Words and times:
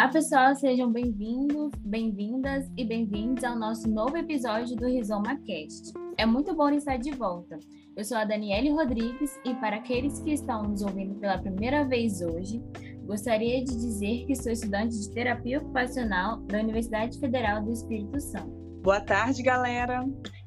Olá, 0.00 0.08
pessoal, 0.08 0.56
sejam 0.56 0.90
bem-vindos, 0.90 1.72
bem-vindas 1.84 2.64
e 2.74 2.86
bem-vindos 2.86 3.44
ao 3.44 3.54
nosso 3.54 3.86
novo 3.86 4.16
episódio 4.16 4.74
do 4.74 4.86
Rizoma 4.86 5.38
Cast. 5.44 5.92
É 6.16 6.24
muito 6.24 6.56
bom 6.56 6.70
estar 6.70 6.96
de 6.96 7.10
volta. 7.10 7.58
Eu 7.94 8.02
sou 8.02 8.16
a 8.16 8.24
Daniele 8.24 8.70
Rodrigues 8.70 9.38
e 9.44 9.54
para 9.56 9.76
aqueles 9.76 10.18
que 10.20 10.32
estão 10.32 10.62
nos 10.62 10.80
ouvindo 10.80 11.16
pela 11.16 11.36
primeira 11.36 11.84
vez 11.84 12.22
hoje, 12.22 12.62
gostaria 13.04 13.62
de 13.62 13.76
dizer 13.76 14.24
que 14.24 14.34
sou 14.34 14.50
estudante 14.50 14.98
de 14.98 15.12
terapia 15.12 15.58
ocupacional 15.58 16.40
da 16.46 16.60
Universidade 16.60 17.20
Federal 17.20 17.62
do 17.62 17.70
Espírito 17.70 18.18
Santo. 18.22 18.48
Boa 18.82 19.02
tarde, 19.02 19.42
galera. 19.42 20.02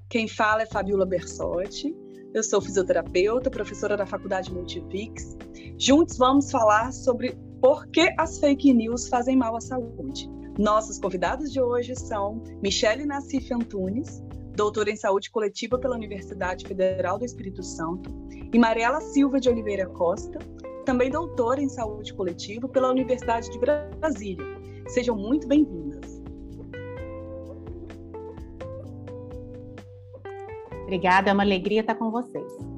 Quem 0.10 0.28
fala 0.28 0.64
é 0.64 0.66
Fabiola 0.66 1.06
Bersotti. 1.06 1.96
Eu 2.34 2.42
sou 2.42 2.60
fisioterapeuta, 2.60 3.52
professora 3.52 3.96
da 3.96 4.08
Faculdade 4.08 4.52
Multivix. 4.52 5.38
Juntos 5.78 6.18
vamos 6.18 6.50
falar 6.50 6.92
sobre 6.92 7.38
por 7.64 7.88
que 7.88 8.14
as 8.18 8.40
fake 8.40 8.74
news 8.74 9.08
fazem 9.08 9.38
mal 9.38 9.56
à 9.56 9.62
saúde. 9.62 10.30
Nossos 10.60 11.00
convidados 11.00 11.50
de 11.50 11.62
hoje 11.62 11.96
são 11.96 12.44
Michele 12.62 13.06
Nassif 13.06 13.54
Antunes, 13.54 14.22
doutora 14.54 14.92
em 14.92 14.98
saúde 14.98 15.32
coletiva 15.32 15.80
pela 15.80 15.96
Universidade 15.96 16.68
Federal 16.68 17.18
do 17.18 17.24
Espírito 17.24 17.64
Santo, 17.64 18.14
e 18.54 18.60
Mariela 18.60 19.00
Silva 19.00 19.40
de 19.40 19.48
Oliveira 19.48 19.88
Costa, 19.88 20.40
também 20.86 21.10
doutora 21.10 21.62
em 21.62 21.70
saúde 21.70 22.14
coletiva 22.14 22.68
pela 22.68 22.92
Universidade 22.92 23.50
de 23.50 23.58
Brasília. 23.58 24.46
Sejam 24.90 25.16
muito 25.16 25.48
bem-vindas. 25.48 26.22
Obrigada, 30.84 31.30
é 31.30 31.34
uma 31.34 31.44
alegria 31.44 31.80
estar 31.80 31.96
com 31.96 32.12
vocês. 32.12 32.73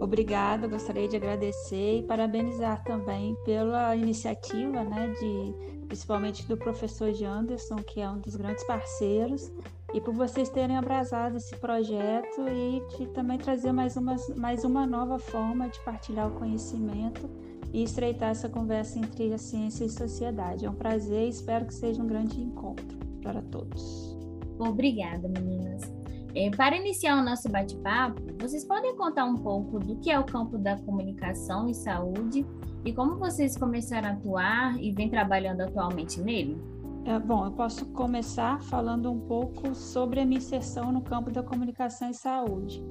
Obrigada, 0.00 0.68
gostaria 0.68 1.08
de 1.08 1.16
agradecer 1.16 1.98
e 1.98 2.02
parabenizar 2.04 2.82
também 2.84 3.34
pela 3.44 3.96
iniciativa, 3.96 4.84
né, 4.84 5.08
de, 5.08 5.86
principalmente 5.86 6.46
do 6.46 6.56
professor 6.56 7.12
Janderson, 7.12 7.76
que 7.76 8.00
é 8.00 8.08
um 8.08 8.18
dos 8.18 8.36
grandes 8.36 8.64
parceiros, 8.64 9.50
e 9.92 10.00
por 10.00 10.14
vocês 10.14 10.48
terem 10.50 10.76
abraçado 10.76 11.36
esse 11.36 11.56
projeto 11.56 12.42
e 12.48 12.82
de 12.96 13.06
também 13.08 13.38
trazer 13.38 13.72
mais 13.72 13.96
uma, 13.96 14.16
mais 14.36 14.62
uma 14.62 14.86
nova 14.86 15.18
forma 15.18 15.68
de 15.68 15.80
partilhar 15.80 16.28
o 16.28 16.38
conhecimento 16.38 17.28
e 17.72 17.82
estreitar 17.82 18.30
essa 18.30 18.48
conversa 18.48 18.98
entre 18.98 19.32
a 19.32 19.38
ciência 19.38 19.84
e 19.84 19.86
a 19.88 19.90
sociedade. 19.90 20.64
É 20.64 20.70
um 20.70 20.74
prazer 20.74 21.26
e 21.26 21.30
espero 21.30 21.66
que 21.66 21.74
seja 21.74 22.02
um 22.02 22.06
grande 22.06 22.40
encontro 22.40 22.98
para 23.22 23.42
todos. 23.42 24.16
Obrigada, 24.58 25.28
meninas. 25.28 25.97
É, 26.38 26.50
para 26.50 26.76
iniciar 26.76 27.20
o 27.20 27.24
nosso 27.24 27.48
bate-papo, 27.48 28.22
vocês 28.38 28.64
podem 28.64 28.94
contar 28.94 29.24
um 29.24 29.34
pouco 29.34 29.80
do 29.80 29.96
que 29.96 30.08
é 30.08 30.20
o 30.20 30.22
campo 30.22 30.56
da 30.56 30.78
comunicação 30.78 31.68
e 31.68 31.74
saúde 31.74 32.46
e 32.84 32.92
como 32.92 33.16
vocês 33.16 33.56
começaram 33.56 34.10
a 34.10 34.12
atuar 34.12 34.80
e 34.80 34.92
vem 34.92 35.10
trabalhando 35.10 35.62
atualmente 35.62 36.20
nele? 36.20 36.56
É, 37.04 37.18
bom, 37.18 37.44
eu 37.44 37.50
posso 37.50 37.86
começar 37.86 38.62
falando 38.62 39.10
um 39.10 39.18
pouco 39.18 39.74
sobre 39.74 40.20
a 40.20 40.24
minha 40.24 40.38
inserção 40.38 40.92
no 40.92 41.02
campo 41.02 41.28
da 41.32 41.42
comunicação 41.42 42.08
e 42.08 42.14
saúde. 42.14 42.84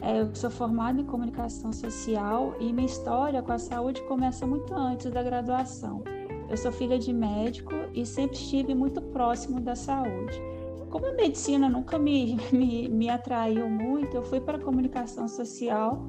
É, 0.00 0.20
eu 0.20 0.32
sou 0.32 0.48
formada 0.48 1.00
em 1.00 1.04
comunicação 1.04 1.72
social 1.72 2.54
e 2.60 2.72
minha 2.72 2.86
história 2.86 3.42
com 3.42 3.50
a 3.50 3.58
saúde 3.58 4.00
começa 4.02 4.46
muito 4.46 4.72
antes 4.72 5.10
da 5.10 5.20
graduação. 5.20 6.04
Eu 6.48 6.56
sou 6.56 6.70
filha 6.70 6.96
de 6.96 7.12
médico 7.12 7.72
e 7.92 8.06
sempre 8.06 8.36
estive 8.36 8.72
muito 8.72 9.02
próximo 9.02 9.60
da 9.60 9.74
saúde. 9.74 10.53
Como 10.94 11.06
a 11.06 11.12
medicina 11.12 11.68
nunca 11.68 11.98
me, 11.98 12.36
me, 12.54 12.88
me 12.88 13.10
atraiu 13.10 13.68
muito, 13.68 14.16
eu 14.16 14.22
fui 14.22 14.40
para 14.40 14.58
a 14.58 14.60
comunicação 14.60 15.26
social 15.26 16.06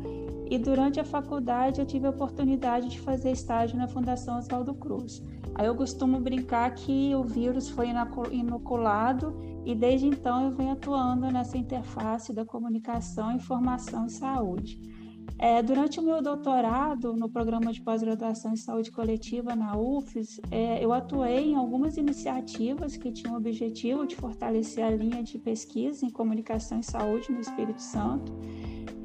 e 0.47 0.59
durante 0.59 0.99
a 0.99 1.03
faculdade 1.03 1.81
eu 1.81 1.87
tive 1.87 2.05
a 2.05 2.11
oportunidade 2.11 2.89
de 2.89 2.99
fazer 2.99 3.31
estágio 3.31 3.79
na 3.79 3.87
Fundação 3.87 4.37
Oswaldo 4.37 4.75
Cruz. 4.75 5.23
Aí 5.55 5.65
eu 5.65 5.73
costumo 5.73 6.19
brincar 6.19 6.69
que 6.75 7.15
o 7.15 7.23
vírus 7.23 7.67
foi 7.67 7.87
inoculado 8.31 9.35
e 9.65 9.73
desde 9.73 10.05
então 10.05 10.45
eu 10.45 10.51
venho 10.51 10.73
atuando 10.73 11.31
nessa 11.31 11.57
interface 11.57 12.31
da 12.31 12.45
comunicação, 12.45 13.31
informação 13.31 14.05
e 14.05 14.11
saúde. 14.11 14.79
É, 15.37 15.61
durante 15.61 15.99
o 15.99 16.03
meu 16.03 16.21
doutorado 16.21 17.13
no 17.13 17.29
programa 17.29 17.73
de 17.73 17.81
pós-graduação 17.81 18.53
em 18.53 18.55
saúde 18.55 18.89
coletiva 18.89 19.55
na 19.55 19.77
UFES, 19.77 20.39
é, 20.49 20.83
eu 20.83 20.93
atuei 20.93 21.51
em 21.51 21.55
algumas 21.55 21.97
iniciativas 21.97 22.95
que 22.95 23.11
tinham 23.11 23.33
o 23.33 23.37
objetivo 23.37 24.07
de 24.07 24.15
fortalecer 24.15 24.83
a 24.83 24.89
linha 24.89 25.21
de 25.21 25.37
pesquisa 25.37 26.05
em 26.05 26.09
comunicação 26.09 26.79
e 26.79 26.83
saúde 26.83 27.31
no 27.31 27.41
Espírito 27.41 27.81
Santo. 27.81 28.33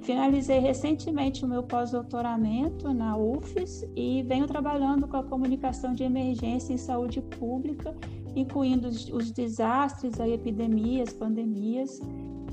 Finalizei 0.03 0.59
recentemente 0.61 1.45
o 1.45 1.49
meu 1.49 1.63
pós-doutoramento 1.63 2.93
na 2.93 3.17
UFES 3.17 3.85
e 3.95 4.23
venho 4.23 4.47
trabalhando 4.47 5.07
com 5.07 5.17
a 5.17 5.23
comunicação 5.23 5.93
de 5.93 6.05
emergência 6.05 6.73
em 6.73 6.79
saúde 6.79 7.21
pública, 7.21 7.95
incluindo 8.35 8.89
os, 8.89 9.09
os 9.11 9.31
desastres, 9.31 10.19
as 10.19 10.31
epidemias, 10.31 11.13
pandemias 11.13 12.01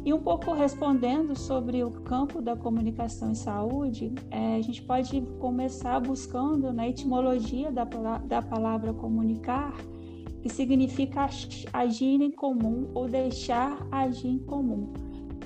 e 0.08 0.14
um 0.14 0.20
pouco 0.20 0.54
respondendo 0.54 1.38
sobre 1.38 1.84
o 1.84 1.92
campo 1.92 2.42
da 2.42 2.56
comunicação 2.56 3.34
e 3.34 3.36
saúde, 3.36 4.14
é, 4.32 4.56
a 4.56 4.62
gente 4.62 4.82
pode 4.82 5.20
começar 5.38 6.00
buscando 6.00 6.72
na 6.72 6.88
etimologia 6.88 7.70
da, 7.70 7.84
da 7.84 8.42
palavra 8.42 8.94
comunicar, 8.94 9.76
que 10.42 10.48
significa 10.48 11.28
agir 11.74 12.22
em 12.22 12.32
comum 12.32 12.90
ou 12.94 13.10
deixar 13.10 13.86
agir 13.92 14.30
em 14.30 14.40
comum. 14.40 14.94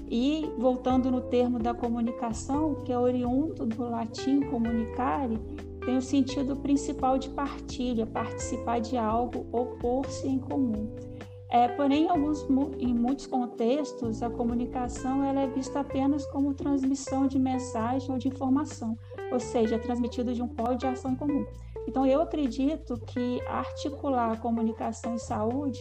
E 0.07 0.47
voltando 0.59 1.09
no 1.09 1.21
termo 1.21 1.57
da 1.57 1.73
comunicação, 1.73 2.75
que 2.85 2.93
é 2.93 2.99
oriundo 2.99 3.65
do 3.65 3.89
latim 3.89 4.41
comunicare, 4.41 5.39
tem 5.83 5.97
o 5.97 6.01
sentido 6.03 6.55
principal 6.55 7.17
de 7.17 7.29
partilha, 7.29 8.05
participar 8.05 8.79
de 8.79 8.95
algo, 8.95 9.43
opor-se 9.51 10.27
em 10.27 10.37
comum. 10.37 11.10
É, 11.51 11.67
porém, 11.67 12.05
em, 12.05 12.09
alguns, 12.09 12.47
em 12.79 12.93
muitos 12.93 13.27
contextos, 13.27 14.23
a 14.23 14.29
comunicação 14.29 15.21
ela 15.21 15.41
é 15.41 15.47
vista 15.47 15.81
apenas 15.81 16.25
como 16.27 16.53
transmissão 16.53 17.27
de 17.27 17.37
mensagem 17.37 18.09
ou 18.09 18.17
de 18.17 18.29
informação, 18.29 18.97
ou 19.29 19.39
seja, 19.39 19.75
é 19.75 19.77
transmitido 19.77 20.33
de 20.33 20.41
um 20.41 20.47
polo 20.47 20.77
de 20.77 20.87
ação 20.87 21.11
em 21.11 21.15
comum. 21.15 21.45
Então, 21.85 22.05
eu 22.05 22.21
acredito 22.21 22.97
que 23.05 23.41
articular 23.47 24.31
a 24.31 24.37
comunicação 24.37 25.15
e 25.15 25.19
saúde 25.19 25.77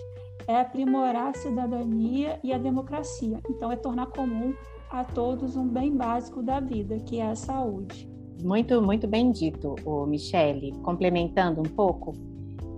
é 0.48 0.56
aprimorar 0.60 1.28
a 1.28 1.34
cidadania 1.34 2.40
e 2.42 2.52
a 2.52 2.58
democracia. 2.58 3.38
Então, 3.48 3.70
é 3.70 3.76
tornar 3.76 4.06
comum 4.06 4.52
a 4.90 5.04
todos 5.04 5.54
um 5.56 5.68
bem 5.68 5.96
básico 5.96 6.42
da 6.42 6.58
vida, 6.58 6.98
que 6.98 7.20
é 7.20 7.26
a 7.26 7.36
saúde. 7.36 8.10
Muito, 8.42 8.82
muito 8.82 9.06
bem 9.06 9.30
dito, 9.30 9.76
Michele. 10.08 10.72
Complementando 10.82 11.60
um 11.60 11.70
pouco, 11.76 12.12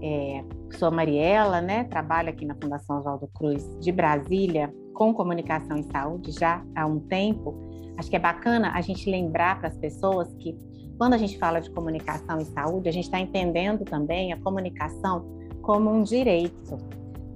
é, 0.03 0.45
sou 0.73 0.89
a 0.89 0.91
Mariela, 0.91 1.61
né? 1.61 1.85
Trabalho 1.85 2.31
aqui 2.31 2.45
na 2.45 2.55
Fundação 2.55 2.99
Oswaldo 2.99 3.29
Cruz 3.35 3.65
de 3.81 3.93
Brasília 3.93 4.73
com 4.95 5.15
comunicação 5.15 5.77
em 5.77 5.83
saúde 5.85 6.33
já 6.33 6.63
há 6.75 6.87
um 6.87 7.01
tempo. 7.01 7.55
Acho 7.97 8.11
que 8.11 8.17
é 8.17 8.19
bacana 8.19 8.73
a 8.75 8.81
gente 8.81 9.11
lembrar 9.11 9.59
para 9.59 9.69
as 9.69 9.77
pessoas 9.77 10.33
que 10.39 10.57
quando 10.99 11.15
a 11.15 11.19
gente 11.19 11.39
fala 11.39 11.61
de 11.61 11.71
comunicação 11.71 12.39
em 12.39 12.45
saúde, 12.45 12.89
a 12.89 12.93
gente 12.93 13.05
está 13.05 13.19
entendendo 13.19 13.85
também 13.85 14.33
a 14.33 14.41
comunicação 14.41 15.27
como 15.61 15.91
um 15.91 16.03
direito, 16.03 16.77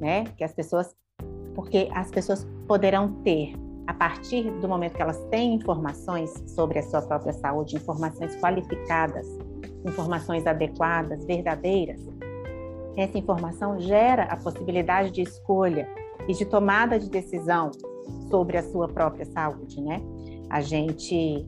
né? 0.01 0.25
Que 0.37 0.45
as 0.45 0.55
pessoas, 0.55 0.95
porque 1.55 1.89
as 1.93 2.11
pessoas 2.11 2.47
poderão 2.67 3.13
ter 3.23 3.55
a 3.87 3.95
partir 3.95 4.51
do 4.61 4.69
momento 4.69 4.95
que 4.95 5.03
elas 5.03 5.19
têm 5.31 5.55
informações 5.55 6.33
sobre 6.49 6.79
a 6.79 6.83
sua 6.83 7.03
própria 7.03 7.33
saúde, 7.33 7.77
informações 7.77 8.37
qualificadas, 8.37 9.27
informações 9.85 10.47
adequadas, 10.47 11.25
verdadeiras, 11.25 12.01
essa 12.97 13.19
informação 13.19 13.79
gera 13.79 14.25
a 14.25 14.37
possibilidade 14.37 15.11
de 15.11 15.23
escolha 15.23 15.89
e 16.27 16.33
de 16.33 16.45
tomada 16.45 16.99
de 16.99 17.11
decisão 17.11 17.71
sobre 18.31 18.57
a 18.57 18.63
sua 18.63 18.89
própria 18.89 19.25
saúde, 19.27 19.81
né? 19.81 20.01
A 20.49 20.61
gente 20.61 21.47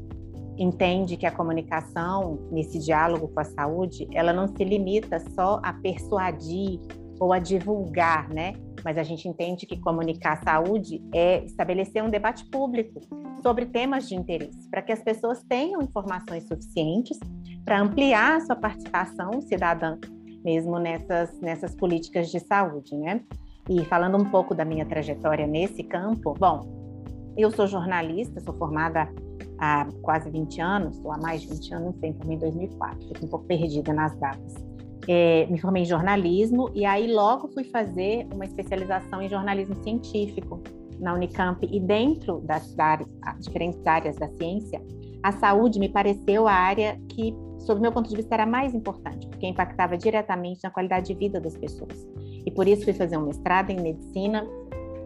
entende 0.58 1.16
que 1.16 1.24
a 1.24 1.30
comunicação 1.30 2.38
nesse 2.50 2.78
diálogo 2.78 3.28
com 3.28 3.40
a 3.40 3.44
saúde, 3.44 4.08
ela 4.12 4.32
não 4.32 4.48
se 4.48 4.64
limita 4.64 5.20
só 5.34 5.60
a 5.62 5.72
persuadir 5.72 6.80
ou 7.18 7.32
a 7.32 7.38
divulgar, 7.38 8.28
né? 8.28 8.52
Mas 8.84 8.98
a 8.98 9.02
gente 9.02 9.28
entende 9.28 9.66
que 9.66 9.80
comunicar 9.80 10.42
saúde 10.42 11.02
é 11.14 11.44
estabelecer 11.44 12.02
um 12.02 12.10
debate 12.10 12.44
público 12.46 13.00
sobre 13.42 13.66
temas 13.66 14.08
de 14.08 14.14
interesse, 14.14 14.68
para 14.68 14.82
que 14.82 14.92
as 14.92 15.02
pessoas 15.02 15.42
tenham 15.44 15.80
informações 15.80 16.46
suficientes 16.46 17.18
para 17.64 17.80
ampliar 17.80 18.36
a 18.36 18.40
sua 18.40 18.56
participação 18.56 19.40
cidadã 19.40 19.98
mesmo 20.44 20.78
nessas, 20.78 21.38
nessas 21.40 21.74
políticas 21.74 22.30
de 22.30 22.40
saúde, 22.40 22.96
né? 22.96 23.22
E 23.68 23.84
falando 23.84 24.16
um 24.16 24.24
pouco 24.24 24.54
da 24.54 24.64
minha 24.64 24.86
trajetória 24.86 25.46
nesse 25.46 25.82
campo, 25.82 26.34
bom, 26.38 26.78
eu 27.36 27.50
sou 27.50 27.66
jornalista, 27.66 28.40
sou 28.40 28.54
formada 28.54 29.08
há 29.58 29.86
quase 30.02 30.30
20 30.30 30.60
anos, 30.60 31.00
ou 31.04 31.12
há 31.12 31.18
mais 31.18 31.42
de 31.42 31.48
20 31.48 31.74
anos, 31.74 31.96
sempre 32.00 32.34
em 32.34 32.38
2004, 32.38 33.08
fico 33.08 33.26
um 33.26 33.28
pouco 33.28 33.44
perdida 33.46 33.92
nas 33.92 34.16
datas. 34.16 34.54
É, 35.06 35.46
me 35.46 35.58
formei 35.58 35.82
em 35.82 35.86
jornalismo 35.86 36.70
e 36.74 36.84
aí 36.84 37.12
logo 37.12 37.48
fui 37.48 37.64
fazer 37.64 38.26
uma 38.32 38.44
especialização 38.44 39.22
em 39.22 39.28
jornalismo 39.28 39.74
científico 39.82 40.60
na 41.00 41.14
Unicamp 41.14 41.66
e 41.70 41.80
dentro 41.80 42.40
das, 42.40 42.74
das 42.74 43.06
diferentes 43.40 43.86
áreas 43.86 44.16
da 44.16 44.28
ciência, 44.28 44.82
a 45.22 45.32
saúde 45.32 45.78
me 45.78 45.88
pareceu 45.88 46.46
a 46.46 46.52
área 46.52 47.00
que 47.08 47.34
sob 47.58 47.80
meu 47.80 47.92
ponto 47.92 48.08
de 48.08 48.16
vista, 48.16 48.34
era 48.34 48.46
mais 48.46 48.74
importante, 48.74 49.26
porque 49.26 49.46
impactava 49.46 49.96
diretamente 49.96 50.60
na 50.62 50.70
qualidade 50.70 51.06
de 51.06 51.14
vida 51.14 51.40
das 51.40 51.56
pessoas. 51.56 52.06
e 52.46 52.50
por 52.50 52.66
isso 52.66 52.84
fui 52.84 52.94
fazer 52.94 53.18
um 53.18 53.26
mestrado 53.26 53.70
em 53.70 53.80
medicina. 53.80 54.46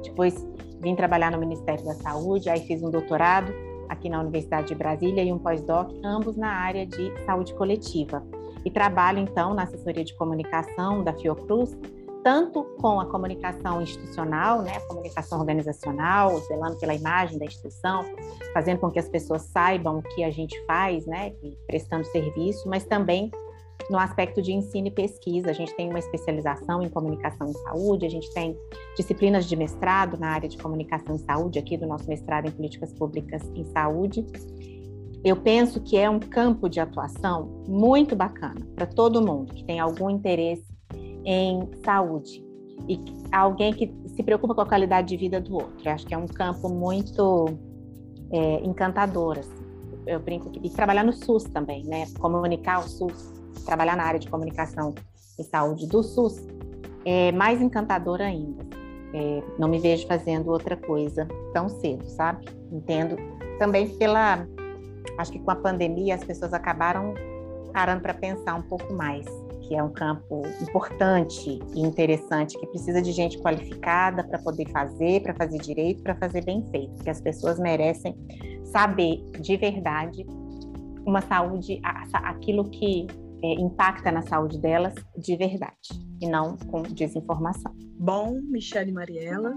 Depois 0.05 0.47
vim 0.81 0.95
trabalhar 0.95 1.33
no 1.33 1.39
Ministério 1.39 1.85
da 1.85 1.95
Saúde, 1.95 2.49
aí 2.49 2.61
fiz 2.61 2.83
um 2.83 2.91
doutorado 2.91 3.53
aqui 3.89 4.09
na 4.09 4.21
Universidade 4.21 4.69
de 4.69 4.75
Brasília 4.75 5.23
e 5.23 5.33
um 5.33 5.39
pós-doc, 5.39 5.93
ambos 6.05 6.37
na 6.37 6.49
área 6.49 6.87
de 6.87 7.13
saúde 7.25 7.55
coletiva. 7.55 8.23
E 8.65 8.71
trabalho 8.71 9.19
então 9.19 9.55
na 9.55 9.65
assessoria 9.65 10.05
de 10.05 10.15
comunicação 10.17 11.03
da 11.03 11.13
Fiocruz, 11.13 11.77
tanto 12.23 12.65
com 12.81 13.01
a 13.01 13.07
comunicação 13.07 13.83
institucional, 13.83 14.63
né, 14.63 14.79
comunicação 14.81 15.39
organizacional, 15.39 16.39
zelando 16.41 16.79
pela 16.79 16.95
imagem 16.95 17.39
da 17.39 17.45
instituição, 17.45 18.05
fazendo 18.53 18.79
com 18.79 18.91
que 18.91 18.99
as 18.99 19.09
pessoas 19.09 19.43
saibam 19.43 19.99
o 19.99 20.03
que 20.03 20.23
a 20.23 20.31
gente 20.31 20.61
faz, 20.67 21.07
né, 21.07 21.33
prestando 21.67 22.05
serviço, 22.07 22.69
mas 22.69 22.85
também 22.85 23.31
no 23.91 23.99
aspecto 23.99 24.41
de 24.41 24.53
ensino 24.53 24.89
e 24.89 24.91
pesquisa. 24.91 25.51
A 25.51 25.53
gente 25.53 25.75
tem 25.75 25.89
uma 25.89 25.99
especialização 25.99 26.83
em 26.83 26.89
comunicação 26.89 27.49
em 27.49 27.53
saúde, 27.53 28.07
a 28.07 28.11
gente 28.11 28.33
tem 28.33 28.57
disciplinas 28.97 29.47
de 29.47 29.57
mestrado 29.57 30.17
na 30.17 30.29
área 30.29 30.49
de 30.49 30.57
comunicação 30.57 31.17
em 31.17 31.19
saúde, 31.19 31.59
aqui 31.59 31.77
do 31.77 31.87
nosso 31.87 32.09
mestrado 32.09 32.47
em 32.47 32.51
políticas 32.53 32.93
públicas 32.93 33.43
em 33.55 33.65
saúde. 33.65 34.25
Eu 35.25 35.37
penso 35.37 35.81
que 35.81 35.97
é 35.97 36.11
um 36.11 36.19
campo 36.19 36.69
de 36.69 36.81
atuação 36.81 37.65
muito 37.69 38.17
bacana 38.17 38.61
para 38.75 38.87
todo 38.87 39.25
mundo 39.25 39.55
que 39.55 39.65
tem 39.65 39.79
algum 39.79 40.11
interesse 40.11 40.72
em 41.25 41.69
saúde 41.85 42.45
e 42.89 42.99
alguém 43.31 43.73
que 43.73 43.95
se 44.09 44.23
preocupa 44.23 44.55
com 44.55 44.61
a 44.61 44.67
qualidade 44.67 45.09
de 45.09 45.17
vida 45.17 45.41
do 45.41 45.55
outro. 45.55 45.77
Eu 45.85 45.93
acho 45.93 46.07
que 46.07 46.15
é 46.15 46.19
um 46.19 46.27
campo 46.27 46.69
muito 46.69 47.47
é, 48.33 48.65
encantador. 48.65 49.39
Assim. 49.39 49.63
Eu 50.07 50.21
brinco 50.21 50.51
que, 50.51 50.61
e 50.67 50.71
trabalhar 50.71 51.05
no 51.05 51.13
SUS 51.13 51.45
também, 51.45 51.85
né? 51.85 52.07
Comunicar 52.19 52.81
o 52.81 52.89
SUS 52.89 53.33
trabalhar 53.65 53.97
na 53.97 54.05
área 54.05 54.21
de 54.21 54.29
comunicação 54.29 54.95
e 55.39 55.45
saúde 55.45 55.87
do 55.87 56.03
SUS, 56.03 56.47
é 57.05 57.33
mais 57.33 57.61
encantador 57.61 58.21
ainda. 58.21 58.65
É, 59.15 59.43
não 59.59 59.69
me 59.69 59.79
vejo 59.79 60.07
fazendo 60.07 60.51
outra 60.51 60.77
coisa 60.77 61.29
tão 61.53 61.69
cedo, 61.69 62.07
sabe? 62.09 62.47
Entendo 62.71 63.17
também 63.59 63.89
pela. 63.97 64.47
Acho 65.19 65.33
que 65.33 65.39
com 65.39 65.51
a 65.51 65.57
pandemia 65.57 66.15
as 66.15 66.25
pessoas 66.25 66.55
acabaram 66.55 67.15
parando 67.73 68.03
para 68.03 68.15
pensar 68.15 68.55
um 68.55 68.63
pouco 68.63 68.93
mais, 68.93 69.27
que 69.73 69.77
é 69.77 69.83
um 69.83 69.91
campo 69.91 70.43
importante 70.61 71.59
e 71.75 71.81
interessante, 71.81 72.59
que 72.61 72.67
precisa 72.67 73.01
de 73.01 73.11
gente 73.11 73.39
qualificada 73.39 74.23
para 74.23 74.39
poder 74.39 74.69
fazer, 74.69 75.23
para 75.23 75.35
fazer 75.35 75.57
direito, 75.57 76.03
para 76.03 76.15
fazer 76.15 76.45
bem 76.45 76.63
feito, 76.71 77.03
que 77.03 77.09
as 77.09 77.23
pessoas 77.23 77.59
merecem 77.59 78.15
saber 78.65 79.25
de 79.41 79.57
verdade 79.57 80.27
uma 81.07 81.23
saúde, 81.23 81.81
aquilo 82.13 82.69
que 82.69 83.07
é, 83.43 83.55
impacta 83.55 84.13
na 84.13 84.21
saúde 84.21 84.61
delas 84.61 84.95
de 85.17 85.37
verdade 85.39 85.89
e 86.21 86.29
não 86.29 86.59
com 86.71 86.83
desinformação. 86.83 87.75
Bom, 87.99 88.39
Michelle 88.51 88.91
e 88.91 88.93
Mariela, 88.93 89.55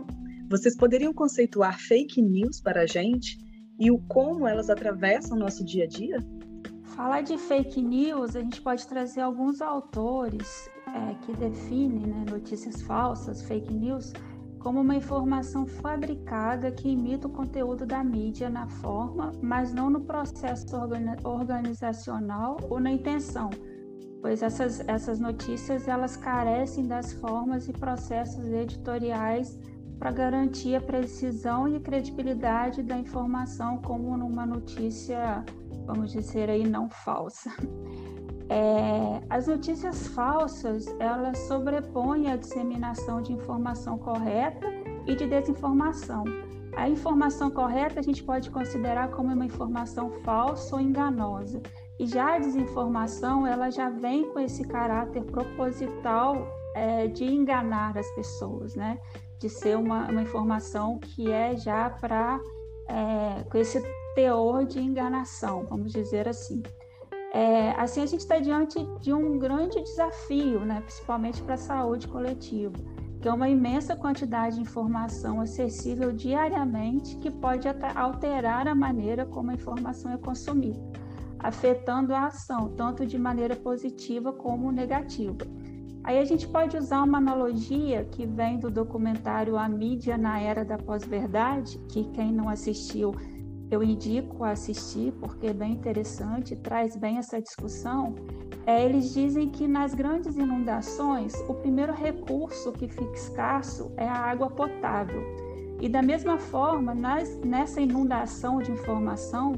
vocês 0.50 0.78
poderiam 0.78 1.14
conceituar 1.14 1.78
fake 1.78 2.22
news 2.22 2.62
para 2.62 2.84
a 2.84 2.86
gente 2.86 3.38
e 3.78 3.92
o 3.92 4.00
como 4.08 4.48
elas 4.48 4.70
atravessam 4.70 5.38
nosso 5.38 5.66
dia 5.66 5.84
a 5.84 5.88
dia? 5.88 6.20
Falar 6.95 7.21
de 7.21 7.38
fake 7.38 7.81
news, 7.81 8.38
a 8.38 8.39
gente 8.39 8.62
pode 8.62 8.88
trazer 8.88 9.19
alguns 9.19 9.62
autores 9.62 10.69
é, 10.88 11.13
que 11.25 11.33
definem 11.33 12.07
né, 12.07 12.25
notícias 12.30 12.81
falsas, 12.81 13.42
fake 13.42 13.74
news, 13.74 14.13
como 14.59 14.80
uma 14.80 14.95
informação 14.95 15.65
fabricada 15.65 16.71
que 16.71 16.88
imita 16.88 17.27
o 17.27 17.30
conteúdo 17.31 17.86
da 17.86 18.01
mídia 18.01 18.50
na 18.50 18.65
forma, 18.68 19.33
mas 19.42 19.74
não 19.74 19.89
no 19.89 20.06
processo 20.06 20.74
organizacional 21.25 22.57
ou 22.69 22.80
na 22.80 22.92
intenção, 22.92 23.50
pois 24.21 24.42
essas, 24.42 24.80
essas 24.88 25.19
notícias 25.19 25.89
elas 25.89 26.15
carecem 26.15 26.88
das 26.88 27.12
formas 27.12 27.68
e 27.68 27.74
processos 27.74 28.45
editoriais 28.45 29.59
para 30.00 30.12
garantir 30.12 30.75
a 30.75 30.81
precisão 30.81 31.68
e 31.68 31.80
credibilidade 31.80 32.83
da 32.83 32.97
informação 32.97 33.77
como 33.77 34.15
numa 34.18 34.45
notícia, 34.45 35.44
vamos 35.86 36.12
dizer 36.12 36.50
aí, 36.50 36.68
não 36.68 36.89
falsa. 36.89 37.51
É, 38.47 39.24
as 39.30 39.47
notícias 39.47 40.07
falsas 40.07 40.86
elas 41.00 41.39
sobrepõem 41.39 42.31
a 42.31 42.36
disseminação 42.36 43.21
de 43.21 43.33
informação 43.33 43.97
correta 43.97 44.68
e 45.07 45.15
de 45.15 45.25
desinformação. 45.25 46.24
A 46.75 46.89
informação 46.89 47.50
correta 47.50 48.00
a 48.00 48.03
gente 48.03 48.24
pode 48.24 48.51
considerar 48.51 49.09
como 49.09 49.33
uma 49.33 49.45
informação 49.45 50.12
falsa 50.24 50.75
ou 50.75 50.81
enganosa, 50.81 51.62
e 51.97 52.06
já 52.06 52.36
a 52.36 52.39
desinformação, 52.39 53.47
ela 53.47 53.69
já 53.69 53.89
vem 53.89 54.30
com 54.31 54.39
esse 54.39 54.68
caráter 54.68 55.24
proposital 55.24 56.45
é, 56.75 57.07
de 57.07 57.24
enganar 57.24 57.97
as 57.97 58.09
pessoas, 58.13 58.75
né? 58.75 59.00
De 59.40 59.50
ser 59.50 59.78
uma, 59.78 60.10
uma 60.10 60.22
informação 60.22 60.98
que 60.98 61.32
é 61.32 61.56
já 61.58 61.90
para 61.90 62.40
é, 62.88 63.44
com 63.44 63.58
esse 63.58 63.82
teor 64.16 64.66
de 64.66 64.80
enganação, 64.80 65.66
vamos 65.66 65.92
dizer 65.92 66.28
assim. 66.28 66.64
É, 67.34 67.72
assim, 67.72 68.02
a 68.02 68.06
gente 68.06 68.22
está 68.22 68.40
diante 68.40 68.80
de 69.02 69.12
um 69.12 69.38
grande 69.38 69.82
desafio, 69.82 70.62
né? 70.62 70.80
principalmente 70.82 71.42
para 71.42 71.56
a 71.56 71.58
saúde 71.58 72.08
coletiva, 72.08 72.74
que 73.22 73.28
é 73.28 73.34
uma 73.34 73.50
imensa 73.50 73.94
quantidade 73.94 74.56
de 74.56 74.62
informação 74.62 75.42
acessível 75.42 76.14
diariamente 76.14 77.18
que 77.18 77.30
pode 77.30 77.68
alterar 77.94 78.70
a 78.70 78.76
maneira 78.76 79.26
como 79.26 79.52
a 79.52 79.54
informação 79.54 80.14
é 80.14 80.18
consumida 80.18 80.80
afetando 81.46 82.14
a 82.14 82.26
ação, 82.26 82.70
tanto 82.70 83.06
de 83.06 83.20
maneira 83.20 83.56
positiva 83.56 84.34
como 84.34 84.72
negativa. 84.72 85.46
Aí 86.06 86.19
a 86.19 86.24
gente 86.24 86.48
pode 86.48 86.78
usar 86.78 87.02
uma 87.02 87.18
analogia 87.18 88.06
que 88.06 88.28
vem 88.28 88.60
do 88.60 88.69
documentário 88.69 89.57
A 89.57 89.68
Mídia 89.68 90.16
na 90.16 90.40
Era 90.40 90.63
da 90.63 90.78
Pós-Verdade, 90.78 91.80
que 91.90 92.04
quem 92.12 92.31
não 92.31 92.48
assistiu, 92.48 93.16
eu 93.72 93.81
indico 93.81 94.44
a 94.44 94.52
assistir, 94.52 95.12
porque 95.13 95.48
é 95.48 95.54
bem 95.54 95.72
interessante, 95.72 96.56
traz 96.56 96.96
bem 96.96 97.18
essa 97.18 97.42
discussão. 97.42 98.13
É, 98.68 98.86
eles 98.86 99.16
dizem 99.16 99.50
que 99.50 99.68
nas 99.68 99.96
grandes 99.96 100.38
inundações, 100.38 101.34
o 101.50 101.56
primeiro 101.56 101.92
recurso 101.92 102.72
que 102.72 102.88
fica 102.88 103.16
escasso 103.16 103.92
é 103.98 104.07
a 104.07 104.13
água 104.13 104.52
potável. 104.52 105.24
E 105.81 105.90
da 105.90 106.04
mesma 106.04 106.38
forma, 106.38 106.94
nas, 106.94 107.36
nessa 107.40 107.81
inundação 107.81 108.60
de 108.60 108.72
informação, 108.72 109.54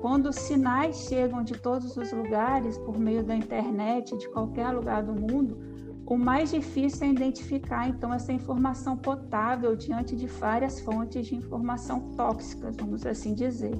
quando 0.00 0.30
os 0.30 0.36
sinais 0.36 1.06
chegam 1.08 1.44
de 1.44 1.56
todos 1.56 1.96
os 1.96 2.10
lugares, 2.10 2.76
por 2.78 2.98
meio 2.98 3.22
da 3.22 3.36
internet, 3.36 4.18
de 4.18 4.28
qualquer 4.30 4.70
lugar 4.70 5.04
do 5.04 5.14
mundo, 5.14 5.72
o 6.06 6.18
mais 6.18 6.50
difícil 6.50 7.06
é 7.06 7.10
identificar, 7.10 7.88
então, 7.88 8.12
essa 8.12 8.32
informação 8.32 8.96
potável 8.96 9.74
diante 9.74 10.14
de 10.14 10.26
várias 10.26 10.80
fontes 10.80 11.26
de 11.26 11.34
informação 11.34 12.12
tóxicas, 12.14 12.76
vamos 12.76 13.06
assim 13.06 13.34
dizer. 13.34 13.74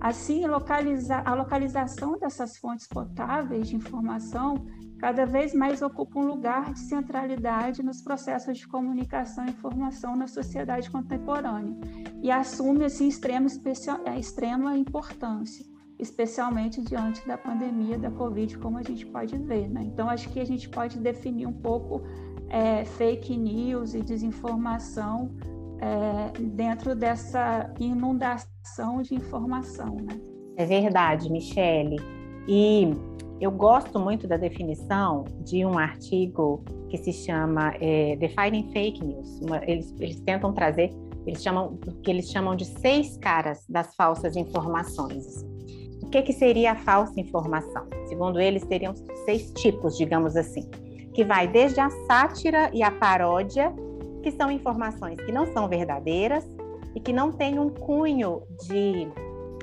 Assim, 0.00 0.44
a 0.44 1.34
localização 1.34 2.18
dessas 2.18 2.56
fontes 2.58 2.86
potáveis 2.86 3.68
de 3.68 3.76
informação 3.76 4.66
cada 4.98 5.24
vez 5.24 5.54
mais 5.54 5.80
ocupa 5.80 6.18
um 6.18 6.26
lugar 6.26 6.72
de 6.72 6.80
centralidade 6.80 7.82
nos 7.82 8.02
processos 8.02 8.58
de 8.58 8.66
comunicação 8.66 9.46
e 9.46 9.50
informação 9.50 10.16
na 10.16 10.26
sociedade 10.26 10.90
contemporânea 10.90 11.76
e 12.22 12.30
assume 12.30 12.84
assim 12.84 13.08
extrema, 13.08 13.48
é, 14.04 14.18
extrema 14.18 14.76
importância, 14.76 15.64
especialmente 15.98 16.80
diante 16.80 17.26
da 17.26 17.36
pandemia 17.36 17.98
da 17.98 18.10
Covid, 18.10 18.56
como 18.58 18.78
a 18.78 18.82
gente 18.82 19.04
pode 19.06 19.36
ver. 19.36 19.68
Né? 19.68 19.82
Então, 19.84 20.08
acho 20.08 20.28
que 20.30 20.38
a 20.40 20.44
gente 20.44 20.68
pode 20.68 20.98
definir 20.98 21.46
um 21.46 21.52
pouco 21.52 22.02
é, 22.48 22.84
fake 22.84 23.36
news 23.36 23.94
e 23.94 24.02
desinformação 24.02 25.30
é, 25.80 26.40
dentro 26.40 26.94
dessa 26.94 27.72
inundação 27.80 29.02
de 29.02 29.14
informação. 29.14 29.96
Né? 29.96 30.20
É 30.56 30.64
verdade, 30.64 31.30
Michele. 31.30 31.96
E 32.46 32.92
eu 33.40 33.50
gosto 33.50 33.98
muito 34.00 34.26
da 34.26 34.36
definição 34.36 35.24
de 35.44 35.64
um 35.64 35.78
artigo 35.78 36.64
que 36.88 36.96
se 36.96 37.12
chama 37.12 37.74
é, 37.80 38.16
Defining 38.16 38.72
Fake 38.72 39.04
News. 39.04 39.40
Uma, 39.40 39.62
eles, 39.64 39.94
eles 40.00 40.20
tentam 40.20 40.52
trazer, 40.52 40.92
eles 41.26 41.42
chamam, 41.42 41.76
que 42.02 42.10
eles 42.10 42.30
chamam 42.30 42.56
de 42.56 42.64
seis 42.64 43.16
caras 43.16 43.64
das 43.68 43.94
falsas 43.94 44.34
informações. 44.36 45.44
O 46.08 46.10
que, 46.10 46.22
que 46.22 46.32
seria 46.32 46.72
a 46.72 46.74
falsa 46.74 47.20
informação? 47.20 47.86
Segundo 48.06 48.40
eles, 48.40 48.64
teriam 48.64 48.94
seis 49.26 49.52
tipos, 49.52 49.94
digamos 49.94 50.36
assim, 50.36 50.62
que 51.12 51.22
vai 51.22 51.46
desde 51.46 51.80
a 51.80 51.90
sátira 52.06 52.70
e 52.72 52.82
a 52.82 52.90
paródia, 52.90 53.70
que 54.22 54.30
são 54.30 54.50
informações 54.50 55.20
que 55.20 55.30
não 55.30 55.52
são 55.52 55.68
verdadeiras 55.68 56.46
e 56.94 57.00
que 57.00 57.12
não 57.12 57.30
têm 57.30 57.58
um 57.58 57.68
cunho 57.68 58.42
de 58.66 59.06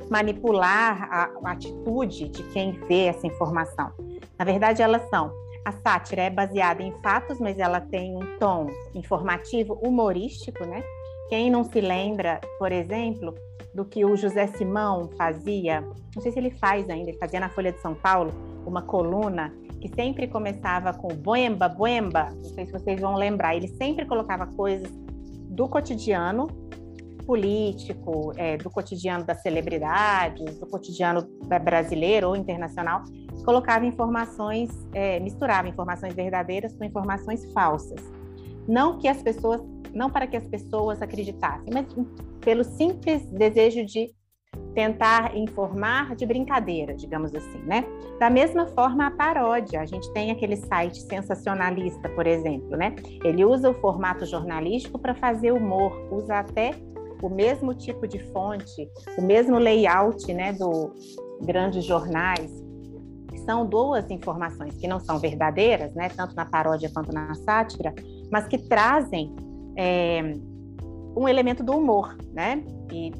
manipular 0.07 1.09
a, 1.11 1.31
a 1.43 1.51
atitude 1.51 2.29
de 2.29 2.43
quem 2.51 2.73
vê 2.87 3.05
essa 3.05 3.25
informação. 3.25 3.89
Na 4.37 4.45
verdade, 4.45 4.83
elas 4.83 5.01
são 5.09 5.33
a 5.65 5.71
sátira 5.71 6.21
é 6.21 6.29
baseada 6.29 6.83
em 6.83 6.91
fatos, 7.01 7.39
mas 7.39 7.57
ela 7.57 7.81
tem 7.81 8.15
um 8.15 8.37
tom 8.37 8.67
informativo, 8.93 9.73
humorístico, 9.81 10.63
né? 10.63 10.83
Quem 11.27 11.49
não 11.49 11.63
se 11.63 11.81
lembra, 11.81 12.39
por 12.59 12.71
exemplo, 12.71 13.33
do 13.75 13.83
que 13.83 14.05
o 14.05 14.15
José 14.15 14.47
Simão 14.47 15.09
fazia, 15.17 15.81
não 16.15 16.21
sei 16.21 16.31
se 16.31 16.39
ele 16.39 16.51
faz 16.51 16.89
ainda, 16.89 17.09
ele 17.09 17.17
fazia 17.17 17.41
na 17.41 17.49
Folha 17.49 17.73
de 17.73 17.81
São 17.81 17.93
Paulo 17.93 18.31
uma 18.65 18.81
coluna 18.81 19.53
que 19.81 19.89
sempre 19.93 20.27
começava 20.27 20.93
com 20.93 21.09
boemba, 21.09 21.67
boemba, 21.67 22.29
não 22.33 22.45
sei 22.45 22.65
se 22.65 22.71
vocês 22.71 23.01
vão 23.01 23.15
lembrar, 23.15 23.55
ele 23.55 23.67
sempre 23.67 24.05
colocava 24.05 24.47
coisas 24.47 24.89
do 25.49 25.67
cotidiano 25.67 26.47
político, 27.25 28.31
é, 28.37 28.55
do 28.55 28.69
cotidiano 28.69 29.25
das 29.25 29.41
celebridades, 29.41 30.57
do 30.57 30.67
cotidiano 30.67 31.27
brasileiro 31.63 32.29
ou 32.29 32.35
internacional, 32.35 33.03
colocava 33.43 33.85
informações, 33.85 34.69
é, 34.93 35.19
misturava 35.19 35.67
informações 35.67 36.13
verdadeiras 36.13 36.73
com 36.73 36.85
informações 36.85 37.51
falsas. 37.51 37.99
Não 38.67 38.97
que 38.97 39.07
as 39.07 39.21
pessoas, 39.21 39.61
não 39.93 40.09
para 40.09 40.27
que 40.27 40.37
as 40.37 40.47
pessoas 40.47 41.01
acreditassem, 41.01 41.73
mas 41.73 41.85
pelo 42.45 42.63
simples 42.63 43.25
desejo 43.31 43.83
de 43.83 44.13
tentar 44.75 45.35
informar 45.35 46.15
de 46.15 46.25
brincadeira, 46.25 46.93
digamos 46.93 47.33
assim, 47.33 47.59
né? 47.63 47.83
Da 48.19 48.29
mesma 48.29 48.67
forma 48.67 49.07
a 49.07 49.11
paródia, 49.11 49.81
a 49.81 49.85
gente 49.85 50.11
tem 50.13 50.31
aquele 50.31 50.55
site 50.55 51.01
sensacionalista, 51.01 52.07
por 52.09 52.27
exemplo, 52.27 52.77
né? 52.77 52.95
Ele 53.23 53.43
usa 53.43 53.69
o 53.69 53.73
formato 53.73 54.25
jornalístico 54.25 54.99
para 54.99 55.15
fazer 55.15 55.51
humor, 55.51 55.91
usa 56.11 56.39
até 56.39 56.71
o 57.21 57.29
mesmo 57.29 57.73
tipo 57.73 58.07
de 58.07 58.19
fonte, 58.31 58.87
o 59.17 59.21
mesmo 59.21 59.57
layout, 59.57 60.31
né, 60.33 60.53
do 60.53 60.93
grandes 61.41 61.83
jornais. 61.83 62.51
São 63.45 63.65
duas 63.65 64.09
informações 64.11 64.75
que 64.75 64.87
não 64.87 64.99
são 64.99 65.19
verdadeiras, 65.19 65.93
né, 65.93 66.09
tanto 66.09 66.35
na 66.35 66.45
paródia 66.45 66.91
quanto 66.93 67.13
na 67.13 67.33
sátira, 67.33 67.93
mas 68.31 68.47
que 68.47 68.57
trazem 68.57 69.33
é, 69.77 70.33
um 71.15 71.27
elemento 71.27 71.63
do 71.63 71.73
humor, 71.73 72.17
né? 72.33 72.63
E 72.91 73.11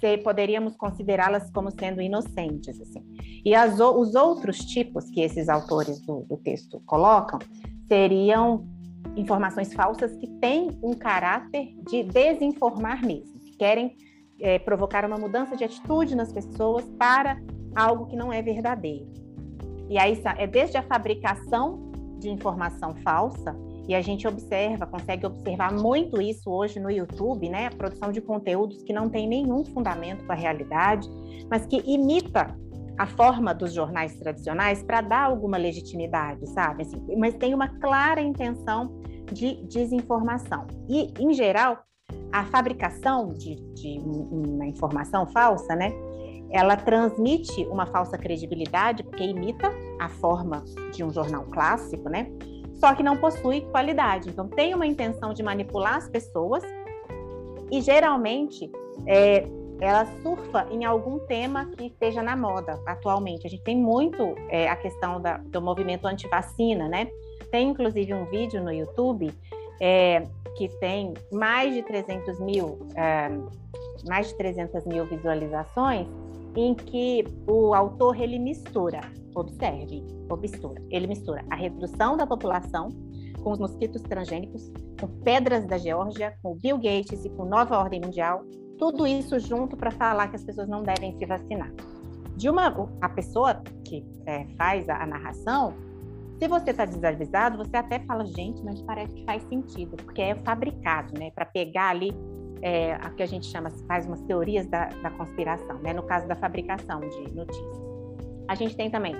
se 0.00 0.18
poderíamos 0.18 0.76
considerá-las 0.76 1.50
como 1.50 1.70
sendo 1.70 2.00
inocentes, 2.00 2.80
assim. 2.80 3.04
E 3.44 3.54
as, 3.54 3.78
os 3.80 4.14
outros 4.14 4.58
tipos 4.58 5.08
que 5.10 5.20
esses 5.20 5.48
autores 5.48 6.00
do, 6.00 6.24
do 6.24 6.36
texto 6.36 6.80
colocam 6.84 7.38
seriam 7.88 8.66
informações 9.16 9.72
falsas 9.72 10.14
que 10.16 10.26
têm 10.40 10.70
um 10.82 10.92
caráter 10.92 11.74
de 11.88 12.02
desinformar 12.02 13.04
mesmo, 13.04 13.38
que 13.38 13.56
querem 13.56 13.96
é, 14.40 14.58
provocar 14.58 15.04
uma 15.04 15.16
mudança 15.16 15.56
de 15.56 15.64
atitude 15.64 16.14
nas 16.14 16.32
pessoas 16.32 16.84
para 16.98 17.40
algo 17.74 18.06
que 18.06 18.16
não 18.16 18.32
é 18.32 18.42
verdadeiro. 18.42 19.06
E 19.88 19.98
aí 19.98 20.20
é 20.36 20.46
desde 20.46 20.76
a 20.76 20.82
fabricação 20.82 21.90
de 22.18 22.28
informação 22.28 22.94
falsa 22.96 23.56
e 23.88 23.94
a 23.94 24.00
gente 24.00 24.26
observa, 24.26 24.86
consegue 24.86 25.26
observar 25.26 25.72
muito 25.72 26.20
isso 26.20 26.50
hoje 26.50 26.80
no 26.80 26.90
YouTube, 26.90 27.48
né? 27.48 27.66
A 27.66 27.70
produção 27.70 28.10
de 28.10 28.20
conteúdos 28.20 28.82
que 28.82 28.92
não 28.92 29.08
tem 29.08 29.28
nenhum 29.28 29.64
fundamento 29.64 30.24
com 30.24 30.32
a 30.32 30.34
realidade, 30.34 31.08
mas 31.48 31.66
que 31.66 31.82
imita 31.86 32.56
a 32.98 33.06
forma 33.06 33.54
dos 33.54 33.72
jornais 33.72 34.16
tradicionais 34.16 34.82
para 34.82 35.00
dar 35.02 35.24
alguma 35.24 35.56
legitimidade, 35.56 36.46
sabe? 36.48 36.82
Assim, 36.82 37.00
mas 37.16 37.34
tem 37.34 37.54
uma 37.54 37.68
clara 37.68 38.20
intenção 38.20 39.00
de 39.32 39.62
desinformação. 39.66 40.66
E, 40.88 41.12
em 41.20 41.32
geral, 41.34 41.78
a 42.32 42.44
fabricação 42.46 43.32
de, 43.32 43.56
de 43.74 43.98
uma 44.00 44.66
informação 44.66 45.26
falsa, 45.26 45.74
né? 45.76 45.92
Ela 46.50 46.76
transmite 46.76 47.64
uma 47.66 47.86
falsa 47.86 48.16
credibilidade, 48.16 49.02
porque 49.02 49.24
imita 49.24 49.70
a 50.00 50.08
forma 50.08 50.64
de 50.92 51.02
um 51.02 51.10
jornal 51.10 51.44
clássico, 51.44 52.08
né? 52.08 52.30
Só 52.76 52.94
que 52.94 53.02
não 53.02 53.16
possui 53.16 53.62
qualidade. 53.62 54.28
Então, 54.28 54.48
tem 54.48 54.74
uma 54.74 54.86
intenção 54.86 55.32
de 55.32 55.42
manipular 55.42 55.96
as 55.96 56.08
pessoas 56.08 56.62
e 57.70 57.80
geralmente 57.80 58.70
é, 59.06 59.46
ela 59.80 60.06
surfa 60.22 60.66
em 60.70 60.84
algum 60.84 61.18
tema 61.20 61.66
que 61.76 61.86
esteja 61.86 62.22
na 62.22 62.36
moda 62.36 62.80
atualmente. 62.86 63.46
A 63.46 63.50
gente 63.50 63.62
tem 63.62 63.76
muito 63.76 64.34
é, 64.48 64.68
a 64.68 64.76
questão 64.76 65.20
da, 65.20 65.38
do 65.38 65.60
movimento 65.60 66.06
anti-vacina, 66.06 66.88
né? 66.88 67.08
Tem 67.50 67.68
inclusive 67.68 68.12
um 68.14 68.24
vídeo 68.26 68.62
no 68.62 68.72
YouTube 68.72 69.32
é, 69.80 70.22
que 70.56 70.68
tem 70.80 71.12
mais 71.30 71.74
de 71.74 71.82
300 71.82 72.40
mil, 72.40 72.78
é, 72.94 73.30
mais 74.08 74.28
de 74.28 74.34
300 74.36 74.84
mil 74.86 75.04
visualizações, 75.04 76.06
em 76.56 76.74
que 76.74 77.24
o 77.46 77.74
autor 77.74 78.20
ele 78.20 78.38
mistura 78.38 79.00
Observe, 79.36 80.02
obstura. 80.30 80.82
Ele 80.90 81.06
mistura 81.06 81.44
a 81.50 81.54
redução 81.54 82.16
da 82.16 82.26
população 82.26 82.88
com 83.42 83.52
os 83.52 83.58
mosquitos 83.58 84.00
transgênicos, 84.00 84.72
com 84.98 85.08
pedras 85.22 85.66
da 85.66 85.76
Geórgia, 85.76 86.34
com 86.42 86.56
Bill 86.56 86.78
Gates 86.78 87.22
e 87.22 87.28
com 87.28 87.44
nova 87.44 87.78
ordem 87.78 88.00
mundial, 88.00 88.42
tudo 88.78 89.06
isso 89.06 89.38
junto 89.38 89.76
para 89.76 89.90
falar 89.90 90.28
que 90.28 90.36
as 90.36 90.42
pessoas 90.44 90.66
não 90.68 90.82
devem 90.82 91.16
se 91.18 91.26
vacinar. 91.26 91.70
De 92.34 92.48
uma 92.48 92.74
a 93.02 93.08
pessoa 93.10 93.62
que 93.84 94.06
é, 94.24 94.46
faz 94.56 94.88
a, 94.88 95.02
a 95.02 95.06
narração, 95.06 95.74
se 96.38 96.48
você 96.48 96.70
está 96.70 96.86
desavisado, 96.86 97.58
você 97.58 97.76
até 97.76 98.00
fala, 98.00 98.24
gente, 98.24 98.64
mas 98.64 98.80
parece 98.82 99.14
que 99.14 99.24
faz 99.26 99.42
sentido, 99.44 99.96
porque 99.96 100.22
é 100.22 100.34
fabricado, 100.36 101.12
né, 101.18 101.30
para 101.30 101.44
pegar 101.44 101.90
ali 101.90 102.10
é, 102.62 102.94
a 102.94 103.10
que 103.10 103.22
a 103.22 103.26
gente 103.26 103.46
chama, 103.46 103.70
faz 103.86 104.06
umas 104.06 104.20
teorias 104.22 104.66
da, 104.66 104.86
da 104.86 105.10
conspiração, 105.10 105.78
né, 105.78 105.92
no 105.92 106.02
caso 106.02 106.26
da 106.26 106.34
fabricação 106.34 107.00
de 107.00 107.34
notícias. 107.34 107.86
A 108.48 108.54
gente 108.54 108.76
tem 108.76 108.90
também 108.90 109.14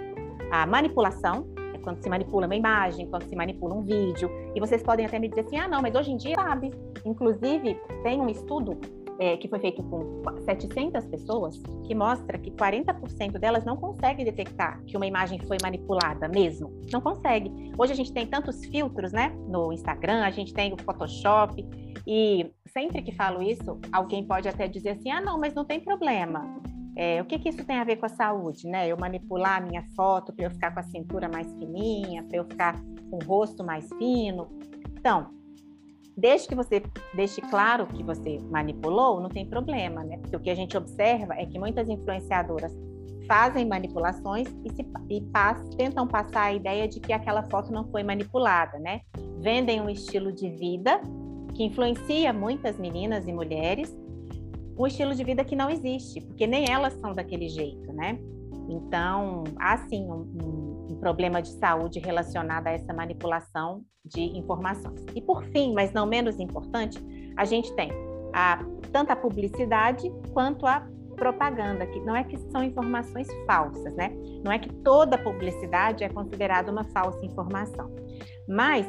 a 0.51 0.67
manipulação, 0.67 1.47
é 1.75 1.79
quando 1.79 2.03
se 2.03 2.09
manipula 2.09 2.47
uma 2.47 2.57
imagem, 2.57 3.09
quando 3.09 3.25
se 3.25 3.35
manipula 3.35 3.75
um 3.75 3.83
vídeo. 3.83 4.31
E 4.55 4.61
vocês 4.61 4.83
podem 4.83 5.07
até 5.07 5.19
me 5.19 5.29
dizer 5.29 5.41
assim: 5.41 5.57
ah, 5.59 5.69
não, 5.69 5.83
mas 5.83 5.95
hoje 5.95 6.13
em 6.13 6.17
dia 6.17 6.35
sabe. 6.37 6.71
Inclusive, 7.05 7.75
tem 8.03 8.21
um 8.21 8.29
estudo 8.29 8.79
é, 9.19 9.37
que 9.37 9.49
foi 9.49 9.59
feito 9.59 9.83
com 9.85 10.23
700 10.45 11.07
pessoas 11.07 11.61
que 11.85 11.95
mostra 11.95 12.39
que 12.39 12.51
40% 12.51 13.39
delas 13.39 13.65
não 13.65 13.77
conseguem 13.77 14.25
detectar 14.25 14.83
que 14.85 14.97
uma 14.97 15.07
imagem 15.07 15.39
foi 15.47 15.57
manipulada 15.63 16.29
mesmo. 16.29 16.73
Não 16.93 17.01
consegue. 17.01 17.73
Hoje 17.79 17.93
a 17.93 17.97
gente 17.97 18.13
tem 18.13 18.27
tantos 18.27 18.65
filtros, 18.67 19.13
né? 19.13 19.35
No 19.49 19.73
Instagram, 19.73 20.23
a 20.23 20.31
gente 20.31 20.53
tem 20.53 20.73
o 20.73 20.77
Photoshop. 20.83 21.67
E 22.07 22.53
sempre 22.77 23.01
que 23.01 23.13
falo 23.13 23.43
isso, 23.43 23.81
alguém 23.91 24.23
pode 24.23 24.47
até 24.47 24.69
dizer 24.69 24.91
assim: 24.91 25.11
ah, 25.11 25.21
não, 25.21 25.41
mas 25.41 25.55
não 25.55 25.65
tem 25.65 25.81
problema. 25.81 26.45
É, 26.95 27.23
o 27.23 27.25
que, 27.25 27.39
que 27.39 27.49
isso 27.49 27.65
tem 27.65 27.79
a 27.79 27.85
ver 27.85 27.97
com 27.97 28.07
a 28.07 28.11
saúde, 28.11 28.69
né? 28.69 28.87
Eu 28.87 28.99
manipular 28.99 29.63
a 29.63 29.67
minha 29.67 29.83
foto 29.95 30.33
para 30.33 30.45
eu 30.45 30.51
ficar 30.51 30.73
com 30.73 30.81
a 30.81 30.83
cintura 30.83 31.29
mais 31.29 31.51
fininha, 31.55 32.23
para 32.23 32.37
eu 32.37 32.45
ficar 32.45 32.79
com 33.11 33.17
o 33.17 33.25
rosto 33.25 33.65
mais 33.65 33.89
fino. 33.99 34.49
Então, 34.99 35.31
desde 36.17 36.49
que 36.49 36.55
você 36.55 36.83
deixe 37.15 37.41
claro 37.41 37.87
que 37.87 38.03
você 38.03 38.39
manipulou, 38.51 39.21
não 39.21 39.29
tem 39.29 39.47
problema, 39.47 40.05
né? 40.05 40.19
Porque 40.19 40.37
o 40.37 40.41
que 40.41 40.51
a 40.51 40.55
gente 40.55 40.77
observa 40.77 41.35
é 41.35 41.47
que 41.47 41.59
muitas 41.59 41.89
influenciadoras 41.89 42.73
fazem 43.27 43.67
manipulações 43.67 44.49
e, 44.65 44.71
se, 44.71 44.87
e 45.11 45.21
pass, 45.33 45.69
tentam 45.77 46.07
passar 46.07 46.45
a 46.45 46.53
ideia 46.55 46.87
de 46.89 47.01
que 47.01 47.13
aquela 47.13 47.43
foto 47.43 47.73
não 47.73 47.85
foi 47.91 48.03
manipulada, 48.03 48.79
né? 48.79 49.01
Vendem 49.41 49.81
um 49.81 49.91
estilo 49.91 50.33
de 50.33 50.49
vida 50.49 51.01
que 51.57 51.65
influencia 51.65 52.33
muitas 52.33 52.79
meninas 52.79 53.27
e 53.27 53.33
mulheres 53.33 53.97
um 54.79 54.87
estilo 54.87 55.15
de 55.15 55.25
vida 55.25 55.43
que 55.43 55.57
não 55.57 55.71
existe, 55.71 56.21
porque 56.21 56.47
nem 56.47 56.71
elas 56.71 56.93
são 57.01 57.15
daquele 57.15 57.49
jeito, 57.49 57.91
né? 57.95 58.19
Então, 58.69 59.45
há 59.59 59.79
sim 59.89 60.05
um, 60.05 60.87
um, 60.91 60.97
problema 61.01 61.41
de 61.41 61.51
saúde 61.53 62.01
relacionado 62.01 62.67
a 62.67 62.73
essa 62.73 62.93
manipulação 62.93 63.83
de 64.05 64.21
informações. 64.21 65.05
E 65.15 65.21
por 65.21 65.45
fim, 65.45 65.73
mas 65.73 65.93
não 65.93 66.05
menos 66.05 66.41
importante, 66.41 66.99
a 67.37 67.45
gente 67.45 67.73
tem 67.75 67.91
a, 68.35 68.59
tanto 68.93 69.13
a 69.13 69.17
publicidade 69.17 70.13
quanto 70.33 70.67
a 70.67 70.87
propaganda, 71.15 71.87
que 71.87 72.01
não 72.01 72.15
é 72.15 72.25
que 72.25 72.37
são 72.51 72.63
informações 72.63 73.29
falsas, 73.47 73.95
né? 73.95 74.11
Não 74.45 74.53
é 74.53 74.59
que 74.59 74.73
toda 74.83 75.17
publicidade 75.17 76.05
é 76.05 76.09
considerada 76.09 76.71
uma 76.71 76.85
falsa 76.85 77.25
informação. 77.25 77.91
Mas 78.49 78.87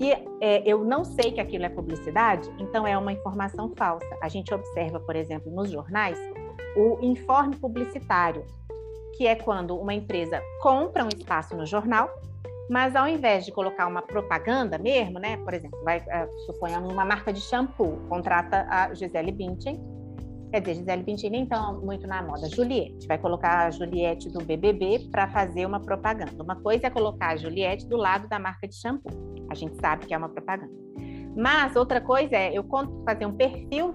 se 0.00 0.12
é, 0.40 0.62
eu 0.64 0.82
não 0.82 1.04
sei 1.04 1.30
que 1.30 1.40
aquilo 1.42 1.66
é 1.66 1.68
publicidade, 1.68 2.50
então 2.58 2.86
é 2.86 2.96
uma 2.96 3.12
informação 3.12 3.70
falsa. 3.76 4.08
A 4.22 4.30
gente 4.30 4.52
observa, 4.54 4.98
por 4.98 5.14
exemplo, 5.14 5.52
nos 5.52 5.70
jornais, 5.70 6.18
o 6.74 6.98
informe 7.02 7.54
publicitário, 7.56 8.42
que 9.18 9.26
é 9.26 9.34
quando 9.34 9.76
uma 9.76 9.92
empresa 9.92 10.42
compra 10.62 11.04
um 11.04 11.08
espaço 11.08 11.54
no 11.54 11.66
jornal, 11.66 12.08
mas 12.70 12.96
ao 12.96 13.06
invés 13.06 13.44
de 13.44 13.52
colocar 13.52 13.86
uma 13.86 14.00
propaganda 14.00 14.78
mesmo, 14.78 15.18
né? 15.18 15.36
Por 15.36 15.52
exemplo, 15.52 15.78
vai, 15.84 15.98
uh, 15.98 16.46
suponhamos 16.46 16.90
uma 16.90 17.04
marca 17.04 17.30
de 17.30 17.40
shampoo, 17.40 18.00
contrata 18.08 18.66
a 18.70 18.94
Gisele 18.94 19.32
Bündchen, 19.32 19.78
quer 20.50 20.60
dizer, 20.60 20.74
Gisele 20.74 21.02
Bündchen 21.02 21.30
nem 21.30 21.46
tão 21.46 21.80
muito 21.80 22.06
na 22.06 22.22
moda, 22.22 22.48
Juliette, 22.48 23.06
vai 23.06 23.18
colocar 23.18 23.66
a 23.66 23.70
Juliette 23.70 24.28
do 24.28 24.44
BBB 24.44 25.08
para 25.10 25.28
fazer 25.28 25.64
uma 25.64 25.80
propaganda. 25.80 26.42
Uma 26.42 26.56
coisa 26.56 26.88
é 26.88 26.90
colocar 26.90 27.28
a 27.28 27.36
Juliette 27.36 27.86
do 27.86 27.96
lado 27.96 28.28
da 28.28 28.38
marca 28.38 28.66
de 28.66 28.74
shampoo. 28.74 29.10
A 29.48 29.54
gente 29.54 29.76
sabe 29.80 30.06
que 30.06 30.14
é 30.14 30.18
uma 30.18 30.28
propaganda. 30.28 30.72
Mas 31.36 31.76
outra 31.76 32.00
coisa 32.00 32.36
é 32.36 32.52
eu 32.52 32.64
fazer 33.04 33.26
um 33.26 33.32
perfil 33.32 33.94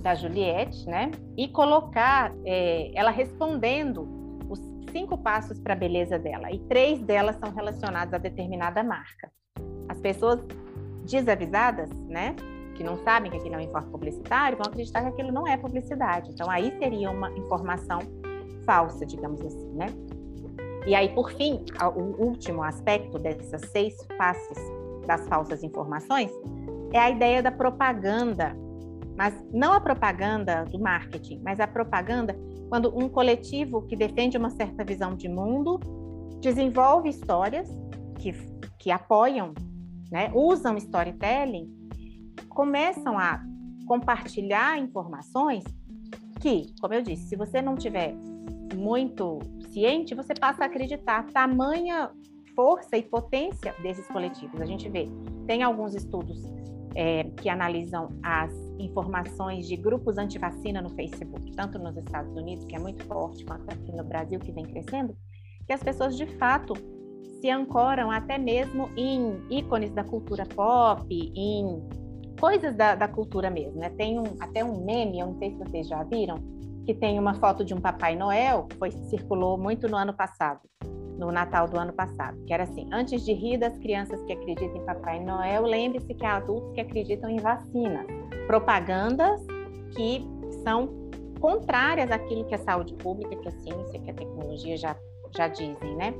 da 0.00 0.14
Juliette, 0.14 0.86
né? 0.86 1.10
E 1.36 1.48
colocar 1.48 2.32
é, 2.44 2.92
ela 2.94 3.10
respondendo 3.10 4.08
os 4.48 4.60
cinco 4.92 5.18
passos 5.18 5.58
para 5.58 5.74
a 5.74 5.76
beleza 5.76 6.18
dela. 6.18 6.52
E 6.52 6.58
três 6.60 7.02
delas 7.02 7.36
são 7.36 7.52
relacionadas 7.52 8.14
a 8.14 8.18
determinada 8.18 8.82
marca. 8.84 9.30
As 9.88 9.98
pessoas 10.00 10.40
desavisadas, 11.04 11.90
né? 12.06 12.36
Que 12.78 12.84
não 12.84 12.96
sabem 12.98 13.28
que 13.28 13.36
aquilo 13.36 13.56
é 13.56 13.58
um 13.58 13.62
informe 13.62 13.90
publicitário, 13.90 14.56
vão 14.56 14.68
acreditar 14.68 15.02
que 15.02 15.08
aquilo 15.08 15.32
não 15.32 15.48
é 15.48 15.56
publicidade. 15.56 16.30
Então, 16.30 16.48
aí 16.48 16.72
seria 16.78 17.10
uma 17.10 17.28
informação 17.32 17.98
falsa, 18.64 19.04
digamos 19.04 19.40
assim, 19.40 19.74
né? 19.74 19.86
E 20.86 20.94
aí, 20.94 21.08
por 21.08 21.32
fim, 21.32 21.64
o 21.96 22.24
último 22.24 22.62
aspecto 22.62 23.18
dessas 23.18 23.62
seis 23.72 23.96
faces 24.16 24.58
das 25.08 25.26
falsas 25.26 25.64
informações 25.64 26.30
é 26.92 27.00
a 27.00 27.10
ideia 27.10 27.42
da 27.42 27.50
propaganda, 27.50 28.56
mas 29.16 29.34
não 29.52 29.72
a 29.72 29.80
propaganda 29.80 30.64
do 30.64 30.78
marketing, 30.78 31.40
mas 31.42 31.58
a 31.58 31.66
propaganda 31.66 32.38
quando 32.68 32.96
um 32.96 33.08
coletivo 33.08 33.82
que 33.82 33.96
defende 33.96 34.36
uma 34.36 34.50
certa 34.50 34.84
visão 34.84 35.16
de 35.16 35.28
mundo 35.28 35.80
desenvolve 36.40 37.08
histórias 37.08 37.68
que, 38.18 38.32
que 38.78 38.90
apoiam, 38.90 39.52
né, 40.12 40.30
usam 40.34 40.76
storytelling, 40.76 41.77
começam 42.58 43.16
a 43.16 43.40
compartilhar 43.86 44.80
informações 44.80 45.62
que, 46.40 46.74
como 46.80 46.92
eu 46.92 47.02
disse, 47.02 47.28
se 47.28 47.36
você 47.36 47.62
não 47.62 47.76
tiver 47.76 48.16
muito 48.74 49.38
ciente, 49.70 50.12
você 50.12 50.34
passa 50.34 50.64
a 50.64 50.66
acreditar 50.66 51.24
tamanha 51.26 52.10
força 52.56 52.96
e 52.96 53.02
potência 53.04 53.72
desses 53.80 54.08
coletivos. 54.08 54.60
A 54.60 54.66
gente 54.66 54.88
vê, 54.88 55.08
tem 55.46 55.62
alguns 55.62 55.94
estudos 55.94 56.42
é, 56.96 57.30
que 57.40 57.48
analisam 57.48 58.08
as 58.24 58.52
informações 58.80 59.68
de 59.68 59.76
grupos 59.76 60.18
anti-vacina 60.18 60.82
no 60.82 60.90
Facebook, 60.90 61.52
tanto 61.52 61.78
nos 61.78 61.96
Estados 61.96 62.36
Unidos, 62.36 62.64
que 62.64 62.74
é 62.74 62.80
muito 62.80 63.04
forte, 63.04 63.44
quanto 63.44 63.70
aqui 63.70 63.92
no 63.92 64.02
Brasil, 64.02 64.40
que 64.40 64.50
vem 64.50 64.64
crescendo, 64.64 65.16
que 65.64 65.72
as 65.72 65.80
pessoas 65.80 66.16
de 66.16 66.26
fato 66.38 66.74
se 67.40 67.48
ancoram 67.48 68.10
até 68.10 68.36
mesmo 68.36 68.90
em 68.96 69.40
ícones 69.48 69.92
da 69.92 70.02
cultura 70.02 70.44
pop, 70.44 71.06
em 71.08 72.07
coisas 72.38 72.74
da, 72.74 72.94
da 72.94 73.08
cultura 73.08 73.50
mesmo. 73.50 73.80
Né? 73.80 73.90
Tem 73.90 74.18
um, 74.18 74.24
até 74.40 74.64
um 74.64 74.84
meme, 74.84 75.20
eu 75.20 75.26
não 75.26 75.38
sei 75.38 75.50
se 75.50 75.58
vocês 75.58 75.88
já 75.88 76.02
viram, 76.04 76.36
que 76.84 76.94
tem 76.94 77.18
uma 77.18 77.34
foto 77.34 77.64
de 77.64 77.74
um 77.74 77.80
Papai 77.80 78.16
Noel, 78.16 78.66
foi 78.78 78.90
circulou 78.90 79.58
muito 79.58 79.88
no 79.88 79.96
ano 79.96 80.14
passado, 80.14 80.60
no 81.18 81.30
Natal 81.30 81.68
do 81.68 81.78
ano 81.78 81.92
passado, 81.92 82.42
que 82.46 82.52
era 82.54 82.62
assim: 82.62 82.88
antes 82.92 83.24
de 83.24 83.32
rir 83.32 83.58
das 83.58 83.76
crianças 83.78 84.22
que 84.22 84.32
acreditam 84.32 84.76
em 84.76 84.86
Papai 84.86 85.22
Noel, 85.22 85.64
lembre-se 85.64 86.14
que 86.14 86.24
há 86.24 86.36
adultos 86.36 86.72
que 86.72 86.80
acreditam 86.80 87.28
em 87.28 87.38
vacinas, 87.38 88.06
propagandas 88.46 89.44
que 89.94 90.24
são 90.64 90.88
contrárias 91.40 92.10
àquilo 92.10 92.44
que 92.46 92.54
a 92.54 92.58
saúde 92.58 92.94
pública, 92.94 93.36
que 93.36 93.48
a 93.48 93.52
ciência, 93.52 94.00
que 94.00 94.10
a 94.10 94.14
tecnologia 94.14 94.76
já, 94.76 94.96
já 95.36 95.48
dizem, 95.48 95.96
né? 95.96 96.14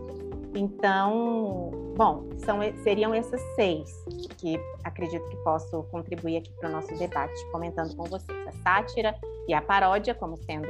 Então, 0.54 1.70
bom, 1.98 2.28
são, 2.38 2.60
seriam 2.84 3.12
essas 3.12 3.40
seis 3.56 3.92
que 4.38 4.56
acredito 4.84 5.28
que 5.28 5.36
posso 5.38 5.82
contribuir 5.90 6.36
aqui 6.36 6.52
para 6.60 6.68
o 6.68 6.72
nosso 6.72 6.96
debate, 6.96 7.34
comentando 7.50 7.94
com 7.96 8.04
vocês. 8.04 8.38
A 8.46 8.52
sátira 8.62 9.18
e 9.48 9.52
a 9.52 9.60
paródia 9.60 10.14
como 10.14 10.36
sendo 10.36 10.68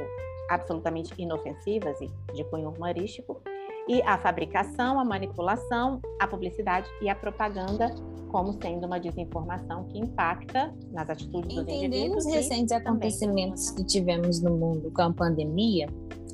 absolutamente 0.49 1.13
inofensivas 1.19 2.01
e 2.01 2.09
de 2.33 2.43
cunho 2.45 2.69
humorístico, 2.69 3.39
e 3.87 4.01
a 4.01 4.17
fabricação, 4.17 4.99
a 4.99 5.05
manipulação, 5.05 6.01
a 6.19 6.27
publicidade 6.27 6.89
e 6.99 7.07
a 7.07 7.15
propaganda 7.15 7.93
como 8.29 8.53
sendo 8.61 8.85
uma 8.87 8.99
desinformação 8.99 9.85
que 9.85 9.99
impacta 9.99 10.73
nas 10.91 11.09
atitudes 11.09 11.55
dos 11.55 11.63
Entendendo 11.63 11.85
indivíduos. 11.85 12.25
os 12.25 12.33
recentes 12.33 12.71
acontecimentos 12.71 13.71
que 13.71 13.83
tivemos 13.83 14.41
no 14.41 14.55
mundo 14.55 14.91
com 14.91 15.01
a 15.01 15.13
pandemia 15.13 15.87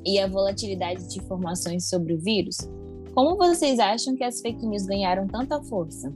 e 0.04 0.18
a 0.18 0.26
volatilidade 0.26 1.08
de 1.08 1.18
informações 1.18 1.88
sobre 1.88 2.14
o 2.14 2.18
vírus, 2.18 2.58
como 3.16 3.34
vocês 3.34 3.78
acham 3.78 4.14
que 4.14 4.22
as 4.22 4.42
fake 4.42 4.66
news 4.66 4.84
ganharam 4.84 5.26
tanta 5.26 5.58
força? 5.62 6.12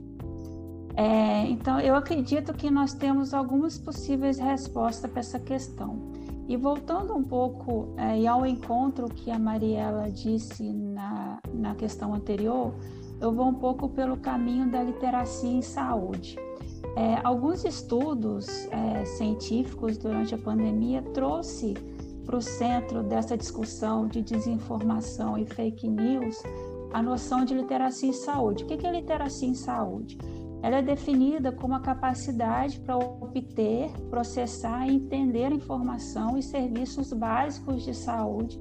É, 0.95 1.47
então, 1.47 1.79
eu 1.79 1.95
acredito 1.95 2.53
que 2.53 2.69
nós 2.69 2.93
temos 2.93 3.33
algumas 3.33 3.75
possíveis 3.75 4.37
respostas 4.37 5.09
para 5.09 5.19
essa 5.19 5.39
questão. 5.39 6.11
E 6.47 6.55
voltando 6.55 7.15
um 7.15 7.23
pouco 7.23 7.95
é, 7.97 8.27
ao 8.27 8.45
encontro 8.45 9.09
que 9.09 9.31
a 9.31 9.39
Mariela 9.39 10.11
disse 10.11 10.71
na, 10.71 11.39
na 11.51 11.73
questão 11.73 12.13
anterior, 12.13 12.71
eu 13.19 13.33
vou 13.33 13.47
um 13.47 13.55
pouco 13.55 13.89
pelo 13.89 14.17
caminho 14.17 14.69
da 14.69 14.83
literacia 14.83 15.49
em 15.49 15.63
saúde. 15.63 16.37
É, 16.95 17.19
alguns 17.23 17.65
estudos 17.65 18.67
é, 18.67 19.05
científicos 19.05 19.97
durante 19.97 20.35
a 20.35 20.37
pandemia 20.37 21.01
trouxe 21.15 21.73
para 22.27 22.37
o 22.37 22.41
centro 22.41 23.01
dessa 23.01 23.35
discussão 23.35 24.07
de 24.07 24.21
desinformação 24.21 25.35
e 25.35 25.47
fake 25.47 25.89
news 25.89 26.37
a 26.93 27.01
noção 27.01 27.45
de 27.45 27.53
literacia 27.53 28.09
em 28.09 28.13
saúde. 28.13 28.63
O 28.63 28.67
que 28.67 28.85
é 28.85 28.91
literacia 28.91 29.47
em 29.47 29.53
saúde? 29.53 30.17
Ela 30.63 30.77
é 30.77 30.81
definida 30.81 31.51
como 31.51 31.73
a 31.73 31.79
capacidade 31.79 32.79
para 32.81 32.95
obter, 32.95 33.89
processar 34.09 34.87
e 34.87 34.95
entender 34.95 35.51
informação 35.51 36.37
e 36.37 36.43
serviços 36.43 37.11
básicos 37.11 37.83
de 37.83 37.93
saúde 37.93 38.59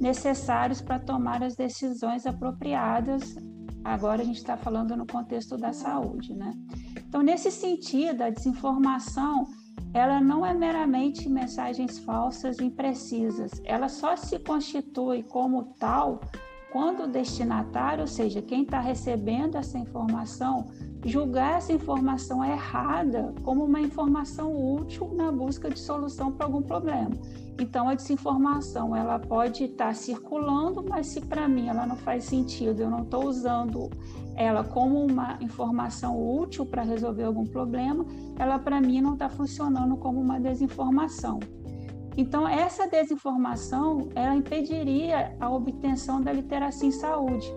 necessários 0.00 0.80
para 0.80 0.98
tomar 0.98 1.42
as 1.42 1.54
decisões 1.54 2.26
apropriadas. 2.26 3.36
Agora 3.84 4.22
a 4.22 4.24
gente 4.24 4.38
está 4.38 4.56
falando 4.56 4.96
no 4.96 5.06
contexto 5.06 5.56
da 5.56 5.72
saúde, 5.72 6.34
né? 6.34 6.52
Então, 6.96 7.22
nesse 7.22 7.50
sentido, 7.50 8.22
a 8.22 8.30
desinformação 8.30 9.46
ela 9.92 10.20
não 10.20 10.44
é 10.44 10.52
meramente 10.52 11.28
mensagens 11.28 12.00
falsas 12.00 12.58
e 12.58 12.64
imprecisas, 12.64 13.62
ela 13.64 13.88
só 13.88 14.16
se 14.16 14.40
constitui 14.40 15.22
como 15.22 15.74
tal 15.78 16.20
quando 16.74 17.04
o 17.04 17.06
destinatário, 17.06 18.00
ou 18.00 18.08
seja, 18.08 18.42
quem 18.42 18.64
está 18.64 18.80
recebendo 18.80 19.56
essa 19.56 19.78
informação, 19.78 20.66
julgar 21.04 21.58
essa 21.58 21.72
informação 21.72 22.44
errada 22.44 23.32
como 23.44 23.64
uma 23.64 23.80
informação 23.80 24.52
útil 24.74 25.14
na 25.14 25.30
busca 25.30 25.70
de 25.70 25.78
solução 25.78 26.32
para 26.32 26.46
algum 26.46 26.62
problema. 26.62 27.12
Então, 27.60 27.88
a 27.88 27.94
desinformação 27.94 28.96
ela 28.96 29.20
pode 29.20 29.66
estar 29.66 29.86
tá 29.86 29.94
circulando, 29.94 30.84
mas 30.88 31.06
se 31.06 31.20
para 31.20 31.46
mim 31.46 31.68
ela 31.68 31.86
não 31.86 31.94
faz 31.94 32.24
sentido, 32.24 32.80
eu 32.80 32.90
não 32.90 33.04
estou 33.04 33.24
usando 33.24 33.88
ela 34.34 34.64
como 34.64 35.06
uma 35.06 35.38
informação 35.40 36.20
útil 36.20 36.66
para 36.66 36.82
resolver 36.82 37.22
algum 37.22 37.46
problema, 37.46 38.04
ela 38.36 38.58
para 38.58 38.80
mim 38.80 39.00
não 39.00 39.12
está 39.12 39.28
funcionando 39.28 39.96
como 39.96 40.20
uma 40.20 40.40
desinformação. 40.40 41.38
Então, 42.16 42.46
essa 42.46 42.86
desinformação, 42.86 44.08
ela 44.14 44.34
impediria 44.34 45.34
a 45.40 45.50
obtenção 45.50 46.20
da 46.20 46.32
literacia 46.32 46.88
em 46.88 46.92
saúde, 46.92 47.52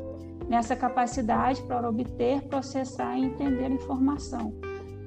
nessa 0.50 0.76
capacidade 0.76 1.62
para 1.64 1.88
obter, 1.88 2.42
processar 2.44 3.18
e 3.18 3.26
entender 3.26 3.66
a 3.66 3.70
informação. 3.70 4.54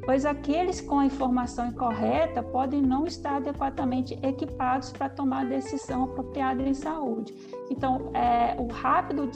Pois 0.04 0.24
aqueles 0.24 0.80
com 0.80 0.98
a 0.98 1.06
informação 1.06 1.68
incorreta 1.68 2.42
podem 2.42 2.80
não 2.80 3.06
estar 3.06 3.36
adequadamente 3.36 4.18
equipados 4.22 4.92
para 4.92 5.10
tomar 5.10 5.46
decisão 5.46 6.04
apropriada 6.04 6.62
em 6.62 6.72
saúde. 6.72 7.34
Então, 7.70 8.10
é, 8.14 8.56
o 8.58 8.66
rápido 8.66 9.30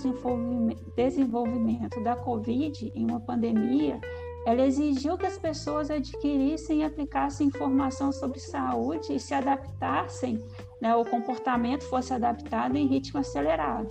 desenvolvimento 0.96 2.03
da 2.03 2.16
Covid 2.16 2.92
em 2.94 3.05
uma 3.05 3.20
pandemia 3.20 4.00
ela 4.46 4.66
exigiu 4.66 5.16
que 5.16 5.26
as 5.26 5.38
pessoas 5.38 5.90
adquirissem 5.90 6.80
e 6.80 6.85
aplicassem 6.85 7.46
informação 7.46 8.12
sobre 8.12 8.38
saúde 8.38 9.14
e 9.14 9.20
se 9.20 9.33
adaptassem, 9.33 10.42
né, 10.80 10.94
o 10.94 11.04
comportamento 11.04 11.85
fosse 11.85 12.12
adaptado 12.12 12.76
em 12.76 12.87
ritmo 12.87 13.20
acelerado. 13.20 13.88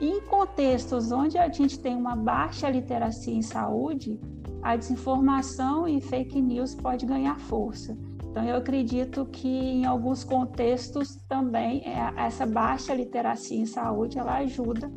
Em 0.00 0.20
contextos 0.20 1.12
onde 1.12 1.38
a 1.38 1.48
gente 1.48 1.78
tem 1.78 1.94
uma 1.94 2.16
baixa 2.16 2.68
literacia 2.68 3.32
em 3.32 3.42
saúde, 3.42 4.20
a 4.62 4.76
desinformação 4.76 5.86
e 5.86 6.00
fake 6.00 6.40
news 6.42 6.74
pode 6.74 7.06
ganhar 7.06 7.38
força. 7.38 7.96
Então, 8.28 8.44
eu 8.44 8.56
acredito 8.56 9.24
que 9.26 9.48
em 9.48 9.86
alguns 9.86 10.22
contextos 10.22 11.16
também 11.28 11.82
é, 11.86 12.12
essa 12.16 12.44
baixa 12.44 12.92
literacia 12.92 13.58
em 13.58 13.64
saúde 13.64 14.18
ela 14.18 14.38
ajuda 14.38 14.92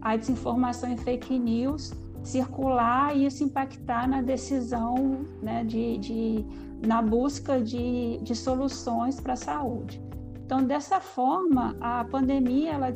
a 0.00 0.14
desinformação 0.14 0.92
e 0.92 0.96
fake 0.98 1.36
news 1.36 1.92
circular 2.24 3.16
e 3.16 3.26
isso 3.26 3.44
impactar 3.44 4.08
na 4.08 4.22
decisão, 4.22 5.26
né, 5.42 5.62
de, 5.62 5.98
de 5.98 6.46
na 6.84 7.00
busca 7.00 7.60
de, 7.60 8.18
de 8.22 8.34
soluções 8.34 9.20
para 9.20 9.34
a 9.34 9.36
saúde. 9.36 10.02
Então, 10.44 10.62
dessa 10.62 11.00
forma, 11.00 11.74
a 11.80 12.04
pandemia 12.04 12.72
ela 12.72 12.92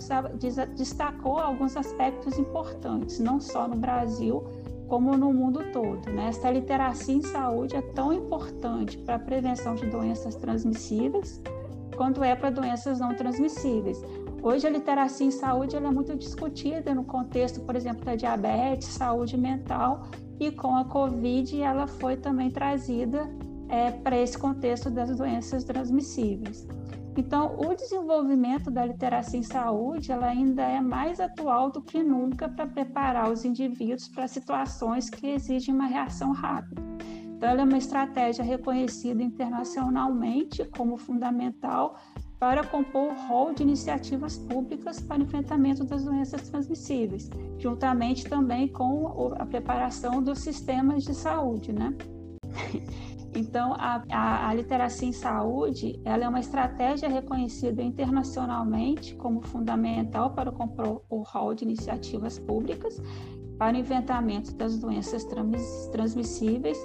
destacou 0.74 1.38
alguns 1.38 1.76
aspectos 1.76 2.38
importantes, 2.38 3.18
não 3.18 3.40
só 3.40 3.66
no 3.66 3.76
Brasil, 3.76 4.44
como 4.86 5.16
no 5.16 5.32
mundo 5.32 5.64
todo. 5.72 6.10
Né? 6.10 6.28
Essa 6.28 6.50
literacia 6.50 7.14
em 7.14 7.22
saúde 7.22 7.76
é 7.76 7.82
tão 7.82 8.12
importante 8.12 8.98
para 8.98 9.14
a 9.14 9.18
prevenção 9.18 9.74
de 9.74 9.86
doenças 9.86 10.34
transmissíveis 10.34 11.40
quanto 11.98 12.22
é 12.22 12.36
para 12.36 12.48
doenças 12.48 13.00
não 13.00 13.12
transmissíveis. 13.12 14.00
Hoje 14.40 14.66
a 14.66 14.70
literacia 14.70 15.26
em 15.26 15.32
saúde 15.32 15.76
é 15.76 15.80
muito 15.80 16.16
discutida 16.16 16.94
no 16.94 17.04
contexto, 17.04 17.60
por 17.60 17.74
exemplo, 17.74 18.04
da 18.04 18.14
diabetes, 18.14 18.88
saúde 18.88 19.36
mental, 19.36 20.08
e 20.38 20.52
com 20.52 20.76
a 20.76 20.84
Covid 20.84 21.60
ela 21.60 21.88
foi 21.88 22.16
também 22.16 22.48
trazida 22.50 23.28
é, 23.68 23.90
para 23.90 24.16
esse 24.16 24.38
contexto 24.38 24.90
das 24.90 25.16
doenças 25.16 25.64
transmissíveis. 25.64 26.66
Então, 27.16 27.58
o 27.58 27.74
desenvolvimento 27.74 28.70
da 28.70 28.86
literacia 28.86 29.40
em 29.40 29.42
saúde 29.42 30.12
ela 30.12 30.26
ainda 30.26 30.62
é 30.62 30.80
mais 30.80 31.18
atual 31.18 31.68
do 31.68 31.82
que 31.82 32.00
nunca 32.00 32.48
para 32.48 32.64
preparar 32.64 33.28
os 33.28 33.44
indivíduos 33.44 34.06
para 34.06 34.28
situações 34.28 35.10
que 35.10 35.26
exigem 35.26 35.74
uma 35.74 35.86
reação 35.86 36.30
rápida. 36.30 36.80
Então, 37.24 37.48
ela 37.48 37.62
é 37.62 37.64
uma 37.64 37.78
estratégia 37.78 38.44
reconhecida 38.44 39.20
internacionalmente 39.20 40.64
como 40.64 40.96
fundamental 40.96 41.96
para 42.38 42.64
compor 42.64 43.12
o 43.12 43.26
rol 43.26 43.52
de 43.52 43.62
iniciativas 43.62 44.36
públicas 44.36 45.00
para 45.00 45.22
enfrentamento 45.22 45.84
das 45.84 46.04
doenças 46.04 46.48
transmissíveis, 46.48 47.28
juntamente 47.58 48.28
também 48.28 48.68
com 48.68 49.32
a 49.36 49.44
preparação 49.44 50.22
dos 50.22 50.38
sistemas 50.38 51.04
de 51.04 51.14
saúde, 51.14 51.72
né? 51.72 51.94
Então, 53.34 53.74
a, 53.74 54.02
a, 54.10 54.48
a, 54.48 54.54
literacia 54.54 55.06
em 55.06 55.12
saúde 55.12 56.00
ela 56.02 56.24
é 56.24 56.28
uma 56.28 56.40
estratégia 56.40 57.10
reconhecida 57.10 57.82
internacionalmente 57.82 59.14
como 59.16 59.42
fundamental 59.42 60.30
para 60.30 60.50
compor 60.50 61.02
o 61.10 61.22
rol 61.22 61.54
de 61.54 61.62
iniciativas 61.64 62.38
públicas 62.38 63.00
para 63.58 63.76
o 63.76 63.80
enfrentamento 63.80 64.54
das 64.54 64.78
doenças 64.78 65.26
transmissíveis 65.92 66.78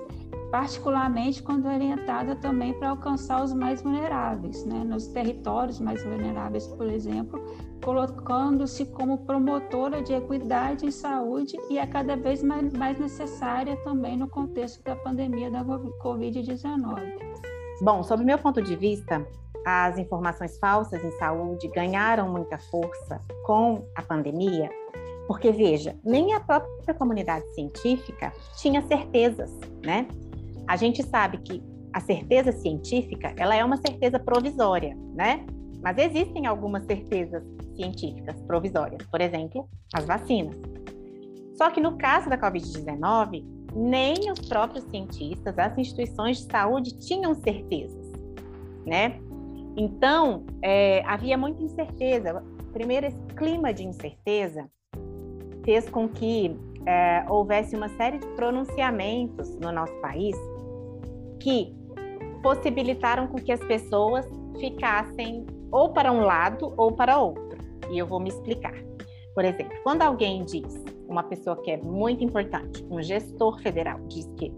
particularmente 0.54 1.42
quando 1.42 1.66
orientada 1.66 2.36
também 2.36 2.76
para 2.76 2.90
alcançar 2.90 3.44
os 3.44 3.52
mais 3.56 3.82
vulneráveis, 3.82 4.64
né? 4.66 4.84
nos 4.84 5.08
territórios 5.08 5.80
mais 5.80 6.04
vulneráveis, 6.04 6.68
por 6.68 6.86
exemplo, 6.86 7.44
colocando-se 7.84 8.86
como 8.86 9.26
promotora 9.26 10.04
de 10.04 10.14
equidade 10.14 10.86
em 10.86 10.92
saúde 10.92 11.58
e 11.72 11.80
é 11.80 11.88
cada 11.88 12.16
vez 12.16 12.44
mais, 12.44 12.72
mais 12.72 13.00
necessária 13.00 13.76
também 13.78 14.16
no 14.16 14.30
contexto 14.30 14.84
da 14.84 14.96
pandemia 14.96 15.50
da 15.50 15.66
Covid-19. 15.66 17.02
Bom, 17.82 18.04
sob 18.04 18.24
meu 18.24 18.38
ponto 18.38 18.62
de 18.62 18.76
vista, 18.76 19.28
as 19.66 19.98
informações 19.98 20.60
falsas 20.60 21.04
em 21.04 21.12
saúde 21.14 21.68
ganharam 21.70 22.30
muita 22.32 22.60
força 22.60 23.20
com 23.44 23.88
a 23.96 24.04
pandemia, 24.04 24.70
porque 25.26 25.52
veja, 25.52 25.96
nem 26.06 26.36
a 26.36 26.40
própria 26.40 26.94
comunidade 26.94 27.44
científica 27.56 28.32
tinha 28.56 28.84
certezas, 28.84 29.50
né? 29.84 30.08
A 30.68 30.76
gente 30.76 31.04
sabe 31.04 31.38
que 31.40 31.62
a 31.94 32.00
certeza 32.00 32.52
científica, 32.52 33.34
ela 33.38 33.56
é 33.56 33.64
uma 33.64 33.78
certeza 33.78 34.20
provisória, 34.20 34.98
né? 35.14 35.46
Mas 35.82 35.98
existem 35.98 36.48
algumas 36.48 36.86
certezas 36.86 37.44
científicas 37.76 38.42
provisórias, 38.44 39.06
por 39.08 39.22
exemplo, 39.22 39.70
as 39.94 40.06
vacinas. 40.06 40.56
Só 41.56 41.70
que 41.70 41.80
no 41.80 41.98
caso 41.98 42.30
da 42.30 42.38
Covid-19, 42.38 43.46
nem 43.76 44.32
os 44.32 44.40
próprios 44.48 44.86
cientistas, 44.86 45.58
as 45.58 45.78
instituições 45.78 46.38
de 46.38 46.52
saúde 46.52 46.98
tinham 47.00 47.34
certezas, 47.36 48.12
né? 48.86 49.20
Então, 49.76 50.46
é, 50.62 51.04
havia 51.06 51.38
muita 51.38 51.64
incerteza. 51.64 52.44
Primeiro, 52.72 53.08
esse 53.08 53.20
clima 53.36 53.74
de 53.74 53.84
incerteza 53.84 54.70
fez 55.64 55.90
com 55.90 56.08
que 56.08 56.56
é, 56.86 57.26
houvesse 57.28 57.76
uma 57.76 57.90
série 57.90 58.20
de 58.20 58.28
pronunciamentos 58.36 59.56
no 59.58 59.72
nosso 59.72 59.94
país 60.02 60.36
que 61.44 61.76
possibilitaram 62.42 63.28
com 63.28 63.36
que 63.36 63.52
as 63.52 63.60
pessoas 63.60 64.26
ficassem 64.60 65.46
ou 65.72 65.90
para 65.90 66.10
um 66.12 66.22
lado 66.22 66.74
ou 66.78 66.94
para 66.94 67.20
outro. 67.20 67.58
E 67.92 67.98
eu 67.98 68.08
vou 68.08 68.20
me 68.20 68.30
explicar. 68.30 68.74
Por 69.36 69.44
exemplo, 69.44 69.78
quando 69.84 70.04
alguém 70.04 70.46
diz, 70.46 70.84
uma 71.08 71.24
pessoa 71.24 71.62
que 71.62 71.72
é 71.72 71.78
muito 71.78 72.24
importante, 72.24 72.86
um 72.90 73.02
gestor 73.02 73.60
federal, 73.62 74.00
diz 74.08 74.26
que 74.38 74.54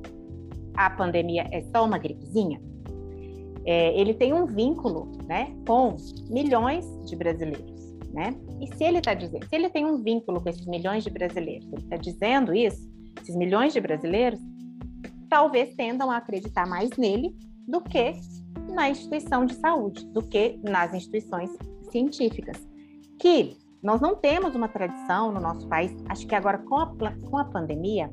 a 0.76 0.90
pandemia 0.92 1.48
é 1.52 1.62
só 1.76 1.86
uma 1.86 1.98
gripezinha, 1.98 2.62
é, 3.66 4.00
ele 4.00 4.14
tem 4.14 4.32
um 4.32 4.46
vínculo 4.46 5.12
né, 5.28 5.56
com 5.68 5.96
milhões 6.30 6.86
de 7.06 7.16
brasileiros. 7.16 7.96
Né? 8.14 8.36
E 8.62 8.68
se 8.76 8.84
ele 8.84 9.00
está 9.00 9.14
dizendo, 9.14 9.46
se 9.48 9.56
ele 9.56 9.70
tem 9.70 9.86
um 9.86 10.04
vínculo 10.04 10.40
com 10.40 10.50
esses 10.50 10.66
milhões 10.68 11.04
de 11.04 11.10
brasileiros, 11.10 11.68
ele 11.74 11.82
está 11.82 11.98
dizendo 11.98 12.54
isso, 12.54 12.88
esses 13.22 13.36
milhões 13.36 13.74
de 13.74 13.82
brasileiros, 13.82 14.40
talvez 15.30 15.76
tendam 15.76 16.12
a 16.12 16.18
acreditar 16.18 16.68
mais 16.68 16.90
nele 16.98 17.36
do 17.68 17.82
que 17.82 18.14
na 18.74 18.90
instituição 18.90 19.46
de 19.46 19.56
saúde, 19.56 20.06
do 20.08 20.22
que 20.22 20.60
nas 20.64 20.94
instituições 20.94 21.50
científicas. 21.92 22.58
Que 23.20 23.58
nós 23.82 24.02
não 24.02 24.16
temos 24.16 24.56
uma 24.56 24.68
tradição 24.68 25.32
no 25.32 25.40
nosso 25.40 25.68
país, 25.68 25.92
acho 26.10 26.26
que 26.26 26.36
agora 26.36 26.58
com 26.58 26.78
a, 26.78 26.88
com 27.30 27.38
a 27.38 27.46
pandemia, 27.46 28.12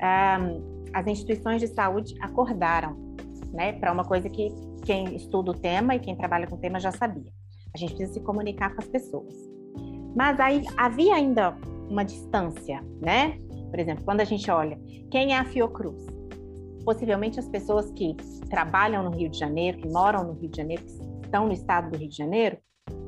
um, 0.00 0.82
as 0.92 1.06
instituições 1.06 1.60
de 1.60 1.68
saúde 1.68 2.14
acordaram 2.20 2.96
né, 3.52 3.72
para 3.74 3.92
uma 3.92 4.04
coisa 4.04 4.28
que 4.28 4.48
quem 4.84 5.14
estuda 5.14 5.50
o 5.50 5.54
tema 5.54 5.94
e 5.94 6.00
quem 6.00 6.16
trabalha 6.16 6.46
com 6.46 6.56
o 6.56 6.58
tema 6.58 6.80
já 6.80 6.90
sabia. 6.90 7.30
A 7.74 7.78
gente 7.78 7.94
precisa 7.94 8.14
se 8.14 8.20
comunicar 8.20 8.74
com 8.74 8.80
as 8.80 8.88
pessoas. 8.88 9.34
Mas 10.14 10.38
aí 10.40 10.62
havia 10.76 11.14
ainda 11.14 11.56
uma 11.88 12.04
distância, 12.04 12.82
né? 13.00 13.38
Por 13.70 13.78
exemplo, 13.78 14.04
quando 14.04 14.20
a 14.20 14.24
gente 14.24 14.50
olha 14.50 14.78
quem 15.10 15.32
é 15.32 15.38
a 15.38 15.44
Fiocruz, 15.44 16.06
possivelmente 16.82 17.38
as 17.38 17.48
pessoas 17.48 17.90
que 17.92 18.16
trabalham 18.48 19.02
no 19.02 19.10
Rio 19.10 19.28
de 19.28 19.38
Janeiro, 19.38 19.78
que 19.78 19.88
moram 19.88 20.24
no 20.24 20.32
Rio 20.34 20.50
de 20.50 20.56
Janeiro, 20.56 20.82
que 20.84 21.24
estão 21.24 21.46
no 21.46 21.52
estado 21.52 21.90
do 21.90 21.96
Rio 21.96 22.08
de 22.08 22.16
Janeiro, 22.16 22.58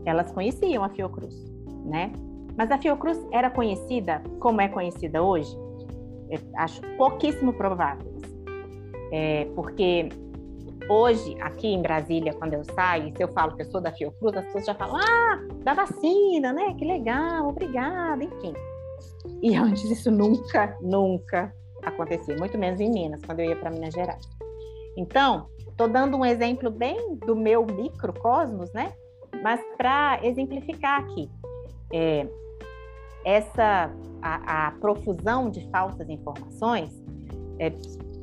elas 0.05 0.31
conheciam 0.33 0.85
a 0.85 0.89
Fiocruz, 0.89 1.35
né? 1.85 2.13
Mas 2.57 2.71
a 2.71 2.79
Fiocruz 2.79 3.19
era 3.33 3.51
conhecida 3.51 4.23
como 4.39 4.61
é 4.61 4.69
conhecida 4.69 5.23
hoje? 5.23 5.55
Eu 6.31 6.41
acho 6.57 6.81
pouquíssimo 6.97 7.53
provável. 7.53 8.15
É, 9.13 9.47
porque 9.55 10.09
hoje, 10.89 11.37
aqui 11.41 11.69
em 11.69 11.83
Brasília, 11.83 12.33
quando 12.35 12.55
eu 12.55 12.65
saio, 12.65 13.13
se 13.17 13.23
eu 13.23 13.29
falo 13.29 13.57
que 13.57 13.63
eu 13.63 13.67
sou 13.67 13.81
da 13.81 13.93
Fiocruz, 13.93 14.37
as 14.37 14.45
pessoas 14.47 14.67
já 14.67 14.75
falam, 14.75 14.97
ah, 14.97 15.41
da 15.63 15.75
vacina, 15.75 16.53
né? 16.53 16.75
Que 16.75 16.85
legal, 16.85 17.49
obrigada, 17.49 18.23
enfim. 18.23 18.55
E 19.43 19.55
antes 19.57 19.85
isso 19.91 20.11
nunca, 20.11 20.77
nunca 20.81 21.53
acontecia, 21.85 22.37
muito 22.37 22.57
menos 22.59 22.81
em 22.81 22.90
Minas, 22.90 23.20
quando 23.25 23.40
eu 23.40 23.47
ia 23.47 23.57
para 23.57 23.70
Minas 23.70 23.94
Gerais. 23.94 24.29
Então, 24.97 25.47
estou 25.59 25.88
dando 25.88 26.16
um 26.16 26.25
exemplo 26.25 26.70
bem 26.70 27.16
do 27.27 27.35
meu 27.35 27.66
microcosmos, 27.66 28.73
né? 28.73 28.92
Mas 29.42 29.61
para 29.77 30.20
exemplificar 30.23 31.01
aqui, 31.01 31.31
é, 31.92 32.27
essa 33.25 33.90
a, 34.23 34.68
a, 34.68 34.70
profusão 34.73 35.51
de 35.51 35.68
falsas 35.70 36.09
informações, 36.09 36.90
é, 37.59 37.73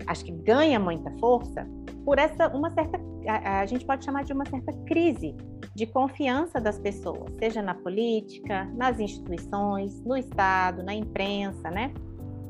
acho 0.08 0.26
que 0.26 0.32
ganha 0.32 0.80
muita 0.80 1.12
força 1.19 1.67
por 2.06 2.17
essa 2.17 2.47
uma 2.50 2.69
certa 2.71 3.00
a, 3.28 3.60
a, 3.60 3.65
gente 3.65 3.86
pode 3.86 4.04
chamar 4.04 4.24
de 4.24 4.34
uma 4.34 4.45
certa 4.45 4.74
crise 4.86 5.36
de 5.76 5.86
confiança 5.86 6.60
das 6.60 6.80
pessoas, 6.80 7.34
seja 7.39 7.62
na 7.62 7.74
política, 7.74 8.65
nas 8.76 9.00
instituições, 9.00 10.04
no 10.04 10.17
Estado, 10.17 10.84
na 10.84 10.93
imprensa, 10.93 11.69
né? 11.69 11.93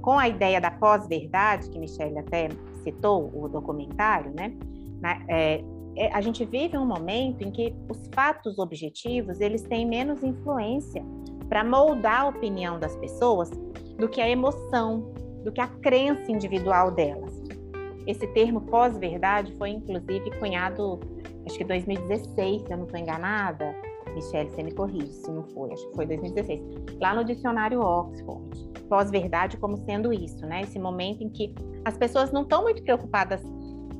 Com 0.01 0.17
a 0.17 0.27
ideia 0.27 0.59
da 0.59 0.71
pós-verdade, 0.71 1.69
que 1.69 1.77
Michelle 1.79 2.17
até 2.17 2.49
citou, 2.83 3.31
o 3.33 3.47
documentário, 3.47 4.33
né? 4.35 4.53
É, 5.27 5.63
é, 5.95 6.11
a 6.13 6.21
gente 6.21 6.45
vive 6.45 6.77
um 6.77 6.85
momento 6.85 7.41
em 7.41 7.51
que 7.51 7.75
os 7.89 8.09
fatos 8.13 8.57
objetivos 8.57 9.41
eles 9.41 9.61
têm 9.63 9.85
menos 9.85 10.23
influência 10.23 11.03
para 11.49 11.63
moldar 11.63 12.21
a 12.21 12.27
opinião 12.29 12.79
das 12.79 12.95
pessoas 12.95 13.49
do 13.97 14.07
que 14.07 14.21
a 14.21 14.29
emoção, 14.29 15.13
do 15.43 15.51
que 15.51 15.59
a 15.59 15.67
crença 15.67 16.31
individual 16.31 16.91
delas. 16.91 17.41
Esse 18.07 18.25
termo 18.27 18.61
pós-verdade 18.61 19.53
foi 19.57 19.69
inclusive 19.71 20.31
cunhado, 20.39 20.99
acho 21.45 21.57
que 21.57 21.63
2016, 21.63 22.63
se 22.63 22.71
eu 22.71 22.77
não 22.77 22.85
estou 22.85 22.99
enganada. 22.99 23.75
Michelle, 24.13 24.49
você 24.49 24.63
me 24.63 24.71
corrige 24.71 25.11
se 25.11 25.31
não 25.31 25.43
foi, 25.49 25.71
acho 25.71 25.89
que 25.89 25.95
foi 25.95 26.05
2016, 26.05 26.61
lá 26.99 27.13
no 27.13 27.23
dicionário 27.23 27.81
Oxford 27.81 28.71
pós-verdade 28.91 29.55
como 29.55 29.77
sendo 29.77 30.11
isso, 30.11 30.45
né? 30.45 30.63
Esse 30.63 30.77
momento 30.77 31.23
em 31.23 31.29
que 31.29 31.55
as 31.85 31.97
pessoas 31.97 32.29
não 32.31 32.41
estão 32.41 32.63
muito 32.63 32.83
preocupadas 32.83 33.41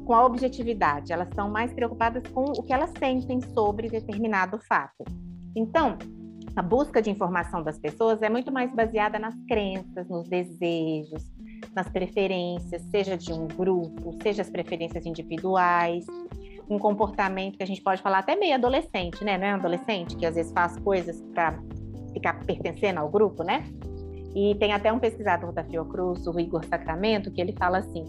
com 0.05 0.13
a 0.13 0.25
objetividade, 0.25 1.13
elas 1.13 1.29
estão 1.29 1.49
mais 1.49 1.73
preocupadas 1.73 2.23
com 2.33 2.43
o 2.43 2.61
que 2.61 2.73
elas 2.73 2.91
sentem 2.99 3.39
sobre 3.53 3.87
determinado 3.87 4.59
fato. 4.67 5.05
Então, 5.55 5.97
a 6.55 6.61
busca 6.61 7.01
de 7.01 7.09
informação 7.09 7.63
das 7.63 7.79
pessoas 7.79 8.21
é 8.21 8.29
muito 8.29 8.51
mais 8.51 8.73
baseada 8.73 9.17
nas 9.17 9.35
crenças, 9.47 10.09
nos 10.09 10.27
desejos, 10.27 11.31
nas 11.73 11.87
preferências, 11.87 12.81
seja 12.91 13.17
de 13.17 13.31
um 13.31 13.47
grupo, 13.47 14.17
seja 14.21 14.41
as 14.41 14.49
preferências 14.49 15.05
individuais, 15.05 16.05
um 16.71 16.79
comportamento 16.79 17.57
que 17.57 17.63
a 17.63 17.67
gente 17.67 17.81
pode 17.81 18.01
falar 18.01 18.19
até 18.19 18.33
meio 18.33 18.55
adolescente, 18.55 19.25
né? 19.25 19.37
Não 19.37 19.45
é 19.45 19.51
um 19.51 19.55
adolescente 19.55 20.15
que 20.15 20.25
às 20.25 20.35
vezes 20.35 20.53
faz 20.53 20.77
coisas 20.77 21.21
para 21.33 21.59
ficar 22.13 22.45
pertencendo 22.45 22.99
ao 22.99 23.09
grupo, 23.09 23.43
né? 23.43 23.65
E 24.33 24.55
tem 24.55 24.71
até 24.71 24.91
um 24.91 24.97
pesquisador 24.97 25.51
da 25.51 25.65
Fiocruz, 25.65 26.25
o 26.25 26.39
Igor 26.39 26.63
Sacramento, 26.65 27.29
que 27.29 27.41
ele 27.41 27.53
fala 27.59 27.79
assim: 27.79 28.05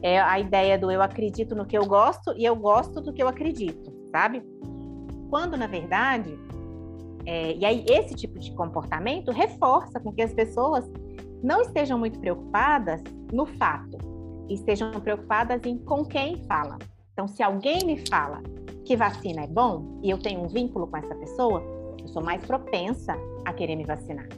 é 0.00 0.20
a 0.20 0.38
ideia 0.38 0.78
do 0.78 0.92
eu 0.92 1.02
acredito 1.02 1.56
no 1.56 1.66
que 1.66 1.76
eu 1.76 1.84
gosto 1.84 2.32
e 2.36 2.44
eu 2.44 2.54
gosto 2.54 3.00
do 3.00 3.12
que 3.12 3.20
eu 3.20 3.26
acredito, 3.26 3.92
sabe? 4.12 4.44
Quando, 5.28 5.56
na 5.56 5.66
verdade, 5.66 6.38
é, 7.26 7.56
e 7.56 7.64
aí 7.64 7.84
esse 7.88 8.14
tipo 8.14 8.38
de 8.38 8.54
comportamento 8.54 9.32
reforça 9.32 9.98
com 9.98 10.12
que 10.12 10.22
as 10.22 10.32
pessoas 10.32 10.88
não 11.42 11.62
estejam 11.62 11.98
muito 11.98 12.20
preocupadas 12.20 13.02
no 13.32 13.44
fato, 13.44 13.98
estejam 14.48 14.92
preocupadas 15.00 15.60
em 15.64 15.76
com 15.78 16.04
quem 16.04 16.40
fala. 16.44 16.78
Então, 17.14 17.26
se 17.26 17.42
alguém 17.42 17.78
me 17.86 18.06
fala 18.06 18.42
que 18.84 18.96
vacina 18.96 19.44
é 19.44 19.46
bom 19.46 19.98
e 20.02 20.10
eu 20.10 20.18
tenho 20.18 20.42
um 20.42 20.48
vínculo 20.48 20.86
com 20.86 20.98
essa 20.98 21.14
pessoa, 21.14 21.62
eu 22.02 22.08
sou 22.08 22.22
mais 22.22 22.44
propensa 22.44 23.16
a 23.46 23.52
querer 23.52 23.76
me 23.76 23.84
vacinar. 23.84 24.28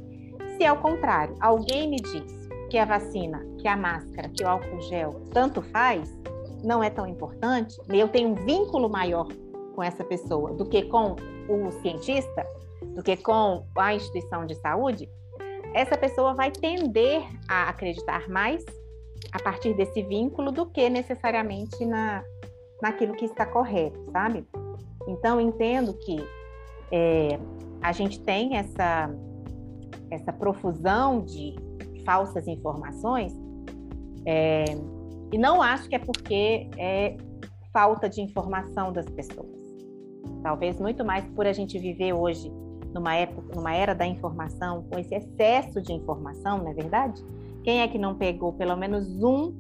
Se 0.56 0.64
ao 0.64 0.76
contrário, 0.76 1.34
alguém 1.40 1.88
me 1.88 1.96
diz 1.96 2.48
que 2.70 2.78
a 2.78 2.84
vacina, 2.84 3.44
que 3.58 3.66
a 3.66 3.76
máscara, 3.76 4.28
que 4.28 4.44
o 4.44 4.48
álcool 4.48 4.80
gel, 4.82 5.20
tanto 5.32 5.60
faz, 5.62 6.16
não 6.62 6.84
é 6.84 6.90
tão 6.90 7.06
importante, 7.06 7.76
eu 7.88 8.08
tenho 8.08 8.28
um 8.28 8.34
vínculo 8.34 8.88
maior 8.88 9.26
com 9.74 9.82
essa 9.82 10.04
pessoa 10.04 10.52
do 10.52 10.64
que 10.64 10.82
com 10.84 11.16
o 11.48 11.72
cientista 11.82 12.46
do 12.94 13.02
que 13.02 13.16
com 13.16 13.64
a 13.76 13.94
instituição 13.94 14.46
de 14.46 14.54
saúde, 14.56 15.08
essa 15.74 15.96
pessoa 15.96 16.34
vai 16.34 16.50
tender 16.50 17.22
a 17.48 17.68
acreditar 17.68 18.28
mais 18.28 18.64
a 19.32 19.38
partir 19.38 19.74
desse 19.74 20.02
vínculo 20.02 20.50
do 20.50 20.66
que 20.66 20.88
necessariamente 20.88 21.84
na, 21.84 22.24
naquilo 22.82 23.14
que 23.14 23.24
está 23.24 23.46
correto, 23.46 23.98
sabe? 24.10 24.46
Então, 25.08 25.40
entendo 25.40 25.94
que 25.94 26.16
é, 26.90 27.38
a 27.80 27.92
gente 27.92 28.20
tem 28.20 28.56
essa, 28.56 29.10
essa 30.10 30.32
profusão 30.32 31.24
de 31.24 31.54
falsas 32.04 32.46
informações, 32.46 33.32
é, 34.24 34.64
e 35.32 35.38
não 35.38 35.60
acho 35.62 35.88
que 35.88 35.94
é 35.94 35.98
porque 35.98 36.68
é 36.76 37.16
falta 37.72 38.08
de 38.08 38.20
informação 38.20 38.92
das 38.92 39.08
pessoas. 39.10 39.56
Talvez 40.42 40.80
muito 40.80 41.04
mais 41.04 41.24
por 41.30 41.46
a 41.46 41.52
gente 41.52 41.78
viver 41.78 42.12
hoje 42.12 42.50
numa 42.94 43.14
época, 43.14 43.54
numa 43.54 43.74
era 43.74 43.94
da 43.94 44.06
informação, 44.06 44.84
com 44.84 44.98
esse 44.98 45.14
excesso 45.14 45.82
de 45.82 45.92
informação, 45.92 46.58
não 46.58 46.70
é 46.70 46.74
verdade? 46.74 47.22
Quem 47.62 47.82
é 47.82 47.88
que 47.88 47.98
não 47.98 48.14
pegou 48.14 48.52
pelo 48.52 48.76
menos 48.76 49.22
um 49.22 49.52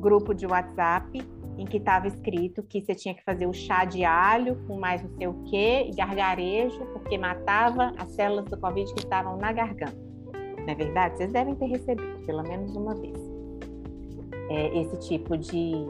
grupo 0.00 0.34
de 0.34 0.46
WhatsApp 0.46 1.22
em 1.60 1.66
que 1.66 1.76
estava 1.76 2.08
escrito 2.08 2.62
que 2.62 2.80
você 2.80 2.94
tinha 2.94 3.14
que 3.14 3.22
fazer 3.22 3.46
o 3.46 3.52
chá 3.52 3.84
de 3.84 4.02
alho 4.02 4.56
com 4.66 4.80
mais 4.80 5.02
não 5.02 5.10
sei 5.10 5.26
o 5.26 5.34
quê 5.44 5.84
e 5.86 5.94
gargarejo, 5.94 6.80
porque 6.86 7.18
matava 7.18 7.92
as 7.98 8.10
células 8.12 8.46
do 8.46 8.58
Covid 8.58 8.94
que 8.94 9.00
estavam 9.00 9.36
na 9.36 9.52
garganta. 9.52 9.98
Não 10.32 10.66
é 10.66 10.74
verdade? 10.74 11.18
Vocês 11.18 11.30
devem 11.30 11.54
ter 11.54 11.66
recebido, 11.66 12.24
pelo 12.24 12.42
menos 12.44 12.74
uma 12.74 12.94
vez, 12.94 13.14
é, 14.48 14.80
esse 14.80 14.96
tipo 15.00 15.36
de, 15.36 15.86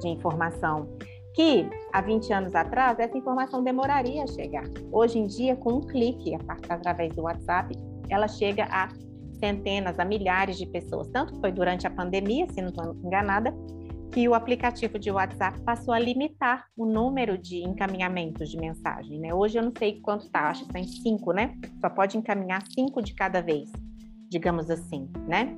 de 0.00 0.08
informação. 0.08 0.90
Que 1.34 1.68
há 1.90 2.02
20 2.02 2.32
anos 2.32 2.54
atrás, 2.54 2.98
essa 2.98 3.16
informação 3.16 3.64
demoraria 3.64 4.24
a 4.24 4.26
chegar. 4.26 4.64
Hoje 4.92 5.18
em 5.18 5.26
dia, 5.26 5.56
com 5.56 5.72
um 5.72 5.80
clique, 5.80 6.36
através 6.68 7.14
do 7.14 7.22
WhatsApp, 7.22 7.74
ela 8.10 8.28
chega 8.28 8.68
a 8.70 8.88
centenas, 9.38 9.98
a 9.98 10.04
milhares 10.04 10.58
de 10.58 10.66
pessoas. 10.66 11.08
Tanto 11.08 11.34
foi 11.40 11.50
durante 11.50 11.86
a 11.86 11.90
pandemia, 11.90 12.46
se 12.50 12.60
não 12.60 12.68
estou 12.68 12.94
enganada, 13.02 13.54
que 14.14 14.28
o 14.28 14.34
aplicativo 14.34 14.96
de 14.96 15.10
WhatsApp 15.10 15.60
passou 15.62 15.92
a 15.92 15.98
limitar 15.98 16.66
o 16.76 16.86
número 16.86 17.36
de 17.36 17.64
encaminhamentos 17.64 18.48
de 18.48 18.56
mensagem. 18.56 19.18
Né? 19.18 19.34
Hoje 19.34 19.58
eu 19.58 19.64
não 19.64 19.72
sei 19.76 20.00
quanto 20.00 20.26
está, 20.26 20.50
acho 20.50 20.60
que 20.60 20.68
está 20.68 20.78
em 20.78 20.86
cinco, 20.86 21.32
né? 21.32 21.52
Só 21.80 21.90
pode 21.90 22.16
encaminhar 22.16 22.62
cinco 22.72 23.02
de 23.02 23.12
cada 23.12 23.42
vez, 23.42 23.72
digamos 24.30 24.70
assim, 24.70 25.10
né? 25.26 25.52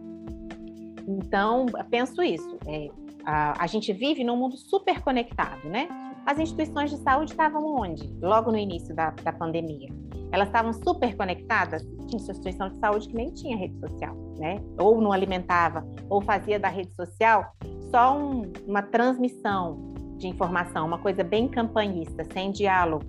Então, 1.07 1.67
penso 1.91 2.23
isso. 2.23 2.59
É, 2.67 2.89
a, 3.27 3.63
a 3.63 3.67
gente 3.67 3.93
vive 3.93 4.25
num 4.25 4.39
mundo 4.39 4.57
super 4.57 5.03
conectado, 5.03 5.69
né? 5.69 5.87
As 6.25 6.39
instituições 6.39 6.91
de 6.91 6.97
saúde 6.97 7.33
estavam 7.33 7.63
onde? 7.63 8.11
Logo 8.23 8.51
no 8.51 8.57
início 8.57 8.97
da, 8.97 9.11
da 9.11 9.35
pandemia. 9.35 9.91
Elas 10.33 10.49
estavam 10.49 10.73
super 10.73 11.15
conectadas. 11.15 11.83
Tinha 12.09 12.23
instituição 12.23 12.71
de 12.71 12.79
saúde 12.79 13.07
que 13.07 13.15
nem 13.15 13.31
tinha 13.35 13.55
rede 13.55 13.79
social, 13.79 14.17
né? 14.39 14.63
Ou 14.79 14.99
não 14.99 15.13
alimentava, 15.13 15.87
ou 16.09 16.23
fazia 16.23 16.59
da 16.59 16.69
rede 16.69 16.95
social 16.95 17.55
só 17.91 18.17
um, 18.17 18.53
uma 18.67 18.83
transmissão 18.83 19.95
de 20.17 20.29
informação, 20.29 20.87
uma 20.87 20.99
coisa 20.99 21.23
bem 21.23 21.49
campanhista, 21.49 22.25
sem 22.33 22.51
diálogo 22.51 23.05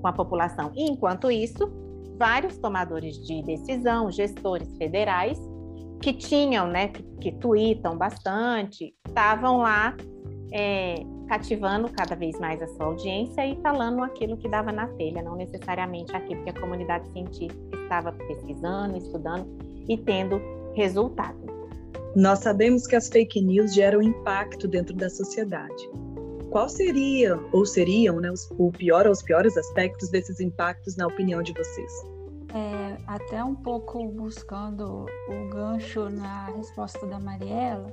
com 0.00 0.06
a 0.06 0.12
população. 0.12 0.70
E, 0.74 0.90
enquanto 0.90 1.30
isso, 1.30 1.70
vários 2.18 2.58
tomadores 2.58 3.16
de 3.26 3.42
decisão, 3.42 4.10
gestores 4.10 4.76
federais, 4.76 5.38
que 6.00 6.12
tinham, 6.12 6.66
né, 6.66 6.88
que, 6.88 7.02
que 7.20 7.32
tweetam 7.32 7.96
bastante, 7.96 8.94
estavam 9.06 9.58
lá 9.58 9.94
é, 10.52 10.94
cativando 11.28 11.88
cada 11.90 12.16
vez 12.16 12.38
mais 12.40 12.60
a 12.60 12.66
sua 12.68 12.86
audiência 12.86 13.46
e 13.46 13.60
falando 13.60 14.02
aquilo 14.02 14.36
que 14.36 14.48
dava 14.48 14.72
na 14.72 14.86
telha, 14.88 15.22
não 15.22 15.36
necessariamente 15.36 16.14
aquilo 16.16 16.42
que 16.42 16.50
a 16.50 16.60
comunidade 16.60 17.08
científica 17.12 17.76
estava 17.82 18.12
pesquisando, 18.12 18.96
estudando 18.96 19.46
e 19.88 19.96
tendo 19.96 20.40
resultado. 20.74 21.49
Nós 22.16 22.40
sabemos 22.40 22.86
que 22.86 22.96
as 22.96 23.08
fake 23.08 23.40
news 23.40 23.72
geram 23.72 24.02
impacto 24.02 24.66
dentro 24.66 24.94
da 24.94 25.08
sociedade. 25.08 25.88
Qual 26.50 26.68
seria 26.68 27.38
ou 27.52 27.64
seriam 27.64 28.20
né, 28.20 28.32
os, 28.32 28.50
o 28.58 28.72
pior 28.72 29.06
ou 29.06 29.12
os 29.12 29.22
piores 29.22 29.56
aspectos 29.56 30.08
desses 30.08 30.40
impactos 30.40 30.96
na 30.96 31.06
opinião 31.06 31.40
de 31.40 31.52
vocês? 31.52 31.92
É, 32.52 32.96
até 33.06 33.44
um 33.44 33.54
pouco 33.54 34.08
buscando 34.08 35.06
o 35.28 35.50
gancho 35.50 36.10
na 36.10 36.46
resposta 36.46 37.06
da 37.06 37.20
Mariela, 37.20 37.92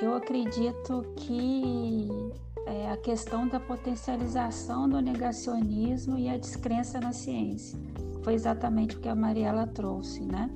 eu 0.00 0.14
acredito 0.14 1.04
que 1.16 2.08
é, 2.66 2.88
a 2.88 2.96
questão 2.98 3.48
da 3.48 3.58
potencialização 3.58 4.88
do 4.88 5.00
negacionismo 5.00 6.16
e 6.16 6.28
a 6.28 6.36
descrença 6.36 7.00
na 7.00 7.12
ciência 7.12 7.76
foi 8.22 8.34
exatamente 8.34 8.96
o 8.96 9.00
que 9.00 9.08
a 9.08 9.14
Mariela 9.14 9.66
trouxe, 9.66 10.20
né? 10.20 10.48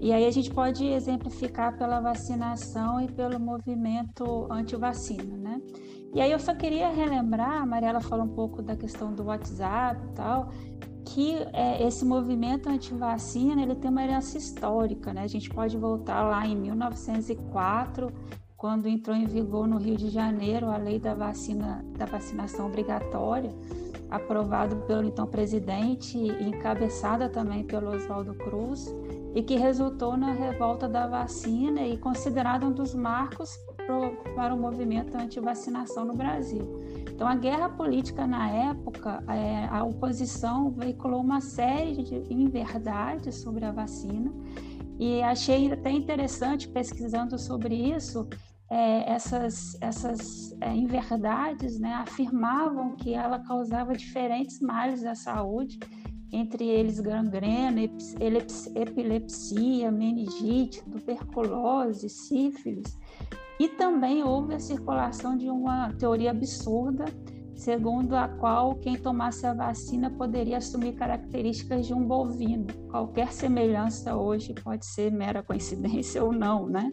E 0.00 0.14
aí 0.14 0.24
a 0.24 0.30
gente 0.30 0.50
pode 0.50 0.86
exemplificar 0.86 1.76
pela 1.76 2.00
vacinação 2.00 3.02
e 3.02 3.06
pelo 3.12 3.38
movimento 3.38 4.46
anti-vacina, 4.50 5.36
né? 5.36 5.60
E 6.14 6.22
aí 6.22 6.32
eu 6.32 6.38
só 6.38 6.54
queria 6.54 6.88
relembrar, 6.88 7.60
a 7.60 7.66
Mariela 7.66 8.00
falou 8.00 8.24
um 8.24 8.34
pouco 8.34 8.62
da 8.62 8.74
questão 8.74 9.12
do 9.12 9.24
WhatsApp 9.24 10.02
e 10.06 10.14
tal, 10.14 10.48
que 11.04 11.36
é, 11.52 11.86
esse 11.86 12.02
movimento 12.06 12.66
anti-vacina 12.70 13.62
ele 13.62 13.74
tem 13.74 13.90
uma 13.90 14.02
herança 14.02 14.38
histórica, 14.38 15.12
né? 15.12 15.22
A 15.22 15.28
gente 15.28 15.50
pode 15.50 15.76
voltar 15.76 16.22
lá 16.22 16.46
em 16.46 16.56
1904, 16.56 18.10
quando 18.56 18.88
entrou 18.88 19.14
em 19.14 19.26
vigor 19.26 19.68
no 19.68 19.76
Rio 19.76 19.96
de 19.96 20.08
Janeiro 20.08 20.70
a 20.70 20.78
lei 20.78 20.98
da 20.98 21.12
vacina 21.12 21.84
da 21.98 22.06
vacinação 22.06 22.68
obrigatória, 22.68 23.54
aprovado 24.10 24.76
pelo 24.86 25.06
então 25.06 25.26
presidente 25.26 26.16
e 26.16 26.48
encabeçada 26.48 27.28
também 27.28 27.64
pelo 27.64 27.90
Oswaldo 27.90 28.34
Cruz 28.34 28.92
e 29.34 29.42
que 29.42 29.56
resultou 29.56 30.16
na 30.16 30.32
revolta 30.32 30.88
da 30.88 31.06
vacina 31.06 31.82
e 31.82 31.96
considerado 31.96 32.66
um 32.66 32.72
dos 32.72 32.94
marcos 32.94 33.56
pro, 33.86 34.34
para 34.34 34.54
o 34.54 34.58
movimento 34.58 35.16
anti-vacinação 35.16 36.04
no 36.04 36.14
Brasil. 36.14 36.80
Então, 37.12 37.28
a 37.28 37.34
guerra 37.34 37.68
política 37.68 38.26
na 38.26 38.50
época, 38.50 39.22
é, 39.28 39.66
a 39.66 39.84
oposição 39.84 40.70
veiculou 40.70 41.20
uma 41.20 41.40
série 41.40 42.02
de 42.02 42.32
inverdades 42.32 43.36
sobre 43.36 43.64
a 43.64 43.72
vacina 43.72 44.32
e 44.98 45.22
achei 45.22 45.70
até 45.72 45.90
interessante 45.90 46.68
pesquisando 46.68 47.38
sobre 47.38 47.74
isso. 47.74 48.28
É, 48.72 49.12
essas 49.12 49.76
essas 49.80 50.56
é, 50.60 50.72
inverdades 50.72 51.80
né, 51.80 51.92
afirmavam 51.92 52.94
que 52.94 53.12
ela 53.12 53.40
causava 53.40 53.96
diferentes 53.96 54.60
males 54.60 55.04
à 55.04 55.14
saúde 55.14 55.78
entre 56.32 56.66
eles 56.66 57.00
gangrena, 57.00 57.80
epilepsia, 58.74 59.90
meningite, 59.90 60.82
tuberculose, 60.84 62.08
sífilis. 62.08 62.96
E 63.58 63.68
também 63.68 64.22
houve 64.22 64.54
a 64.54 64.58
circulação 64.58 65.36
de 65.36 65.50
uma 65.50 65.92
teoria 65.92 66.30
absurda, 66.30 67.04
segundo 67.54 68.14
a 68.14 68.26
qual 68.26 68.76
quem 68.76 68.96
tomasse 68.96 69.46
a 69.46 69.52
vacina 69.52 70.08
poderia 70.10 70.56
assumir 70.56 70.94
características 70.94 71.86
de 71.86 71.92
um 71.92 72.02
bovino. 72.06 72.66
Qualquer 72.90 73.30
semelhança 73.32 74.16
hoje 74.16 74.54
pode 74.54 74.86
ser 74.86 75.12
mera 75.12 75.42
coincidência 75.42 76.24
ou 76.24 76.32
não, 76.32 76.66
né? 76.66 76.90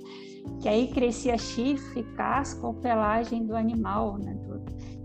Que 0.62 0.68
aí 0.68 0.90
crescia 0.90 1.38
chifre, 1.38 2.04
casca 2.18 2.68
ou 2.68 2.74
pelagem 2.74 3.46
do 3.46 3.56
animal, 3.56 4.18
né? 4.18 4.38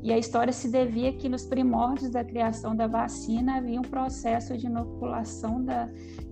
E 0.03 0.13
a 0.13 0.19
história 0.19 0.53
se 0.53 0.69
devia 0.69 1.13
que 1.13 1.29
nos 1.29 1.45
primórdios 1.45 2.11
da 2.11 2.25
criação 2.25 2.75
da 2.75 2.89
vacina 2.89 3.59
havia 3.59 3.79
um 3.79 3.85
processo 3.85 4.57
de 4.57 4.67
inoculação 4.67 5.65
da, 5.65 5.89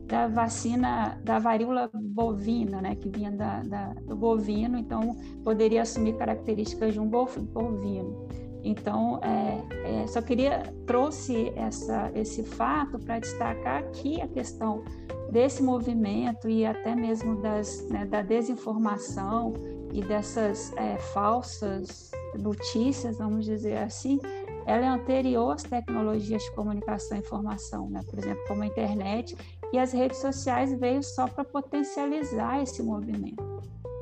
da 0.06 0.26
vacina 0.26 1.20
da 1.22 1.38
varíola 1.38 1.88
bovina, 1.94 2.82
né, 2.82 2.96
que 2.96 3.08
vinha 3.08 3.30
da, 3.30 3.62
da, 3.62 3.94
do 3.94 4.16
bovino, 4.16 4.76
então 4.76 5.16
poderia 5.44 5.82
assumir 5.82 6.16
características 6.16 6.94
de 6.94 7.00
um 7.00 7.08
bovino. 7.08 8.28
Então, 8.62 9.20
é, 9.22 10.02
é, 10.02 10.06
só 10.06 10.20
queria 10.20 10.62
trouxe 10.84 11.50
essa, 11.56 12.10
esse 12.14 12.42
fato 12.42 12.98
para 12.98 13.20
destacar 13.20 13.78
aqui 13.78 14.20
a 14.20 14.28
questão 14.28 14.82
desse 15.30 15.62
movimento 15.62 16.48
e 16.48 16.66
até 16.66 16.94
mesmo 16.94 17.40
das, 17.40 17.88
né, 17.88 18.04
da 18.04 18.20
desinformação 18.20 19.52
e 19.92 20.02
dessas 20.02 20.72
é, 20.76 20.98
falsas 20.98 22.10
notícias, 22.38 23.18
vamos 23.18 23.44
dizer 23.44 23.78
assim, 23.78 24.18
ela 24.66 24.84
é 24.84 24.88
anterior 24.88 25.52
às 25.52 25.62
tecnologias 25.62 26.42
de 26.42 26.52
comunicação 26.52 27.16
e 27.16 27.20
informação, 27.20 27.88
né? 27.90 28.00
por 28.08 28.18
exemplo, 28.18 28.42
como 28.46 28.62
a 28.62 28.66
internet, 28.66 29.36
e 29.72 29.78
as 29.78 29.92
redes 29.92 30.18
sociais 30.18 30.72
veio 30.78 31.02
só 31.02 31.26
para 31.26 31.44
potencializar 31.44 32.62
esse 32.62 32.82
movimento. 32.82 33.42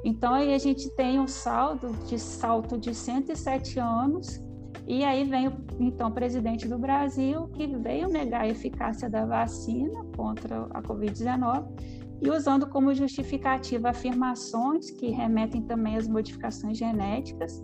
Então 0.04 0.32
aí 0.32 0.54
a 0.54 0.58
gente 0.58 0.88
tem 0.90 1.18
um 1.18 1.26
saldo 1.26 1.92
de 2.06 2.18
salto 2.18 2.78
de 2.78 2.94
107 2.94 3.78
anos 3.78 4.40
e 4.86 5.04
aí 5.04 5.24
vem 5.24 5.48
o 5.48 5.52
então 5.78 6.10
presidente 6.10 6.66
do 6.66 6.78
Brasil 6.78 7.48
que 7.48 7.66
veio 7.66 8.08
negar 8.08 8.42
a 8.42 8.48
eficácia 8.48 9.10
da 9.10 9.26
vacina 9.26 10.04
contra 10.16 10.62
a 10.70 10.82
COVID-19 10.82 11.66
e 12.22 12.30
usando 12.30 12.66
como 12.66 12.94
justificativa 12.94 13.90
afirmações 13.90 14.90
que 14.90 15.10
remetem 15.10 15.62
também 15.62 15.96
às 15.96 16.08
modificações 16.08 16.78
genéticas. 16.78 17.60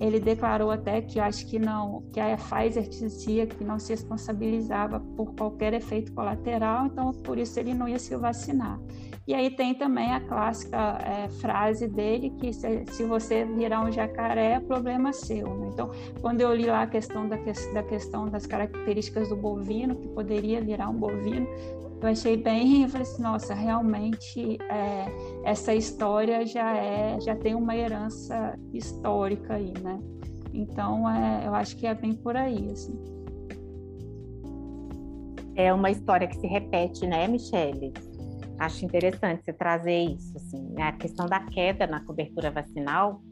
Ele 0.00 0.20
declarou 0.20 0.70
até 0.70 1.00
que 1.00 1.18
acho 1.18 1.46
que 1.46 1.58
não, 1.58 2.02
que 2.12 2.20
a 2.20 2.36
Pfizer 2.36 2.88
dizia 2.88 3.46
que 3.46 3.64
não 3.64 3.78
se 3.78 3.92
responsabilizava 3.92 5.00
por 5.16 5.34
qualquer 5.34 5.72
efeito 5.72 6.12
colateral, 6.12 6.86
então 6.86 7.12
por 7.12 7.38
isso 7.38 7.58
ele 7.58 7.72
não 7.72 7.88
ia 7.88 7.98
se 7.98 8.14
vacinar. 8.16 8.78
E 9.26 9.34
aí 9.34 9.50
tem 9.50 9.74
também 9.74 10.12
a 10.12 10.20
clássica 10.20 10.98
é, 11.02 11.28
frase 11.40 11.88
dele 11.88 12.30
que 12.38 12.52
se, 12.52 12.84
se, 12.92 13.04
você 13.04 13.44
virar 13.44 13.84
um 13.84 13.90
jacaré, 13.90 14.52
é 14.52 14.60
problema 14.60 15.12
seu. 15.12 15.48
Né? 15.56 15.70
Então, 15.72 15.90
quando 16.20 16.40
eu 16.40 16.54
li 16.54 16.66
lá 16.66 16.82
a 16.82 16.86
questão 16.86 17.28
da, 17.28 17.36
da 17.72 17.82
questão 17.82 18.28
das 18.28 18.46
características 18.46 19.28
do 19.28 19.36
bovino, 19.36 19.96
que 19.96 20.06
poderia 20.08 20.60
virar 20.60 20.88
um 20.88 20.94
bovino, 20.94 21.48
eu 22.00 22.08
achei 22.08 22.36
bem, 22.36 22.82
eu 22.82 22.88
falei 22.88 23.02
assim, 23.02 23.22
nossa, 23.22 23.52
realmente 23.52 24.58
é, 24.70 25.06
essa 25.46 25.72
história 25.72 26.44
já 26.44 26.76
é, 26.76 27.20
já 27.20 27.36
tem 27.36 27.54
uma 27.54 27.76
herança 27.76 28.58
histórica 28.74 29.54
aí, 29.54 29.72
né? 29.80 29.96
Então, 30.52 31.08
é, 31.08 31.46
eu 31.46 31.54
acho 31.54 31.76
que 31.76 31.86
é 31.86 31.94
bem 31.94 32.14
por 32.14 32.36
aí, 32.36 32.68
assim. 32.72 32.98
É 35.54 35.72
uma 35.72 35.88
história 35.88 36.26
que 36.26 36.34
se 36.36 36.48
repete, 36.48 37.06
né, 37.06 37.28
Michele? 37.28 37.92
Acho 38.58 38.84
interessante 38.84 39.44
você 39.44 39.52
trazer 39.52 39.96
isso, 39.96 40.36
assim, 40.36 40.74
a 40.82 40.90
questão 40.90 41.26
da 41.26 41.38
queda 41.38 41.86
na 41.86 42.00
cobertura 42.00 42.50
vacinal, 42.50 43.22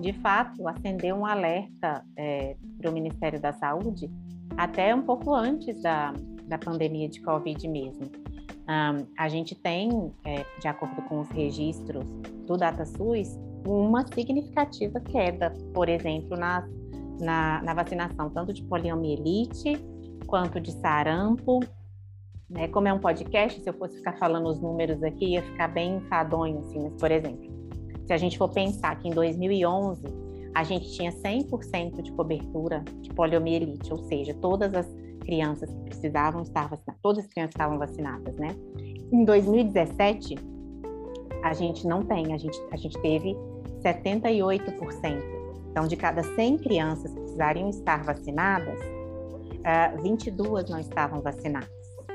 de 0.00 0.12
fato, 0.14 0.66
acendeu 0.66 1.14
um 1.14 1.24
alerta 1.24 2.04
é, 2.16 2.56
para 2.78 2.90
o 2.90 2.92
Ministério 2.92 3.40
da 3.40 3.52
Saúde 3.52 4.10
até 4.56 4.92
um 4.92 5.02
pouco 5.02 5.32
antes 5.32 5.80
da, 5.80 6.12
da 6.48 6.58
pandemia 6.58 7.08
de 7.08 7.22
Covid 7.22 7.68
mesmo. 7.68 8.10
Um, 8.70 9.04
a 9.18 9.28
gente 9.28 9.56
tem, 9.56 10.12
é, 10.24 10.44
de 10.60 10.68
acordo 10.68 11.02
com 11.02 11.18
os 11.18 11.28
registros 11.30 12.04
do 12.46 12.56
DataSUS, 12.56 13.36
uma 13.66 14.06
significativa 14.06 15.00
queda, 15.00 15.52
por 15.74 15.88
exemplo, 15.88 16.36
na, 16.36 16.68
na, 17.20 17.60
na 17.62 17.74
vacinação 17.74 18.30
tanto 18.30 18.52
de 18.52 18.62
poliomielite 18.62 19.76
quanto 20.24 20.60
de 20.60 20.70
sarampo. 20.70 21.58
Né? 22.48 22.68
Como 22.68 22.86
é 22.86 22.92
um 22.92 23.00
podcast, 23.00 23.60
se 23.60 23.68
eu 23.68 23.74
fosse 23.74 23.96
ficar 23.96 24.16
falando 24.18 24.48
os 24.48 24.60
números 24.60 25.02
aqui, 25.02 25.32
ia 25.32 25.42
ficar 25.42 25.66
bem 25.66 25.96
enfadonho, 25.96 26.60
assim, 26.60 26.80
mas, 26.80 26.94
por 26.94 27.10
exemplo, 27.10 27.50
se 28.06 28.12
a 28.12 28.16
gente 28.16 28.38
for 28.38 28.50
pensar 28.50 28.96
que 29.00 29.08
em 29.08 29.10
2011 29.10 30.06
a 30.54 30.62
gente 30.62 30.92
tinha 30.92 31.10
100% 31.10 32.02
de 32.02 32.12
cobertura 32.12 32.84
de 33.00 33.10
poliomielite, 33.10 33.92
ou 33.92 33.98
seja, 33.98 34.32
todas 34.34 34.74
as 34.74 34.86
crianças 35.30 35.70
que 35.70 35.80
precisavam 35.84 36.42
estar 36.42 36.68
vacinadas, 36.68 37.00
todas 37.00 37.24
as 37.24 37.30
crianças 37.30 37.54
estavam 37.54 37.78
vacinadas, 37.78 38.34
né? 38.34 38.48
Em 39.12 39.24
2017, 39.24 40.34
a 41.44 41.52
gente 41.52 41.86
não 41.86 42.02
tem, 42.02 42.34
a 42.34 42.36
gente, 42.36 42.60
a 42.72 42.76
gente 42.76 43.00
teve 43.00 43.36
78%. 43.80 45.40
Então, 45.70 45.86
de 45.86 45.96
cada 45.96 46.24
100 46.24 46.58
crianças 46.58 47.14
que 47.14 47.20
precisariam 47.20 47.70
estar 47.70 48.02
vacinadas, 48.02 48.76
uh, 48.80 49.62
ah, 49.64 49.94
22 50.02 50.68
não 50.68 50.80
estavam 50.80 51.20
vacinadas, 51.20 51.70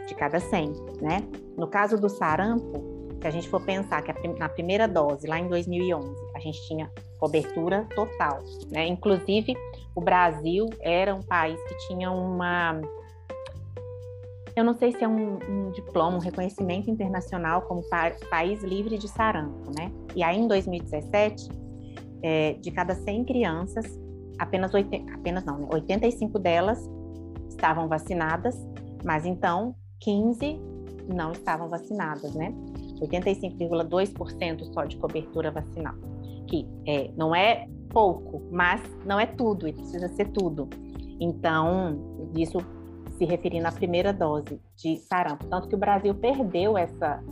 de 0.07 0.13
cada 0.13 0.41
100, 0.41 0.73
né? 1.01 1.23
No 1.57 1.67
caso 1.67 1.97
do 1.97 2.09
sarampo, 2.09 2.83
se 3.21 3.27
a 3.27 3.31
gente 3.31 3.47
for 3.47 3.61
pensar 3.61 4.01
que 4.01 4.27
na 4.37 4.49
primeira 4.49 4.89
dose, 4.89 5.25
lá 5.25 5.39
em 5.39 5.47
2011, 5.47 6.13
a 6.35 6.39
gente 6.39 6.67
tinha 6.67 6.91
cobertura 7.17 7.87
total, 7.95 8.43
né? 8.69 8.85
Inclusive, 8.87 9.55
o 9.95 10.01
Brasil 10.01 10.65
era 10.81 11.15
um 11.15 11.23
país 11.23 11.57
que 11.63 11.87
tinha 11.87 12.11
uma 12.11 12.81
eu 14.55 14.63
não 14.63 14.73
sei 14.73 14.91
se 14.93 15.03
é 15.03 15.07
um, 15.07 15.37
um 15.49 15.71
diploma, 15.71 16.17
um 16.17 16.19
reconhecimento 16.19 16.89
internacional 16.89 17.63
como 17.63 17.81
pa 17.89 18.11
país 18.29 18.63
livre 18.63 18.97
de 18.97 19.07
sarampo, 19.07 19.71
né? 19.77 19.91
E 20.15 20.23
aí, 20.23 20.37
em 20.37 20.47
2017, 20.47 21.49
é, 22.23 22.53
de 22.53 22.71
cada 22.71 22.95
100 22.95 23.25
crianças, 23.25 23.85
apenas, 24.39 24.73
80, 24.73 25.13
apenas 25.13 25.43
não, 25.43 25.59
né? 25.59 25.67
85 25.71 26.39
delas 26.39 26.89
estavam 27.49 27.87
vacinadas, 27.87 28.55
mas 29.03 29.25
então 29.25 29.75
15 29.99 30.59
não 31.13 31.33
estavam 31.33 31.67
vacinadas, 31.67 32.33
né? 32.33 32.53
85,2% 33.01 34.73
só 34.73 34.85
de 34.85 34.95
cobertura 34.97 35.51
vacinal, 35.51 35.95
que 36.47 36.65
é, 36.87 37.11
não 37.17 37.35
é 37.35 37.67
pouco, 37.89 38.41
mas 38.51 38.81
não 39.05 39.19
é 39.19 39.25
tudo, 39.25 39.67
e 39.67 39.73
precisa 39.73 40.07
ser 40.09 40.29
tudo. 40.29 40.69
Então, 41.19 42.29
isso 42.35 42.57
se 43.17 43.25
referindo 43.25 43.67
à 43.67 43.71
primeira 43.71 44.11
dose 44.13 44.59
de 44.75 44.97
sarampo. 44.97 45.45
Tanto 45.47 45.67
que 45.67 45.75
o 45.75 45.77
Brasil 45.77 46.13
perdeu 46.15 46.77
essa, 46.77 47.23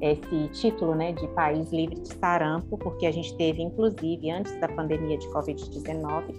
esse 0.00 0.48
título 0.48 0.94
né, 0.94 1.12
de 1.12 1.26
país 1.28 1.70
livre 1.72 2.00
de 2.00 2.14
sarampo, 2.14 2.76
porque 2.78 3.06
a 3.06 3.12
gente 3.12 3.36
teve, 3.36 3.62
inclusive, 3.62 4.30
antes 4.30 4.58
da 4.60 4.68
pandemia 4.68 5.16
de 5.16 5.26
Covid-19, 5.28 6.34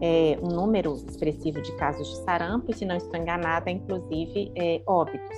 é, 0.00 0.38
um 0.42 0.48
número 0.48 0.94
expressivo 0.94 1.60
de 1.60 1.74
casos 1.76 2.08
de 2.08 2.16
sarampo, 2.24 2.70
e 2.70 2.74
se 2.74 2.84
não 2.84 2.96
estou 2.96 3.18
enganada, 3.18 3.70
inclusive 3.70 4.52
é, 4.56 4.82
óbitos. 4.86 5.36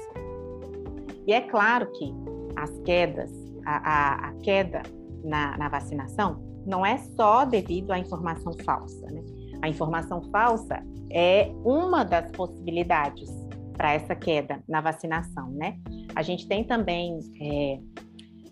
E 1.26 1.32
é 1.32 1.40
claro 1.40 1.90
que 1.92 2.12
as 2.56 2.70
quedas, 2.80 3.30
a, 3.64 3.76
a, 3.76 4.28
a 4.28 4.32
queda 4.42 4.82
na, 5.24 5.56
na, 5.56 5.68
vacinação, 5.68 6.42
não 6.66 6.84
é 6.84 6.98
só 6.98 7.44
devido 7.44 7.90
à 7.92 7.98
informação 7.98 8.52
falsa. 8.64 9.06
Né? 9.06 9.22
A 9.62 9.68
informação 9.68 10.22
falsa 10.30 10.82
é 11.10 11.50
uma 11.64 12.04
das 12.04 12.30
possibilidades 12.32 13.28
para 13.76 13.94
essa 13.94 14.14
queda 14.14 14.62
na 14.68 14.80
vacinação, 14.80 15.50
né? 15.50 15.78
A 16.14 16.22
gente 16.22 16.46
tem 16.46 16.62
também 16.64 17.18
é, 17.40 17.80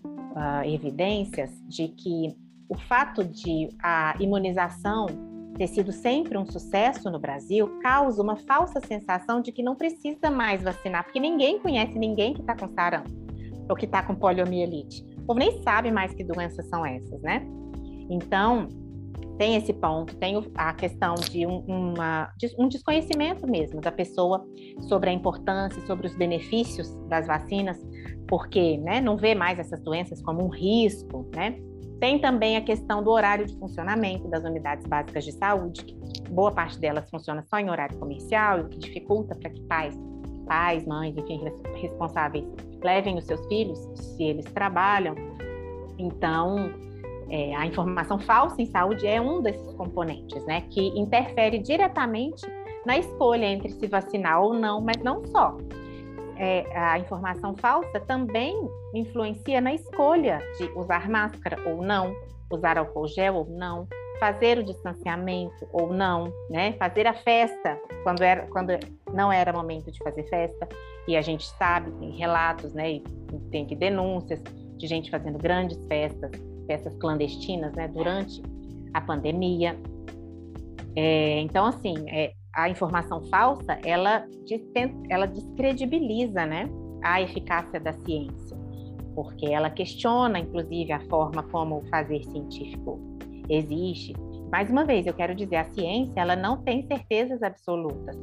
uh, 0.05 0.67
evidências 0.67 1.51
de 1.67 1.89
que 1.89 2.35
o 2.67 2.77
fato 2.77 3.23
de 3.23 3.69
a 3.81 4.15
imunização 4.19 5.07
ter 5.57 5.67
sido 5.67 5.91
sempre 5.91 6.37
um 6.37 6.45
sucesso 6.45 7.09
no 7.09 7.19
Brasil 7.19 7.79
causa 7.81 8.21
uma 8.21 8.37
falsa 8.37 8.79
sensação 8.79 9.41
de 9.41 9.51
que 9.51 9.61
não 9.61 9.75
precisa 9.75 10.31
mais 10.31 10.63
vacinar, 10.63 11.03
porque 11.03 11.19
ninguém 11.19 11.59
conhece 11.59 11.97
ninguém 11.99 12.33
que 12.33 12.41
está 12.41 12.55
com 12.55 12.67
sarampo 12.69 13.09
ou 13.69 13.75
que 13.75 13.85
está 13.85 14.01
com 14.01 14.15
poliomielite. 14.15 15.03
O 15.17 15.25
povo 15.25 15.39
nem 15.39 15.61
sabe 15.61 15.91
mais 15.91 16.13
que 16.13 16.23
doenças 16.23 16.65
são 16.69 16.85
essas, 16.85 17.21
né? 17.21 17.45
Então, 18.09 18.67
tem 19.39 19.55
esse 19.55 19.71
ponto, 19.71 20.17
tem 20.17 20.35
a 20.53 20.73
questão 20.73 21.15
de 21.15 21.47
um, 21.47 21.59
uma, 21.59 22.29
um 22.59 22.67
desconhecimento 22.67 23.47
mesmo 23.47 23.79
da 23.79 23.89
pessoa 23.89 24.45
sobre 24.81 25.09
a 25.09 25.13
importância, 25.13 25.81
sobre 25.87 26.07
os 26.07 26.15
benefícios 26.17 26.93
das 27.07 27.25
vacinas, 27.25 27.77
porque 28.27 28.77
né, 28.79 28.99
não 28.99 29.15
vê 29.15 29.33
mais 29.33 29.57
essas 29.57 29.81
doenças 29.81 30.21
como 30.21 30.43
um 30.43 30.49
risco, 30.49 31.25
né? 31.33 31.57
Tem 32.01 32.19
também 32.19 32.57
a 32.57 32.61
questão 32.61 33.01
do 33.01 33.11
horário 33.11 33.45
de 33.45 33.57
funcionamento 33.57 34.27
das 34.27 34.43
unidades 34.43 34.85
básicas 34.85 35.23
de 35.23 35.31
saúde, 35.31 35.85
que 35.85 35.97
boa 36.29 36.51
parte 36.51 36.77
delas 36.77 37.09
funciona 37.09 37.41
só 37.43 37.59
em 37.59 37.69
horário 37.69 37.97
comercial, 37.97 38.59
o 38.59 38.67
que 38.67 38.77
dificulta 38.77 39.35
para 39.35 39.49
que 39.49 39.61
pais, 39.63 39.97
pais, 40.45 40.85
mães, 40.85 41.15
enfim, 41.17 41.41
responsáveis 41.75 42.45
levem 42.83 43.17
os 43.17 43.25
seus 43.25 43.45
filhos, 43.47 43.79
se 43.95 44.21
eles 44.23 44.45
trabalham. 44.45 45.15
Então, 45.97 46.88
é, 47.29 47.55
a 47.55 47.65
informação 47.65 48.19
falsa 48.19 48.61
em 48.61 48.65
saúde 48.65 49.05
é 49.05 49.21
um 49.21 49.41
desses 49.41 49.73
componentes, 49.73 50.43
né, 50.45 50.61
que 50.69 50.87
interfere 50.99 51.59
diretamente 51.59 52.45
na 52.85 52.97
escolha 52.97 53.45
entre 53.45 53.69
se 53.69 53.87
vacinar 53.87 54.41
ou 54.41 54.53
não, 54.53 54.81
mas 54.81 54.97
não 55.03 55.23
só. 55.25 55.55
É, 56.37 56.65
a 56.75 56.97
informação 56.97 57.55
falsa 57.57 57.99
também 57.99 58.55
influencia 58.93 59.59
na 59.59 59.73
escolha 59.73 60.39
de 60.57 60.65
usar 60.71 61.09
máscara 61.09 61.57
ou 61.69 61.83
não, 61.83 62.15
usar 62.49 62.77
álcool 62.77 63.07
gel 63.07 63.35
ou 63.35 63.45
não, 63.45 63.85
fazer 64.19 64.57
o 64.57 64.63
distanciamento 64.63 65.67
ou 65.71 65.93
não, 65.93 66.31
né? 66.49 66.73
Fazer 66.73 67.07
a 67.07 67.13
festa 67.13 67.77
quando 68.03 68.21
era 68.21 68.47
quando 68.47 68.71
não 69.13 69.31
era 69.31 69.51
momento 69.51 69.91
de 69.91 69.99
fazer 69.99 70.23
festa. 70.23 70.67
E 71.07 71.17
a 71.17 71.21
gente 71.21 71.45
sabe, 71.57 71.91
tem 71.99 72.11
relatos, 72.11 72.73
né? 72.73 72.93
E 72.93 73.03
tem 73.51 73.65
que 73.65 73.75
denúncias 73.75 74.41
de 74.77 74.87
gente 74.87 75.11
fazendo 75.11 75.37
grandes 75.37 75.77
festas 75.87 76.31
festas 76.69 76.95
clandestinas, 76.97 77.73
né, 77.73 77.87
durante 77.87 78.43
a 78.93 79.01
pandemia. 79.01 79.75
É, 80.95 81.39
então, 81.41 81.65
assim, 81.65 81.95
é, 82.07 82.33
a 82.53 82.69
informação 82.69 83.23
falsa, 83.23 83.79
ela, 83.83 84.23
ela 85.09 85.25
descredibiliza, 85.25 86.45
né, 86.45 86.69
a 87.03 87.21
eficácia 87.21 87.79
da 87.79 87.93
ciência, 87.93 88.55
porque 89.15 89.47
ela 89.47 89.71
questiona, 89.71 90.37
inclusive, 90.37 90.91
a 90.91 90.99
forma 91.07 91.41
como 91.43 91.79
o 91.79 91.81
fazer 91.89 92.23
científico 92.25 92.99
existe. 93.49 94.13
Mais 94.51 94.69
uma 94.69 94.85
vez, 94.85 95.07
eu 95.07 95.13
quero 95.13 95.33
dizer, 95.33 95.55
a 95.55 95.65
ciência, 95.65 96.19
ela 96.19 96.35
não 96.35 96.57
tem 96.57 96.85
certezas 96.85 97.41
absolutas. 97.41 98.15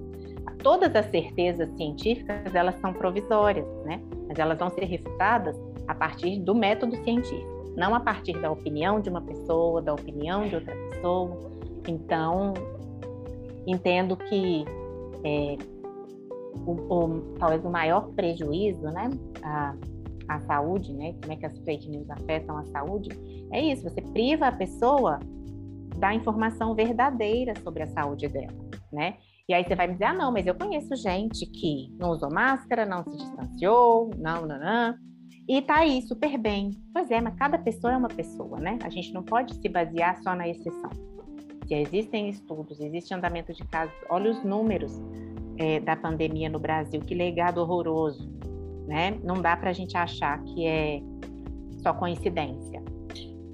Todas 0.63 0.95
as 0.95 1.07
certezas 1.07 1.69
científicas, 1.77 2.55
elas 2.55 2.75
são 2.81 2.93
provisórias, 2.93 3.67
né? 3.85 4.01
Mas 4.29 4.39
elas 4.39 4.59
vão 4.59 4.69
ser 4.71 4.85
refutadas 4.85 5.57
a 5.87 5.95
partir 5.95 6.41
do 6.41 6.55
método 6.55 6.97
científico 7.05 7.56
não 7.77 7.95
a 7.95 8.01
partir 8.01 8.41
da 8.41 8.51
opinião 8.51 9.01
de 9.01 9.11
uma 9.11 9.21
pessoa, 9.21 9.83
da 9.83 9.93
opinião 9.93 10.49
de 10.49 10.55
outra 10.55 10.75
pessoa. 10.75 11.51
Então, 11.87 12.55
entendo 13.67 14.17
que 14.17 14.65
é, 15.23 15.57
o, 16.67 16.73
o, 16.73 17.21
talvez 17.39 17.65
o 17.65 17.71
maior 17.71 18.09
prejuízo, 18.13 18.83
né, 18.91 19.11
a, 19.43 19.75
a 20.29 20.41
saúde, 20.41 20.93
né? 20.93 21.15
Como 21.21 21.33
é 21.33 21.37
que 21.37 21.47
as 21.47 21.59
fake 21.59 21.89
news 21.89 22.09
afetam 22.11 22.57
a 22.59 22.65
saúde? 22.67 23.11
É 23.53 23.61
isso, 23.61 23.83
você 23.83 24.01
priva 24.01 24.49
a 24.49 24.53
pessoa 24.53 25.21
da 25.99 26.15
informação 26.15 26.75
verdadeira 26.75 27.55
sobre 27.63 27.83
a 27.83 27.87
saúde 27.89 28.29
dela, 28.29 28.57
né? 28.93 29.17
E 29.49 29.55
aí 29.55 29.63
você 29.63 29.77
vai 29.77 29.87
me 29.87 29.93
dizer, 29.93 30.07
ah, 30.07 30.13
não, 30.13 30.33
mas 30.33 30.47
eu 30.47 30.55
conheço 30.57 30.97
gente 30.97 31.47
que 31.47 31.95
não 32.01 32.11
usou 32.11 32.31
máscara, 32.31 32.85
não 32.85 33.05
se 33.05 33.17
distanciou, 33.17 34.11
não, 34.19 34.45
não, 34.45 34.59
não, 34.59 34.95
e 35.49 35.63
tá 35.63 35.79
aí 35.79 36.03
super 36.03 36.37
bem. 36.39 36.73
Pois 36.93 37.11
é, 37.11 37.21
mas 37.21 37.35
cada 37.37 37.59
pessoa 37.59 37.93
é 37.93 37.97
uma 37.97 38.09
pessoa, 38.09 38.59
né? 38.59 38.79
A 38.83 38.91
gente 38.91 39.13
não 39.13 39.23
pode 39.23 39.55
se 39.55 39.69
basear 39.69 40.21
só 40.23 40.35
na 40.35 40.49
exceção. 40.49 40.91
Se 41.67 41.75
existem 41.75 42.29
estudos, 42.29 42.81
existe 42.81 43.13
andamento 43.13 43.53
de 43.53 43.65
casos, 43.65 43.95
olha 44.09 44.31
os 44.31 44.43
números 44.45 44.93
é, 45.59 45.81
da 45.81 45.97
pandemia 45.97 46.49
no 46.49 46.59
Brasil, 46.59 47.01
que 47.01 47.15
legado 47.15 47.59
horroroso, 47.59 48.29
né? 48.87 49.19
Não 49.23 49.41
dá 49.41 49.57
para 49.57 49.71
a 49.71 49.73
gente 49.73 49.97
achar 49.97 50.43
que 50.45 50.67
é 50.67 51.01
só 51.83 51.93
coincidência. 51.93 52.83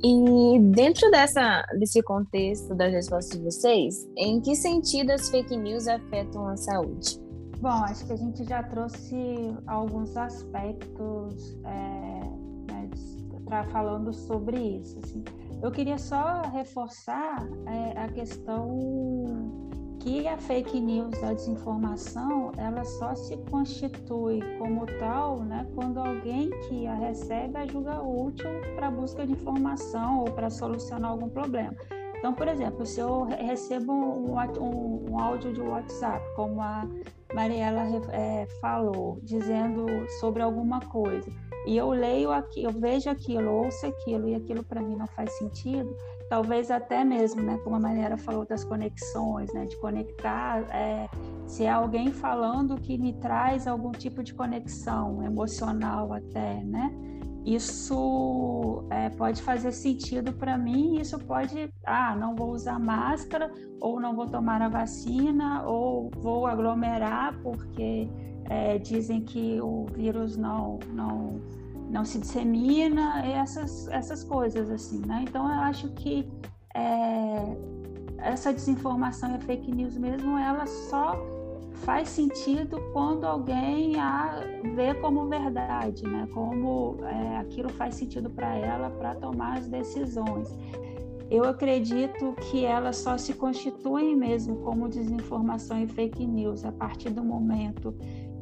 E 0.05 0.59
dentro 0.59 1.11
dessa, 1.11 1.62
desse 1.78 2.03
contexto 2.03 2.74
das 2.74 2.93
respostas 2.93 3.38
de 3.38 3.45
vocês, 3.45 3.95
em 4.16 4.40
que 4.40 4.57
sentido 4.57 5.11
as 5.11 5.30
fake 5.30 5.57
news 5.57 5.86
afetam 5.86 6.49
a 6.49 6.57
saúde? 6.57 7.20
Bom, 7.62 7.84
acho 7.84 8.04
que 8.04 8.12
a 8.12 8.16
gente 8.16 8.42
já 8.42 8.60
trouxe 8.60 9.56
alguns 9.68 10.16
aspectos 10.16 11.56
é, 11.64 12.72
né, 12.72 12.90
falando 13.70 14.12
sobre 14.12 14.58
isso. 14.58 14.98
Assim. 14.98 15.22
Eu 15.62 15.70
queria 15.70 15.96
só 15.96 16.42
reforçar 16.52 17.46
é, 17.66 18.00
a 18.00 18.08
questão 18.08 18.68
que 20.00 20.26
a 20.26 20.36
fake 20.38 20.80
news, 20.80 21.22
a 21.22 21.34
desinformação, 21.34 22.50
ela 22.58 22.82
só 22.82 23.14
se 23.14 23.36
constitui 23.48 24.40
como 24.58 24.84
tal 24.98 25.44
né, 25.44 25.64
quando 25.76 25.98
alguém 25.98 26.50
que 26.68 26.88
a 26.88 26.96
recebe 26.96 27.56
a 27.58 27.64
julga 27.64 28.02
útil 28.02 28.50
para 28.74 28.90
busca 28.90 29.24
de 29.24 29.34
informação 29.34 30.18
ou 30.18 30.32
para 30.32 30.50
solucionar 30.50 31.12
algum 31.12 31.28
problema. 31.28 31.76
Então, 32.18 32.34
por 32.34 32.48
exemplo, 32.48 32.84
se 32.84 33.00
eu 33.00 33.22
recebo 33.22 33.92
um, 33.92 34.36
um, 34.36 35.10
um 35.10 35.18
áudio 35.18 35.52
de 35.52 35.60
WhatsApp, 35.60 36.24
como 36.36 36.60
a 36.60 36.88
Mariela 37.34 37.82
é, 38.10 38.46
falou, 38.60 39.18
dizendo 39.22 39.86
sobre 40.20 40.42
alguma 40.42 40.80
coisa, 40.80 41.30
e 41.66 41.76
eu 41.76 41.90
leio 41.90 42.32
aqui, 42.32 42.64
eu 42.64 42.70
vejo 42.70 43.08
aquilo, 43.08 43.50
ouço 43.52 43.86
aquilo, 43.86 44.28
e 44.28 44.34
aquilo 44.34 44.64
para 44.64 44.82
mim 44.82 44.96
não 44.96 45.06
faz 45.06 45.32
sentido, 45.38 45.96
talvez 46.28 46.70
até 46.70 47.04
mesmo, 47.04 47.42
né, 47.42 47.58
como 47.62 47.76
a 47.76 47.80
Mariela 47.80 48.16
falou 48.16 48.44
das 48.44 48.64
conexões, 48.64 49.52
né, 49.52 49.66
de 49.66 49.76
conectar, 49.76 50.62
é, 50.74 51.08
se 51.46 51.64
é 51.64 51.70
alguém 51.70 52.10
falando 52.10 52.80
que 52.80 52.98
me 52.98 53.12
traz 53.12 53.66
algum 53.66 53.92
tipo 53.92 54.22
de 54.22 54.34
conexão 54.34 55.22
emocional 55.22 56.12
até, 56.12 56.62
né, 56.64 56.90
isso 57.45 58.84
é, 58.90 59.11
pode 59.11 59.43
fazer 59.43 59.72
sentido 59.72 60.32
para 60.32 60.57
mim, 60.57 61.01
isso 61.01 61.18
pode, 61.18 61.72
ah, 61.84 62.14
não 62.14 62.36
vou 62.36 62.53
usar 62.53 62.78
máscara, 62.78 63.51
ou 63.80 63.99
não 64.01 64.14
vou 64.14 64.26
tomar 64.26 64.62
a 64.62 64.68
vacina, 64.68 65.64
ou 65.64 66.11
vou 66.18 66.47
aglomerar 66.47 67.36
porque 67.43 68.09
é, 68.45 68.78
dizem 68.78 69.22
que 69.22 69.61
o 69.61 69.86
vírus 69.86 70.36
não, 70.36 70.78
não 70.93 71.40
não 71.90 72.07
se 72.07 72.18
dissemina, 72.18 73.22
essas, 73.26 73.86
essas 73.88 74.24
coisas 74.24 74.70
assim, 74.70 75.03
né? 75.05 75.24
Então 75.28 75.45
eu 75.47 75.61
acho 75.61 75.88
que 75.90 76.26
é, 76.74 77.55
essa 78.16 78.51
desinformação 78.51 79.36
e 79.36 79.40
fake 79.40 79.70
news 79.70 79.99
mesmo, 79.99 80.38
ela 80.38 80.66
só 80.66 81.14
faz 81.84 82.08
sentido 82.08 82.80
quando 82.92 83.24
alguém 83.24 83.98
a 83.98 84.40
vê 84.74 84.94
como 84.94 85.26
verdade, 85.28 86.04
né? 86.04 86.28
Como 86.32 86.98
é, 87.04 87.38
aquilo 87.38 87.68
faz 87.70 87.94
sentido 87.94 88.30
para 88.30 88.56
ela 88.56 88.90
para 88.90 89.14
tomar 89.14 89.58
as 89.58 89.68
decisões. 89.68 90.48
Eu 91.30 91.44
acredito 91.44 92.34
que 92.50 92.64
elas 92.64 92.96
só 92.96 93.16
se 93.16 93.34
constituem 93.34 94.14
mesmo 94.14 94.56
como 94.56 94.88
desinformação 94.88 95.82
e 95.82 95.86
fake 95.86 96.26
news 96.26 96.64
a 96.64 96.72
partir 96.72 97.10
do 97.10 97.24
momento 97.24 97.94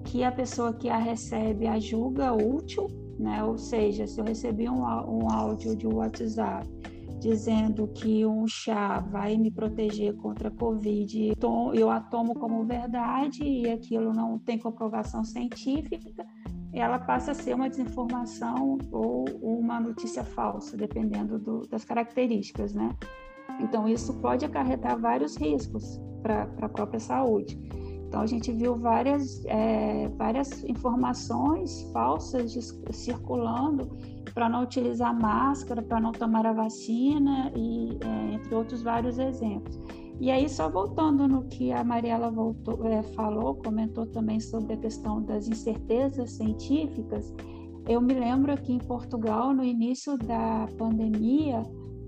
que 0.05 0.25
a 0.25 0.33
pessoa 0.33 0.73
que 0.73 0.89
a 0.89 0.97
recebe 0.97 1.67
a 1.67 1.79
julga 1.79 2.33
útil 2.33 2.89
né? 3.21 3.45
Ou 3.45 3.59
seja, 3.59 4.07
se 4.07 4.19
eu 4.19 4.25
recebi 4.25 4.69
um, 4.69 4.81
um 4.81 5.31
áudio 5.31 5.77
de 5.77 5.87
WhatsApp 5.87 6.67
dizendo 7.21 7.87
que 7.89 8.25
um 8.25 8.47
chá 8.49 8.99
vai 8.99 9.37
me 9.37 9.51
proteger 9.51 10.17
contra 10.17 10.49
a 10.49 10.51
Covid, 10.51 11.35
eu 11.75 11.91
a 11.91 12.01
tomo 12.01 12.35
como 12.35 12.65
verdade 12.65 13.45
e 13.45 13.71
aquilo 13.71 14.13
não 14.13 14.39
tem 14.39 14.59
comprovação 14.59 15.23
científica, 15.23 16.27
ela 16.73 16.99
passa 16.99 17.33
a 17.33 17.35
ser 17.35 17.55
uma 17.55 17.69
desinformação 17.69 18.79
ou 18.91 19.25
uma 19.43 19.79
notícia 19.79 20.25
falsa, 20.25 20.77
dependendo 20.77 21.39
do, 21.39 21.67
das 21.69 21.85
características, 21.85 22.75
né? 22.75 22.91
Então, 23.61 23.87
isso 23.87 24.15
pode 24.21 24.45
acarretar 24.45 24.99
vários 24.99 25.37
riscos 25.37 26.01
para 26.23 26.49
a 26.63 26.69
própria 26.69 27.01
saúde. 27.01 27.59
Então, 28.11 28.23
a 28.23 28.27
gente 28.27 28.51
viu 28.51 28.75
várias, 28.75 29.45
é, 29.47 30.09
várias 30.19 30.65
informações 30.65 31.89
falsas 31.93 32.53
circulando 32.91 33.97
para 34.35 34.49
não 34.49 34.65
utilizar 34.65 35.17
máscara, 35.17 35.81
para 35.81 36.01
não 36.01 36.11
tomar 36.11 36.45
a 36.45 36.53
vacina, 36.53 37.53
e 37.55 37.97
é, 38.05 38.35
entre 38.35 38.53
outros 38.53 38.83
vários 38.83 39.17
exemplos. 39.17 39.79
E 40.19 40.29
aí, 40.29 40.49
só 40.49 40.69
voltando 40.69 41.29
no 41.29 41.45
que 41.45 41.71
a 41.71 41.85
Mariela 41.85 42.33
voltou, 42.33 42.85
é, 42.85 43.01
falou, 43.15 43.55
comentou 43.55 44.05
também 44.07 44.41
sobre 44.41 44.73
a 44.73 44.77
questão 44.77 45.23
das 45.23 45.47
incertezas 45.47 46.33
científicas, 46.33 47.33
eu 47.89 48.01
me 48.01 48.15
lembro 48.15 48.53
aqui 48.53 48.73
em 48.73 48.79
Portugal, 48.79 49.55
no 49.55 49.63
início 49.63 50.19
da 50.19 50.67
pandemia, 50.77 51.63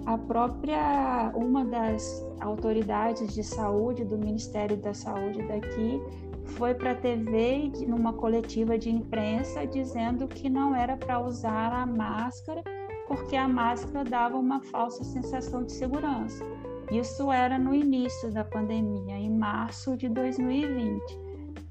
a 0.06 0.18
própria 0.18 1.32
uma 1.34 1.64
das 1.64 2.24
autoridades 2.40 3.32
de 3.34 3.44
saúde 3.44 4.04
do 4.04 4.18
Ministério 4.18 4.76
da 4.76 4.92
Saúde 4.92 5.42
daqui 5.46 6.00
foi 6.44 6.74
para 6.74 6.92
a 6.92 6.94
TV 6.94 7.70
numa 7.86 8.12
coletiva 8.12 8.76
de 8.76 8.90
imprensa 8.90 9.66
dizendo 9.66 10.26
que 10.26 10.50
não 10.50 10.74
era 10.74 10.96
para 10.96 11.20
usar 11.20 11.72
a 11.72 11.86
máscara 11.86 12.62
porque 13.06 13.36
a 13.36 13.46
máscara 13.46 14.04
dava 14.04 14.36
uma 14.36 14.60
falsa 14.60 15.04
sensação 15.04 15.64
de 15.64 15.72
segurança. 15.72 16.44
Isso 16.90 17.30
era 17.30 17.58
no 17.58 17.74
início 17.74 18.30
da 18.32 18.44
pandemia, 18.44 19.16
em 19.16 19.30
março 19.30 19.96
de 19.96 20.08
2020. 20.08 21.21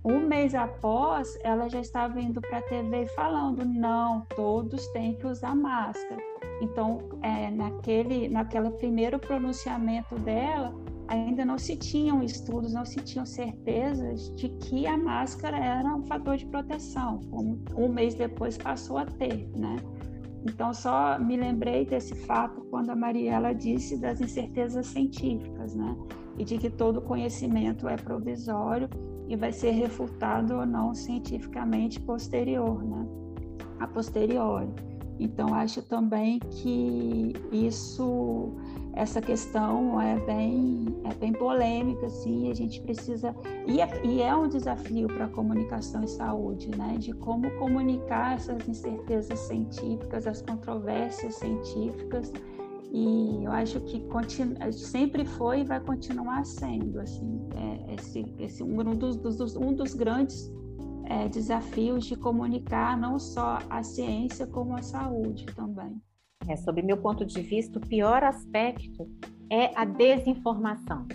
Um 0.03 0.19
mês 0.19 0.55
após, 0.55 1.37
ela 1.43 1.69
já 1.69 1.79
estava 1.79 2.19
indo 2.19 2.41
para 2.41 2.57
a 2.57 2.61
TV 2.63 3.05
falando: 3.07 3.63
não, 3.63 4.25
todos 4.35 4.87
têm 4.87 5.13
que 5.13 5.27
usar 5.27 5.55
máscara. 5.55 6.19
Então, 6.59 6.99
é, 7.21 7.51
naquele, 7.51 8.27
naquele 8.27 8.71
primeiro 8.71 9.19
pronunciamento 9.19 10.15
dela, 10.15 10.73
ainda 11.07 11.45
não 11.45 11.59
se 11.59 11.75
tinham 11.75 12.23
estudos, 12.23 12.73
não 12.73 12.83
se 12.83 12.99
tinham 13.01 13.25
certezas 13.27 14.35
de 14.35 14.49
que 14.49 14.87
a 14.87 14.97
máscara 14.97 15.57
era 15.57 15.95
um 15.95 16.03
fator 16.03 16.35
de 16.35 16.47
proteção, 16.47 17.19
como 17.29 17.63
um 17.75 17.87
mês 17.87 18.15
depois 18.15 18.57
passou 18.57 18.97
a 18.97 19.05
ter, 19.05 19.47
né? 19.55 19.75
Então, 20.43 20.73
só 20.73 21.19
me 21.19 21.37
lembrei 21.37 21.85
desse 21.85 22.15
fato 22.15 22.61
quando 22.71 22.89
a 22.89 22.95
Mariela 22.95 23.53
disse 23.53 23.97
das 23.97 24.19
incertezas 24.19 24.87
científicas, 24.87 25.75
né? 25.75 25.95
E 26.39 26.43
de 26.43 26.57
que 26.57 26.71
todo 26.71 27.01
conhecimento 27.01 27.87
é 27.87 27.95
provisório 27.95 28.89
e 29.31 29.35
vai 29.37 29.53
ser 29.53 29.71
refutado 29.71 30.55
ou 30.55 30.65
não 30.65 30.93
cientificamente 30.93 32.01
posterior, 32.01 32.83
né? 32.83 33.07
A 33.79 33.87
posteriori. 33.87 34.67
Então, 35.17 35.53
acho 35.53 35.81
também 35.83 36.37
que 36.39 37.31
isso, 37.49 38.51
essa 38.93 39.21
questão 39.21 40.01
é 40.01 40.19
bem, 40.25 40.85
é 41.05 41.13
bem 41.13 41.31
polêmica, 41.31 42.07
assim, 42.07 42.51
a 42.51 42.53
gente 42.53 42.81
precisa, 42.81 43.33
e 43.65 43.79
é, 43.79 44.05
e 44.05 44.21
é 44.21 44.35
um 44.35 44.49
desafio 44.49 45.07
para 45.07 45.25
a 45.25 45.29
comunicação 45.29 46.03
e 46.03 46.07
saúde, 46.09 46.69
né, 46.77 46.97
de 46.97 47.13
como 47.13 47.49
comunicar 47.51 48.35
essas 48.35 48.67
incertezas 48.67 49.39
científicas, 49.39 50.27
as 50.27 50.41
controvérsias 50.41 51.35
científicas, 51.35 52.33
e 52.93 53.45
eu 53.45 53.51
acho 53.51 53.79
que 53.81 54.01
continua, 54.07 54.71
sempre 54.71 55.23
foi 55.23 55.61
e 55.61 55.63
vai 55.63 55.79
continuar 55.79 56.45
sendo, 56.45 56.99
assim, 56.99 57.47
é, 57.55 57.93
esse, 57.95 58.25
esse 58.37 58.61
um, 58.61 58.83
dos, 58.95 59.15
dos, 59.15 59.55
um 59.55 59.73
dos 59.73 59.93
grandes 59.93 60.51
é, 61.05 61.29
desafios 61.29 62.05
de 62.05 62.17
comunicar 62.17 62.97
não 62.97 63.17
só 63.17 63.59
a 63.69 63.81
ciência, 63.81 64.45
como 64.45 64.75
a 64.75 64.81
saúde 64.81 65.45
também. 65.55 66.01
É, 66.47 66.55
sob 66.57 66.81
meu 66.81 66.97
ponto 66.97 67.25
de 67.25 67.41
vista, 67.41 67.79
o 67.79 67.87
pior 67.87 68.23
aspecto 68.23 69.09
é 69.49 69.71
a 69.75 69.85
desinformação 69.85 71.07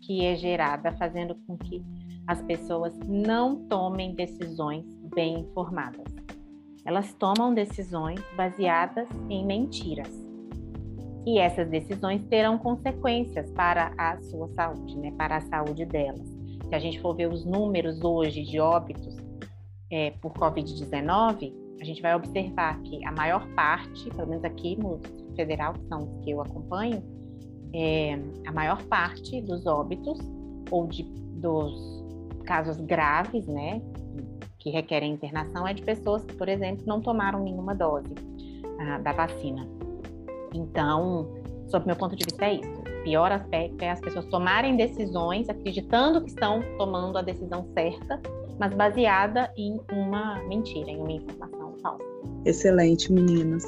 que 0.00 0.24
é 0.24 0.36
gerada, 0.36 0.92
fazendo 0.92 1.36
com 1.46 1.56
que 1.56 1.82
as 2.26 2.42
pessoas 2.42 2.98
não 3.06 3.64
tomem 3.66 4.14
decisões 4.14 4.84
bem 5.14 5.40
informadas. 5.40 6.04
Elas 6.84 7.14
tomam 7.14 7.54
decisões 7.54 8.20
baseadas 8.36 9.08
em 9.28 9.46
mentiras. 9.46 10.29
E 11.30 11.38
essas 11.38 11.68
decisões 11.68 12.24
terão 12.24 12.58
consequências 12.58 13.50
para 13.52 13.92
a 13.96 14.20
sua 14.22 14.48
saúde, 14.48 14.96
né? 14.98 15.12
para 15.16 15.36
a 15.36 15.40
saúde 15.40 15.84
delas 15.84 16.40
se 16.70 16.76
a 16.76 16.78
gente 16.78 17.00
for 17.00 17.14
ver 17.14 17.26
os 17.26 17.44
números 17.44 18.00
hoje 18.02 18.42
de 18.44 18.60
óbitos 18.60 19.16
é, 19.90 20.12
por 20.22 20.32
Covid-19, 20.32 21.52
a 21.80 21.84
gente 21.84 22.00
vai 22.00 22.14
observar 22.14 22.80
que 22.82 23.04
a 23.04 23.10
maior 23.10 23.44
parte, 23.54 24.08
pelo 24.10 24.28
menos 24.28 24.44
aqui 24.44 24.76
no 24.76 25.00
federal, 25.34 25.72
que 25.72 25.84
são 25.88 26.04
os 26.04 26.24
que 26.24 26.30
eu 26.30 26.40
acompanho, 26.40 27.02
é, 27.74 28.16
a 28.46 28.52
maior 28.52 28.80
parte 28.84 29.42
dos 29.42 29.66
óbitos 29.66 30.18
ou 30.70 30.86
de, 30.86 31.02
dos 31.02 32.04
casos 32.44 32.80
graves, 32.80 33.46
né, 33.46 33.82
que 34.60 34.70
requerem 34.70 35.12
internação, 35.12 35.66
é 35.66 35.74
de 35.74 35.82
pessoas 35.82 36.24
que, 36.24 36.36
por 36.36 36.48
exemplo, 36.48 36.84
não 36.86 37.00
tomaram 37.00 37.42
nenhuma 37.42 37.74
dose 37.74 38.14
ah, 38.78 38.98
da 38.98 39.12
vacina. 39.12 39.66
Então, 40.54 41.32
sob 41.68 41.86
meu 41.86 41.96
ponto 41.96 42.16
de 42.16 42.24
vista, 42.24 42.44
é 42.44 42.54
isso. 42.54 42.80
O 42.80 43.02
pior 43.02 43.32
aspecto 43.32 43.82
é 43.82 43.90
as 43.90 44.00
pessoas 44.00 44.26
tomarem 44.26 44.76
decisões 44.76 45.48
acreditando 45.48 46.20
que 46.20 46.28
estão 46.28 46.62
tomando 46.76 47.16
a 47.16 47.22
decisão 47.22 47.66
certa, 47.72 48.20
mas 48.58 48.74
baseada 48.74 49.50
em 49.56 49.80
uma 49.90 50.42
mentira, 50.44 50.90
em 50.90 50.98
uma 50.98 51.12
informação 51.12 51.74
falsa. 51.82 52.04
Excelente, 52.44 53.10
meninas. 53.10 53.64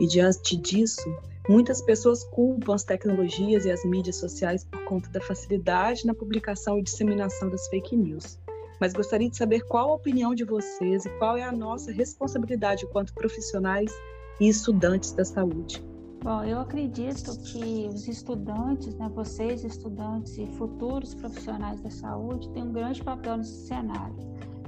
E 0.00 0.06
diante 0.06 0.56
disso, 0.56 1.12
muitas 1.48 1.82
pessoas 1.82 2.22
culpam 2.24 2.74
as 2.74 2.84
tecnologias 2.84 3.64
e 3.64 3.70
as 3.70 3.84
mídias 3.84 4.16
sociais 4.16 4.64
por 4.64 4.84
conta 4.84 5.10
da 5.10 5.20
facilidade 5.20 6.06
na 6.06 6.14
publicação 6.14 6.78
e 6.78 6.82
disseminação 6.82 7.50
das 7.50 7.66
fake 7.68 7.96
news. 7.96 8.38
Mas 8.80 8.92
gostaria 8.92 9.28
de 9.28 9.36
saber 9.36 9.60
qual 9.66 9.90
a 9.90 9.94
opinião 9.94 10.34
de 10.34 10.44
vocês 10.44 11.04
e 11.04 11.10
qual 11.18 11.36
é 11.36 11.42
a 11.42 11.52
nossa 11.52 11.92
responsabilidade 11.92 12.84
enquanto 12.84 13.12
profissionais 13.12 13.92
e 14.40 14.48
estudantes 14.48 15.12
da 15.12 15.24
saúde. 15.24 15.84
Bom, 16.22 16.44
eu 16.44 16.60
acredito 16.60 17.34
que 17.40 17.88
os 17.88 18.06
estudantes, 18.06 18.94
né, 18.96 19.10
vocês 19.14 19.64
estudantes 19.64 20.36
e 20.36 20.46
futuros 20.46 21.14
profissionais 21.14 21.80
da 21.80 21.90
saúde, 21.90 22.50
têm 22.50 22.62
um 22.62 22.72
grande 22.72 23.02
papel 23.02 23.38
nesse 23.38 23.66
cenário. 23.66 24.16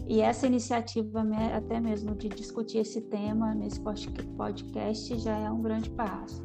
E 0.09 0.22
essa 0.22 0.46
iniciativa, 0.46 1.22
até 1.55 1.78
mesmo 1.78 2.14
de 2.14 2.30
discutir 2.30 2.78
esse 2.78 3.03
tema 3.03 3.55
nesse 3.55 3.78
podcast, 3.80 5.18
já 5.18 5.36
é 5.36 5.50
um 5.50 5.61
grande 5.61 5.90
passo. 5.90 6.42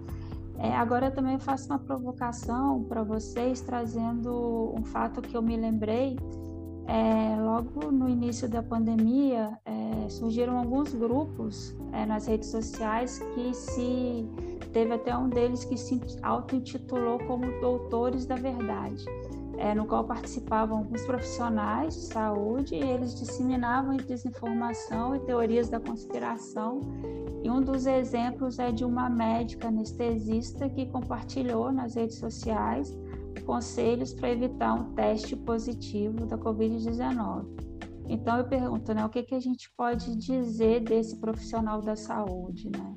É, 0.59 0.75
agora 0.75 1.09
também 1.09 1.39
faço 1.39 1.67
uma 1.67 1.79
provocação 1.79 2.83
para 2.83 3.01
vocês, 3.01 3.61
trazendo 3.61 4.73
um 4.77 4.83
fato 4.83 5.21
que 5.21 5.37
eu 5.37 5.41
me 5.41 5.55
lembrei. 5.55 6.17
É, 6.85 7.35
logo 7.41 7.91
no 7.91 8.09
início 8.09 8.47
da 8.49 8.61
pandemia, 8.63 9.57
é, 9.65 10.09
surgiram 10.09 10.57
alguns 10.57 10.93
grupos 10.93 11.75
é, 11.91 12.05
nas 12.05 12.27
redes 12.27 12.49
sociais 12.49 13.19
que 13.35 13.53
se 13.53 14.25
Teve 14.71 14.93
até 14.93 15.15
um 15.15 15.29
deles 15.29 15.63
que 15.63 15.77
se 15.77 15.99
auto-intitulou 16.21 17.19
como 17.19 17.59
Doutores 17.59 18.25
da 18.25 18.35
Verdade, 18.35 19.05
é, 19.57 19.73
no 19.73 19.85
qual 19.85 20.03
participavam 20.03 20.79
alguns 20.79 21.03
profissionais 21.05 21.95
de 21.95 22.01
saúde 22.01 22.75
e 22.75 22.83
eles 22.83 23.15
disseminavam 23.15 23.97
desinformação 23.97 25.15
e 25.15 25.19
teorias 25.21 25.69
da 25.69 25.79
conspiração. 25.79 26.81
E 27.43 27.49
um 27.49 27.61
dos 27.61 27.85
exemplos 27.85 28.59
é 28.59 28.71
de 28.71 28.83
uma 28.83 29.09
médica 29.09 29.69
anestesista 29.69 30.69
que 30.69 30.85
compartilhou 30.87 31.71
nas 31.71 31.95
redes 31.95 32.17
sociais 32.17 32.95
conselhos 33.47 34.13
para 34.13 34.29
evitar 34.29 34.73
um 34.73 34.93
teste 34.93 35.33
positivo 35.33 36.25
da 36.25 36.37
Covid-19. 36.37 37.45
Então 38.09 38.37
eu 38.37 38.45
pergunto, 38.45 38.93
né, 38.93 39.05
o 39.05 39.09
que, 39.09 39.23
que 39.23 39.33
a 39.33 39.39
gente 39.39 39.71
pode 39.75 40.15
dizer 40.17 40.81
desse 40.81 41.17
profissional 41.17 41.81
da 41.81 41.95
saúde, 41.95 42.69
né? 42.69 42.95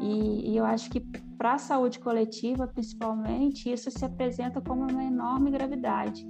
E, 0.00 0.52
e 0.52 0.56
eu 0.56 0.64
acho 0.64 0.90
que 0.90 1.00
para 1.36 1.54
a 1.54 1.58
saúde 1.58 1.98
coletiva, 1.98 2.66
principalmente, 2.66 3.72
isso 3.72 3.90
se 3.90 4.04
apresenta 4.04 4.60
como 4.60 4.82
uma 4.82 5.04
enorme 5.04 5.50
gravidade. 5.50 6.26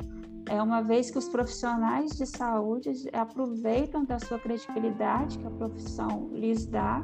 É 0.48 0.62
uma 0.62 0.82
vez 0.82 1.10
que 1.10 1.18
os 1.18 1.28
profissionais 1.28 2.12
de 2.12 2.26
saúde 2.26 2.90
aproveitam 3.12 4.04
da 4.04 4.18
sua 4.18 4.38
credibilidade 4.38 5.38
que 5.38 5.46
a 5.46 5.50
profissão 5.50 6.30
lhes 6.32 6.66
dá 6.66 7.02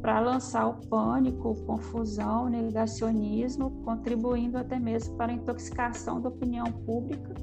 para 0.00 0.20
lançar 0.20 0.68
o 0.68 0.74
pânico, 0.88 1.54
confusão, 1.64 2.48
negacionismo, 2.48 3.70
contribuindo 3.84 4.58
até 4.58 4.78
mesmo 4.78 5.16
para 5.16 5.32
a 5.32 5.34
intoxicação 5.34 6.20
da 6.20 6.28
opinião 6.28 6.66
pública 6.66 7.34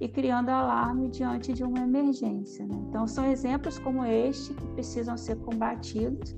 e 0.00 0.08
criando 0.08 0.48
alarme 0.48 1.08
diante 1.08 1.52
de 1.52 1.62
uma 1.62 1.78
emergência. 1.78 2.66
Né? 2.66 2.74
Então, 2.88 3.06
são 3.06 3.24
exemplos 3.24 3.78
como 3.78 4.04
este 4.04 4.52
que 4.52 4.66
precisam 4.68 5.16
ser 5.16 5.36
combatidos 5.36 6.34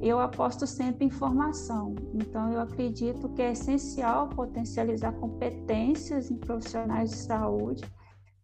eu 0.00 0.20
aposto 0.20 0.66
sempre 0.66 1.06
em 1.06 1.10
formação. 1.10 1.94
Então, 2.14 2.52
eu 2.52 2.60
acredito 2.60 3.28
que 3.30 3.42
é 3.42 3.52
essencial 3.52 4.28
potencializar 4.28 5.12
competências 5.12 6.30
em 6.30 6.36
profissionais 6.36 7.10
de 7.10 7.16
saúde 7.16 7.82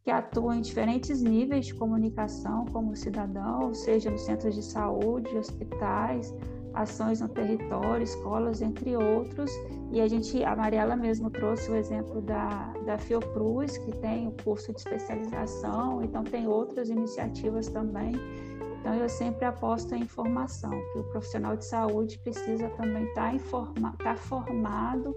que 0.02 0.10
atuam 0.10 0.54
em 0.54 0.60
diferentes 0.60 1.22
níveis 1.22 1.66
de 1.66 1.74
comunicação 1.74 2.64
como 2.72 2.96
cidadão, 2.96 3.72
seja 3.72 4.10
nos 4.10 4.22
centros 4.22 4.54
de 4.54 4.62
saúde, 4.62 5.36
hospitais, 5.36 6.34
ações 6.74 7.20
no 7.20 7.28
território, 7.28 8.02
escolas, 8.02 8.62
entre 8.62 8.96
outros. 8.96 9.50
E 9.92 10.00
a 10.00 10.08
gente, 10.08 10.42
a 10.42 10.56
Mariela 10.56 10.96
mesmo 10.96 11.30
trouxe 11.30 11.70
o 11.70 11.76
exemplo 11.76 12.20
da, 12.20 12.72
da 12.84 12.98
Fiocruz, 12.98 13.78
que 13.78 13.92
tem 13.96 14.26
o 14.26 14.32
curso 14.42 14.72
de 14.72 14.78
especialização, 14.78 16.02
então 16.02 16.24
tem 16.24 16.48
outras 16.48 16.88
iniciativas 16.88 17.68
também 17.68 18.12
então, 18.82 18.96
eu 18.96 19.08
sempre 19.08 19.44
aposto 19.44 19.94
em 19.94 20.04
formação, 20.04 20.72
que 20.92 20.98
o 20.98 21.04
profissional 21.04 21.56
de 21.56 21.64
saúde 21.64 22.18
precisa 22.18 22.68
também 22.70 23.04
estar, 23.04 23.32
tá 23.80 23.94
tá 24.02 24.16
formado 24.16 25.14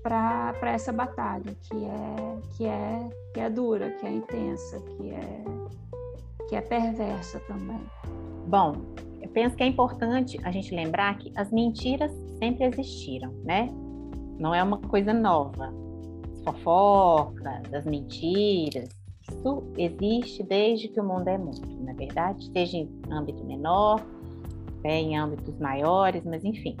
para 0.00 0.70
essa 0.70 0.92
batalha, 0.92 1.56
que 1.60 1.74
é, 1.74 2.38
que, 2.56 2.66
é, 2.66 3.08
que 3.34 3.40
é 3.40 3.50
dura, 3.50 3.90
que 3.90 4.06
é 4.06 4.12
intensa, 4.12 4.80
que 4.80 5.10
é, 5.10 5.44
que 6.48 6.54
é 6.54 6.60
perversa 6.60 7.40
também. 7.48 7.80
Bom, 8.46 8.74
eu 9.20 9.28
penso 9.30 9.56
que 9.56 9.64
é 9.64 9.66
importante 9.66 10.38
a 10.44 10.52
gente 10.52 10.72
lembrar 10.72 11.18
que 11.18 11.32
as 11.34 11.50
mentiras 11.50 12.12
sempre 12.38 12.64
existiram, 12.66 13.32
né? 13.42 13.68
Não 14.38 14.54
é 14.54 14.62
uma 14.62 14.78
coisa 14.78 15.12
nova. 15.12 15.74
As 16.32 16.42
fofocas, 16.44 17.74
as 17.74 17.84
mentiras, 17.84 18.88
isso 19.28 19.62
existe 19.76 20.42
desde 20.42 20.88
que 20.88 21.00
o 21.00 21.04
mundo 21.04 21.28
é 21.28 21.38
mundo, 21.38 21.60
na 21.80 21.92
verdade, 21.92 22.50
seja 22.52 22.76
em 22.76 22.88
âmbito 23.10 23.44
menor, 23.44 24.04
é, 24.84 25.00
em 25.00 25.16
âmbitos 25.16 25.58
maiores, 25.58 26.24
mas 26.24 26.44
enfim. 26.44 26.76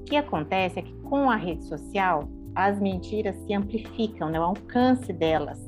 O 0.00 0.04
que 0.04 0.16
acontece 0.16 0.78
é 0.78 0.82
que 0.82 0.92
com 1.02 1.30
a 1.30 1.36
rede 1.36 1.64
social, 1.64 2.28
as 2.54 2.80
mentiras 2.80 3.36
se 3.46 3.52
amplificam, 3.52 4.30
né? 4.30 4.40
o 4.40 4.44
alcance 4.44 5.12
delas 5.12 5.58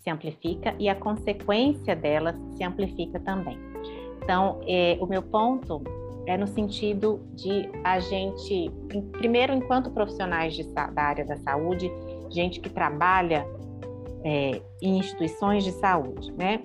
se 0.00 0.10
amplifica 0.10 0.74
e 0.78 0.88
a 0.88 0.94
consequência 0.94 1.96
delas 1.96 2.36
se 2.56 2.62
amplifica 2.62 3.18
também. 3.20 3.58
Então, 4.22 4.60
é, 4.66 4.98
o 5.00 5.06
meu 5.06 5.22
ponto 5.22 5.82
é 6.26 6.36
no 6.36 6.46
sentido 6.46 7.20
de 7.34 7.68
a 7.84 8.00
gente, 8.00 8.70
primeiro, 9.12 9.54
enquanto 9.54 9.90
profissionais 9.90 10.54
de, 10.54 10.64
da 10.64 11.02
área 11.02 11.24
da 11.24 11.36
saúde, 11.36 11.90
gente 12.30 12.60
que 12.60 12.68
trabalha 12.68 13.46
é, 14.26 14.60
em 14.82 14.98
instituições 14.98 15.62
de 15.62 15.70
saúde, 15.70 16.32
né? 16.32 16.60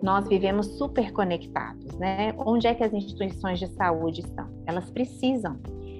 Nós 0.00 0.28
vivemos 0.28 0.78
super 0.78 1.12
conectados, 1.12 1.92
né? 1.98 2.32
Onde 2.38 2.68
é 2.68 2.74
que 2.74 2.84
as 2.84 2.92
instituições 2.92 3.58
de 3.58 3.66
saúde 3.74 4.20
estão? 4.20 4.48
Elas 4.64 4.88
precisam 4.92 5.58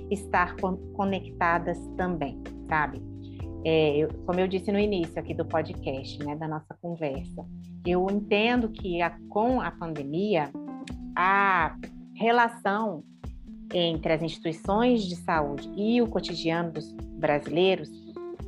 estar 0.08 0.54
conectadas 0.92 1.78
também, 1.96 2.40
sabe? 2.68 3.02
É, 3.64 3.96
eu, 3.96 4.08
como 4.24 4.38
eu 4.38 4.46
disse 4.46 4.70
no 4.70 4.78
início 4.78 5.18
aqui 5.18 5.34
do 5.34 5.44
podcast, 5.44 6.22
né, 6.22 6.36
da 6.36 6.46
nossa 6.46 6.74
conversa, 6.80 7.44
eu 7.84 8.06
entendo 8.08 8.68
que 8.68 9.02
a, 9.02 9.10
com 9.30 9.60
a 9.60 9.70
pandemia 9.72 10.50
a 11.16 11.74
relação 12.14 13.02
entre 13.72 14.12
as 14.12 14.22
instituições 14.22 15.04
de 15.04 15.16
saúde 15.16 15.68
e 15.74 16.00
o 16.02 16.06
cotidiano 16.06 16.72
dos 16.72 16.92
brasileiros 16.92 17.90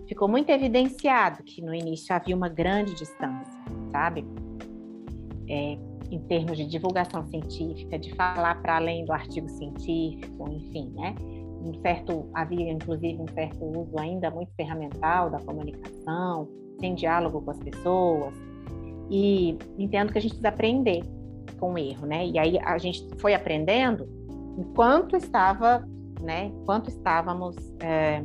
ficou 0.06 0.28
muito 0.28 0.50
evidenciado 0.50 1.42
que 1.42 1.60
no 1.62 1.74
início 1.74 2.14
havia 2.14 2.36
uma 2.36 2.48
grande 2.48 2.94
distância, 2.94 3.52
sabe? 3.92 4.24
É, 5.48 5.78
em 6.10 6.20
termos 6.28 6.56
de 6.56 6.66
divulgação 6.66 7.26
científica, 7.26 7.98
de 7.98 8.14
falar 8.14 8.60
para 8.62 8.76
além 8.76 9.04
do 9.04 9.12
artigo 9.12 9.48
científico, 9.48 10.50
enfim, 10.50 10.92
né? 10.94 11.14
Um 11.62 11.74
certo, 11.80 12.28
havia 12.32 12.70
inclusive 12.70 13.20
um 13.20 13.26
certo 13.34 13.64
uso 13.64 13.98
ainda 13.98 14.30
muito 14.30 14.52
ferramental 14.54 15.30
da 15.30 15.40
comunicação, 15.40 16.48
sem 16.78 16.94
diálogo 16.94 17.42
com 17.42 17.50
as 17.50 17.58
pessoas. 17.58 18.34
E 19.10 19.58
entendo 19.78 20.12
que 20.12 20.18
a 20.18 20.20
gente 20.20 20.32
precisa 20.32 20.48
aprender 20.48 21.02
com 21.58 21.72
o 21.72 21.78
erro, 21.78 22.06
né? 22.06 22.26
E 22.26 22.38
aí 22.38 22.58
a 22.58 22.78
gente 22.78 23.08
foi 23.18 23.34
aprendendo 23.34 24.08
enquanto 24.58 25.16
estava, 25.16 25.86
né? 26.20 26.46
Enquanto 26.46 26.88
estávamos 26.88 27.56
é, 27.80 28.22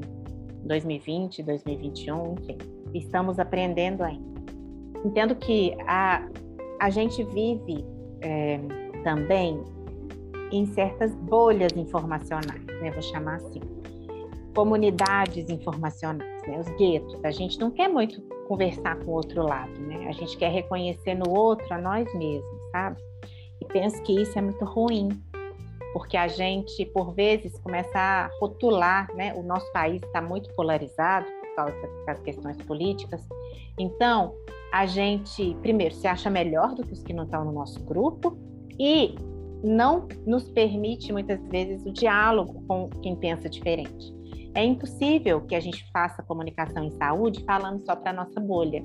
2020, 0.63 1.43
2021, 1.43 2.35
enfim, 2.39 2.57
estamos 2.93 3.39
aprendendo 3.39 4.03
ainda. 4.03 4.31
Entendo 5.03 5.35
que 5.35 5.75
a, 5.87 6.27
a 6.79 6.89
gente 6.89 7.23
vive 7.23 7.85
é, 8.21 8.59
também 9.03 9.63
em 10.51 10.65
certas 10.67 11.13
bolhas 11.15 11.71
informacionais, 11.75 12.63
né? 12.81 12.91
Vou 12.91 13.01
chamar 13.01 13.35
assim, 13.35 13.61
comunidades 14.53 15.49
informacionais, 15.49 16.41
né? 16.47 16.59
Os 16.59 16.67
guetos. 16.77 17.23
A 17.23 17.31
gente 17.31 17.59
não 17.59 17.71
quer 17.71 17.87
muito 17.87 18.21
conversar 18.47 18.97
com 18.99 19.11
o 19.11 19.13
outro 19.15 19.43
lado, 19.43 19.71
né? 19.79 20.07
A 20.07 20.11
gente 20.11 20.37
quer 20.37 20.51
reconhecer 20.51 21.15
no 21.15 21.29
outro 21.29 21.65
a 21.73 21.77
nós 21.77 22.13
mesmos, 22.13 22.61
sabe? 22.71 23.01
E 23.61 23.65
penso 23.65 24.01
que 24.03 24.21
isso 24.21 24.37
é 24.37 24.41
muito 24.41 24.65
ruim, 24.65 25.09
porque 25.93 26.15
a 26.15 26.27
gente, 26.27 26.85
por 26.85 27.13
vezes, 27.13 27.57
começa 27.59 27.97
a 27.97 28.29
rotular, 28.39 29.13
né? 29.15 29.33
O 29.33 29.43
nosso 29.43 29.71
país 29.71 30.01
está 30.01 30.21
muito 30.21 30.53
polarizado 30.55 31.25
por 31.25 31.55
causa 31.55 31.75
das 32.05 32.19
questões 32.21 32.57
políticas. 32.63 33.21
Então, 33.77 34.33
a 34.71 34.85
gente, 34.85 35.55
primeiro, 35.61 35.93
se 35.93 36.07
acha 36.07 36.29
melhor 36.29 36.73
do 36.75 36.85
que 36.85 36.93
os 36.93 37.03
que 37.03 37.13
não 37.13 37.25
estão 37.25 37.43
no 37.43 37.51
nosso 37.51 37.79
grupo 37.83 38.37
e 38.79 39.15
não 39.63 40.07
nos 40.25 40.49
permite, 40.49 41.11
muitas 41.11 41.39
vezes, 41.49 41.85
o 41.85 41.91
diálogo 41.91 42.63
com 42.67 42.89
quem 43.01 43.15
pensa 43.15 43.49
diferente. 43.49 44.13
É 44.55 44.63
impossível 44.63 45.41
que 45.41 45.55
a 45.55 45.59
gente 45.59 45.89
faça 45.91 46.23
comunicação 46.23 46.83
em 46.83 46.91
saúde 46.91 47.43
falando 47.45 47.85
só 47.85 47.95
para 47.95 48.11
a 48.11 48.13
nossa 48.13 48.39
bolha, 48.39 48.83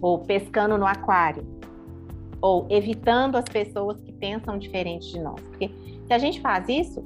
ou 0.00 0.20
pescando 0.20 0.76
no 0.76 0.86
aquário, 0.86 1.44
ou 2.40 2.66
evitando 2.70 3.36
as 3.36 3.44
pessoas 3.44 4.00
que 4.00 4.12
pensam 4.12 4.58
diferente 4.58 5.10
de 5.10 5.20
nós. 5.20 5.40
Porque 5.40 5.70
se 6.08 6.14
a 6.14 6.18
gente 6.18 6.40
faz 6.40 6.68
isso, 6.68 7.04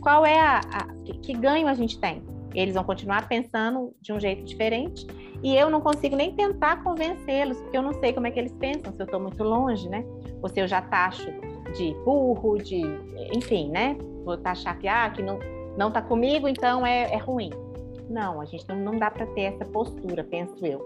qual 0.00 0.24
é 0.24 0.38
a, 0.38 0.60
a 0.60 0.86
que, 1.04 1.18
que 1.18 1.32
ganho 1.34 1.66
a 1.66 1.74
gente 1.74 1.98
tem? 1.98 2.22
Eles 2.54 2.74
vão 2.74 2.84
continuar 2.84 3.28
pensando 3.28 3.92
de 4.00 4.12
um 4.12 4.20
jeito 4.20 4.44
diferente 4.44 5.06
e 5.42 5.56
eu 5.56 5.68
não 5.68 5.80
consigo 5.80 6.16
nem 6.16 6.32
tentar 6.32 6.82
convencê-los, 6.82 7.60
porque 7.60 7.76
eu 7.76 7.82
não 7.82 7.92
sei 7.94 8.12
como 8.12 8.26
é 8.26 8.30
que 8.30 8.38
eles 8.38 8.52
pensam, 8.52 8.92
se 8.92 9.00
eu 9.00 9.04
estou 9.04 9.20
muito 9.20 9.42
longe, 9.42 9.88
né? 9.88 10.04
Ou 10.40 10.48
se 10.48 10.60
eu 10.60 10.68
já 10.68 10.80
taxo 10.80 11.26
de 11.76 11.94
burro, 12.04 12.58
de. 12.58 12.82
enfim, 13.34 13.68
né? 13.70 13.96
Vou 14.24 14.36
taxar 14.36 14.78
que, 14.78 14.86
ah, 14.86 15.10
que 15.10 15.22
não, 15.22 15.38
não 15.76 15.90
tá 15.90 16.00
comigo, 16.00 16.46
então 16.46 16.86
é, 16.86 17.12
é 17.12 17.16
ruim. 17.16 17.50
Não, 18.08 18.40
a 18.40 18.44
gente 18.44 18.68
não, 18.68 18.76
não 18.76 18.98
dá 18.98 19.10
para 19.10 19.26
ter 19.26 19.42
essa 19.42 19.64
postura, 19.64 20.22
penso 20.24 20.64
eu. 20.64 20.80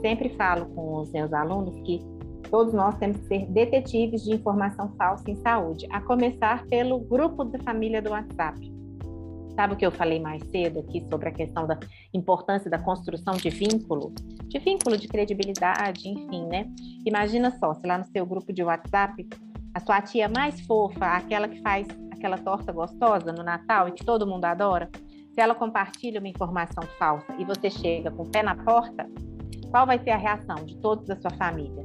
Sempre 0.00 0.30
falo 0.30 0.66
com 0.66 0.96
os 0.96 1.10
meus 1.12 1.32
alunos 1.32 1.76
que 1.80 2.00
Todos 2.48 2.72
nós 2.72 2.96
temos 2.96 3.18
que 3.18 3.26
ser 3.26 3.46
detetives 3.46 4.22
de 4.24 4.34
informação 4.34 4.92
falsa 4.96 5.30
em 5.30 5.36
saúde, 5.36 5.86
a 5.90 6.00
começar 6.00 6.64
pelo 6.66 6.98
grupo 7.00 7.44
da 7.44 7.58
família 7.60 8.00
do 8.00 8.10
WhatsApp. 8.10 8.80
Sabe 9.54 9.74
o 9.74 9.76
que 9.76 9.84
eu 9.84 9.90
falei 9.90 10.18
mais 10.18 10.42
cedo 10.50 10.80
aqui 10.80 11.04
sobre 11.10 11.28
a 11.28 11.32
questão 11.32 11.66
da 11.66 11.78
importância 12.14 12.70
da 12.70 12.78
construção 12.78 13.34
de 13.34 13.50
vínculo? 13.50 14.12
De 14.48 14.58
vínculo, 14.58 14.96
de 14.96 15.06
credibilidade, 15.06 16.08
enfim, 16.08 16.46
né? 16.46 16.66
Imagina 17.04 17.50
só, 17.58 17.74
se 17.74 17.86
lá 17.86 17.98
no 17.98 18.04
seu 18.06 18.24
grupo 18.24 18.52
de 18.52 18.62
WhatsApp, 18.62 19.28
a 19.74 19.80
sua 19.80 20.00
tia 20.00 20.28
mais 20.28 20.60
fofa, 20.62 21.06
aquela 21.06 21.48
que 21.48 21.60
faz 21.60 21.86
aquela 22.10 22.36
torta 22.36 22.72
gostosa 22.72 23.32
no 23.32 23.42
Natal 23.42 23.88
e 23.88 23.92
que 23.92 24.04
todo 24.04 24.26
mundo 24.26 24.44
adora, 24.44 24.90
se 25.32 25.40
ela 25.40 25.54
compartilha 25.54 26.20
uma 26.20 26.28
informação 26.28 26.82
falsa 26.98 27.34
e 27.38 27.44
você 27.44 27.70
chega 27.70 28.10
com 28.10 28.24
o 28.24 28.30
pé 28.30 28.42
na 28.42 28.54
porta, 28.54 29.08
qual 29.70 29.86
vai 29.86 29.98
ser 29.98 30.10
a 30.10 30.16
reação 30.16 30.56
de 30.56 30.76
todos 30.78 31.06
da 31.06 31.16
sua 31.16 31.30
família? 31.30 31.84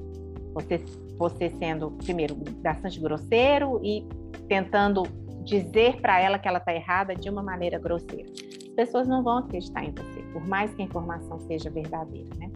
Você, 0.55 0.83
você 1.17 1.51
sendo, 1.51 1.91
primeiro, 1.91 2.35
bastante 2.63 2.99
grosseiro 2.99 3.79
e 3.83 4.07
tentando 4.47 5.03
dizer 5.43 6.01
para 6.01 6.19
ela 6.19 6.39
que 6.39 6.47
ela 6.47 6.57
está 6.57 6.73
errada 6.73 7.13
de 7.13 7.29
uma 7.29 7.43
maneira 7.43 7.77
grosseira. 7.77 8.27
As 8.69 8.73
pessoas 8.75 9.07
não 9.07 9.23
vão 9.23 9.37
acreditar 9.37 9.83
em 9.83 9.91
você, 9.91 10.21
por 10.33 10.45
mais 10.47 10.73
que 10.73 10.81
a 10.81 10.85
informação 10.85 11.39
seja 11.41 11.69
verdadeira, 11.69 12.29
né? 12.37 12.49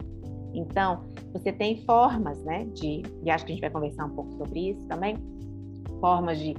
Então, 0.52 1.04
você 1.32 1.52
tem 1.52 1.84
formas, 1.84 2.42
né, 2.42 2.64
de, 2.74 3.02
e 3.22 3.30
acho 3.30 3.44
que 3.44 3.52
a 3.52 3.54
gente 3.54 3.60
vai 3.60 3.70
conversar 3.70 4.06
um 4.06 4.10
pouco 4.10 4.32
sobre 4.32 4.70
isso 4.70 4.84
também, 4.88 5.16
formas 6.00 6.38
de 6.40 6.56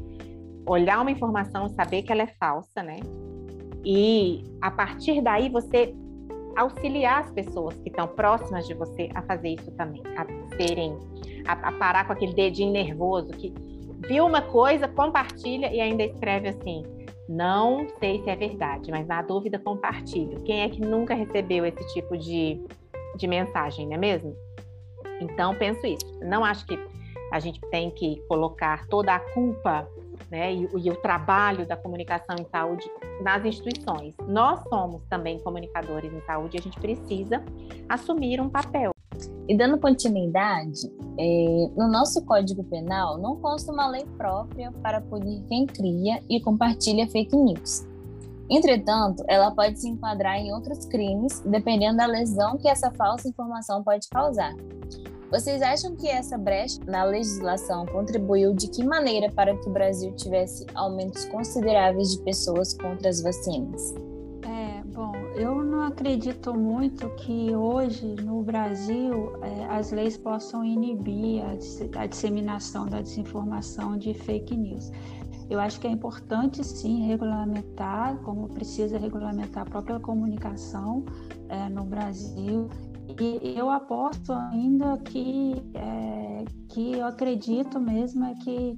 olhar 0.65 1.01
uma 1.01 1.11
informação 1.11 1.67
saber 1.69 2.03
que 2.03 2.11
ela 2.11 2.21
é 2.21 2.27
falsa, 2.39 2.81
né? 2.81 2.99
E 3.83 4.43
a 4.61 4.71
partir 4.71 5.21
daí 5.21 5.49
você 5.49 5.93
auxiliar 6.55 7.23
as 7.23 7.31
pessoas 7.31 7.75
que 7.77 7.89
estão 7.89 8.07
próximas 8.07 8.67
de 8.67 8.73
você 8.73 9.09
a 9.15 9.21
fazer 9.23 9.49
isso 9.49 9.71
também, 9.71 10.01
a 10.17 10.25
serem, 10.55 10.97
a, 11.51 11.69
a, 11.69 11.71
parar 11.73 12.05
com 12.05 12.13
aquele 12.13 12.33
dedinho 12.33 12.71
nervoso 12.71 13.29
que 13.29 13.53
viu 14.07 14.25
uma 14.25 14.41
coisa, 14.41 14.87
compartilha 14.87 15.71
e 15.71 15.79
ainda 15.79 16.03
escreve 16.03 16.49
assim: 16.49 16.83
não 17.27 17.87
sei 17.99 18.21
se 18.23 18.29
é 18.29 18.35
verdade, 18.35 18.91
mas 18.91 19.07
na 19.07 19.21
dúvida 19.21 19.59
compartilho. 19.59 20.41
Quem 20.43 20.61
é 20.61 20.69
que 20.69 20.81
nunca 20.81 21.13
recebeu 21.13 21.65
esse 21.65 21.85
tipo 21.93 22.17
de, 22.17 22.61
de 23.17 23.27
mensagem, 23.27 23.87
não 23.87 23.95
é 23.95 23.97
mesmo? 23.97 24.35
Então 25.19 25.55
penso 25.55 25.85
isso. 25.85 26.19
Não 26.21 26.43
acho 26.43 26.65
que 26.65 26.77
a 27.31 27.39
gente 27.39 27.61
tem 27.69 27.89
que 27.91 28.21
colocar 28.27 28.85
toda 28.87 29.15
a 29.15 29.19
culpa 29.19 29.87
né, 30.29 30.53
e, 30.53 30.67
e, 30.77 30.89
o 30.89 30.95
trabalho 30.95 31.65
da 31.65 31.77
comunicação 31.77 32.35
em 32.39 32.45
saúde 32.45 32.89
nas 33.21 33.43
instituições. 33.45 34.15
Nós 34.27 34.61
somos 34.67 35.03
também 35.09 35.39
comunicadores 35.39 36.11
em 36.11 36.21
saúde 36.21 36.57
e 36.57 36.59
a 36.59 36.61
gente 36.61 36.79
precisa 36.79 37.43
assumir 37.87 38.41
um 38.41 38.49
papel. 38.49 38.91
E 39.47 39.57
dando 39.57 39.77
continuidade, 39.77 40.91
é, 41.17 41.69
no 41.75 41.87
nosso 41.87 42.23
Código 42.25 42.63
Penal 42.63 43.17
não 43.17 43.35
consta 43.35 43.71
uma 43.71 43.87
lei 43.87 44.05
própria 44.17 44.71
para 44.81 45.01
punir 45.01 45.43
quem 45.47 45.65
cria 45.65 46.21
e 46.29 46.39
compartilha 46.39 47.09
fake 47.09 47.35
news. 47.35 47.85
Entretanto, 48.49 49.23
ela 49.27 49.51
pode 49.51 49.79
se 49.79 49.87
enquadrar 49.87 50.37
em 50.37 50.53
outros 50.53 50.85
crimes, 50.85 51.41
dependendo 51.45 51.97
da 51.97 52.05
lesão 52.05 52.57
que 52.57 52.67
essa 52.67 52.91
falsa 52.91 53.27
informação 53.27 53.83
pode 53.83 54.09
causar. 54.09 54.53
Vocês 55.31 55.61
acham 55.61 55.95
que 55.95 56.09
essa 56.09 56.37
brecha 56.37 56.77
na 56.85 57.05
legislação 57.05 57.85
contribuiu 57.85 58.53
de 58.53 58.67
que 58.67 58.83
maneira 58.83 59.31
para 59.31 59.55
que 59.55 59.69
o 59.69 59.71
Brasil 59.71 60.11
tivesse 60.17 60.65
aumentos 60.75 61.23
consideráveis 61.25 62.11
de 62.11 62.21
pessoas 62.23 62.73
contra 62.73 63.07
as 63.07 63.21
vacinas? 63.21 64.10
Bom, 64.93 65.13
eu 65.35 65.63
não 65.63 65.83
acredito 65.83 66.53
muito 66.53 67.09
que 67.11 67.55
hoje 67.55 68.15
no 68.23 68.43
Brasil 68.43 69.33
é, 69.41 69.65
as 69.67 69.91
leis 69.91 70.17
possam 70.17 70.65
inibir 70.65 71.43
a, 71.97 72.05
disseminação 72.05 72.85
da 72.85 73.01
desinformação 73.01 73.97
de 73.97 74.13
fake 74.13 74.55
news. 74.55 74.91
Eu 75.49 75.59
acho 75.59 75.79
que 75.79 75.87
é 75.87 75.89
importante 75.89 76.63
sim 76.63 77.07
regulamentar, 77.07 78.17
como 78.23 78.49
precisa 78.49 78.97
regulamentar 78.97 79.63
a 79.63 79.69
própria 79.69 79.99
comunicação 79.99 81.05
é, 81.47 81.69
no 81.69 81.85
Brasil 81.85 82.69
e 83.19 83.57
eu 83.57 83.69
aposto 83.69 84.31
ainda 84.31 84.97
que, 84.97 85.55
é, 85.73 86.45
que 86.69 86.93
eu 86.93 87.05
acredito 87.05 87.79
mesmo 87.79 88.25
é 88.25 88.35
que 88.35 88.77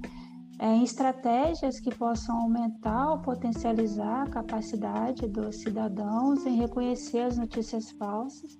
em 0.60 0.82
estratégias 0.82 1.80
que 1.80 1.94
possam 1.94 2.42
aumentar 2.42 3.10
ou 3.10 3.18
potencializar 3.18 4.22
a 4.22 4.30
capacidade 4.30 5.26
dos 5.26 5.56
cidadãos 5.56 6.46
em 6.46 6.56
reconhecer 6.56 7.20
as 7.20 7.36
notícias 7.36 7.90
falsas 7.92 8.58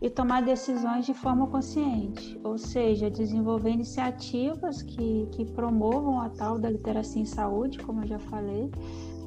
e 0.00 0.10
tomar 0.10 0.42
decisões 0.42 1.06
de 1.06 1.14
forma 1.14 1.46
consciente, 1.46 2.38
ou 2.42 2.58
seja, 2.58 3.08
desenvolver 3.10 3.70
iniciativas 3.70 4.82
que, 4.82 5.28
que 5.32 5.44
promovam 5.44 6.20
a 6.20 6.28
tal 6.28 6.58
da 6.58 6.68
literacia 6.68 7.22
em 7.22 7.26
saúde, 7.26 7.78
como 7.78 8.02
eu 8.02 8.06
já 8.08 8.18
falei, 8.18 8.70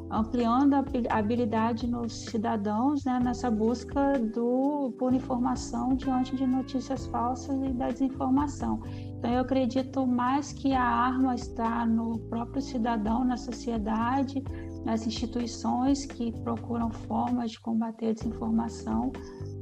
ampliando 0.10 0.74
a 0.74 0.84
habilidade 1.18 1.88
nos 1.88 2.26
cidadãos 2.26 3.04
né, 3.06 3.20
nessa 3.24 3.50
busca 3.50 4.20
do, 4.20 4.94
por 4.98 5.14
informação 5.14 5.96
diante 5.96 6.36
de 6.36 6.46
notícias 6.46 7.08
falsas 7.08 7.56
e 7.64 7.74
da 7.74 7.90
desinformação. 7.90 8.82
Então, 9.18 9.32
eu 9.32 9.42
acredito 9.42 10.06
mais 10.06 10.54
que 10.54 10.74
a 10.74 10.84
arma 10.84 11.34
está 11.34 11.86
no 11.86 12.20
próprio 12.30 12.62
cidadão, 12.62 13.26
na 13.26 13.38
sociedade, 13.38 14.44
nas 14.84 15.08
instituições 15.08 16.06
que 16.06 16.32
procuram 16.44 16.92
formas 16.92 17.52
de 17.52 17.60
combater 17.60 18.10
a 18.10 18.14
desinformação 18.14 19.12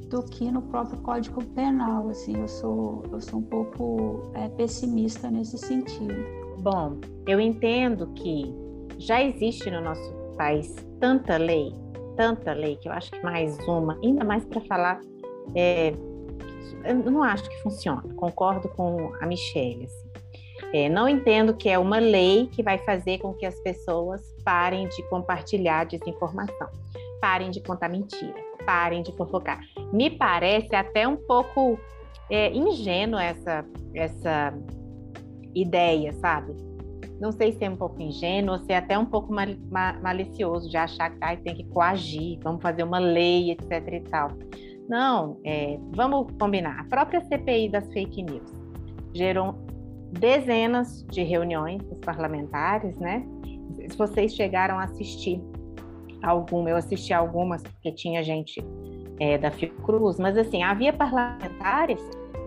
do 0.10 0.22
que 0.24 0.52
no 0.52 0.62
próprio 0.64 1.00
Código 1.02 1.44
Penal. 1.56 2.10
Assim, 2.10 2.36
eu 2.36 2.48
sou, 2.48 3.04
eu 3.12 3.22
sou 3.22 3.40
um 3.40 3.44
pouco 3.44 4.32
é, 4.34 4.50
pessimista 4.50 5.32
nesse 5.32 5.58
sentido. 5.58 6.14
Bom, 6.60 7.00
eu 7.26 7.40
entendo 7.40 8.08
que 8.14 8.54
já 8.98 9.24
existe 9.24 9.72
no 9.72 9.82
nosso 9.82 10.23
faz 10.36 10.76
tanta 11.00 11.38
lei, 11.38 11.74
tanta 12.16 12.54
lei, 12.54 12.76
que 12.78 12.88
eu 12.88 12.94
acho 12.94 13.12
que 13.12 13.22
mais 13.24 13.58
uma, 13.68 14.00
ainda 14.04 14.24
mais 14.24 14.46
para 14.46 14.62
falar, 14.62 15.00
é, 15.56 15.94
eu 16.86 17.12
não 17.12 17.24
acho 17.24 17.50
que 17.50 17.62
funciona, 17.62 18.02
concordo 18.16 18.70
com 18.70 19.14
a 19.20 19.26
Michelle. 19.26 19.86
Assim. 19.86 20.04
É, 20.74 20.90
não 20.90 21.08
entendo 21.08 21.54
que 21.54 21.70
é 21.70 21.78
uma 21.78 22.00
lei 22.00 22.48
que 22.48 22.64
vai 22.64 22.78
fazer 22.80 23.20
com 23.20 23.34
que 23.34 23.46
as 23.46 23.60
pessoas 23.60 24.22
parem 24.44 24.88
de 24.88 25.04
compartilhar 25.10 25.86
desinformação, 25.86 26.68
parem 27.22 27.52
de 27.52 27.62
contar 27.62 27.90
mentira, 27.90 28.36
parem 28.66 29.04
de 29.04 29.12
fofocar. 29.16 29.60
Me 29.92 30.10
parece 30.10 30.76
até 30.76 31.08
um 31.08 31.16
pouco 31.16 31.80
é, 32.30 32.52
ingênuo 32.52 33.20
essa, 33.20 33.66
essa 33.94 34.54
ideia, 35.54 36.12
sabe? 36.14 36.56
Não 37.24 37.32
sei 37.32 37.54
se 37.54 37.64
é 37.64 37.70
um 37.70 37.76
pouco 37.78 38.02
ingênuo, 38.02 38.60
se 38.66 38.74
é 38.74 38.78
até 38.78 39.00
um 39.00 39.06
pouco 39.06 39.32
mal, 39.32 39.48
mal, 39.72 39.96
malicioso 40.02 40.70
de 40.70 40.76
achar 40.76 41.10
que 41.10 41.18
ah, 41.22 41.38
tem 41.38 41.56
que 41.56 41.64
coagir, 41.70 42.38
vamos 42.44 42.62
fazer 42.62 42.84
uma 42.84 43.00
lei, 43.00 43.52
etc 43.52 43.72
e 43.94 44.00
tal. 44.02 44.28
Não, 44.90 45.40
é, 45.46 45.80
vamos 45.96 46.28
combinar. 46.38 46.82
A 46.82 46.84
própria 46.84 47.22
CPI 47.22 47.70
das 47.70 47.88
fake 47.94 48.24
news 48.24 48.52
gerou 49.14 49.56
dezenas 50.12 51.06
de 51.10 51.24
reuniões 51.24 51.82
dos 51.84 51.98
parlamentares, 52.00 53.00
né? 53.00 53.26
Se 53.90 53.98
vocês 53.98 54.36
chegaram 54.36 54.78
a 54.78 54.84
assistir 54.84 55.42
alguma, 56.22 56.72
eu 56.72 56.76
assisti 56.76 57.14
algumas 57.14 57.64
porque 57.64 57.94
tinha 57.94 58.22
gente 58.22 58.62
é, 59.22 59.38
da 59.38 59.50
Fiocruz, 59.50 60.20
mas 60.20 60.38
assim, 60.38 60.62
havia 60.62 60.92
parlamentares 60.92 62.02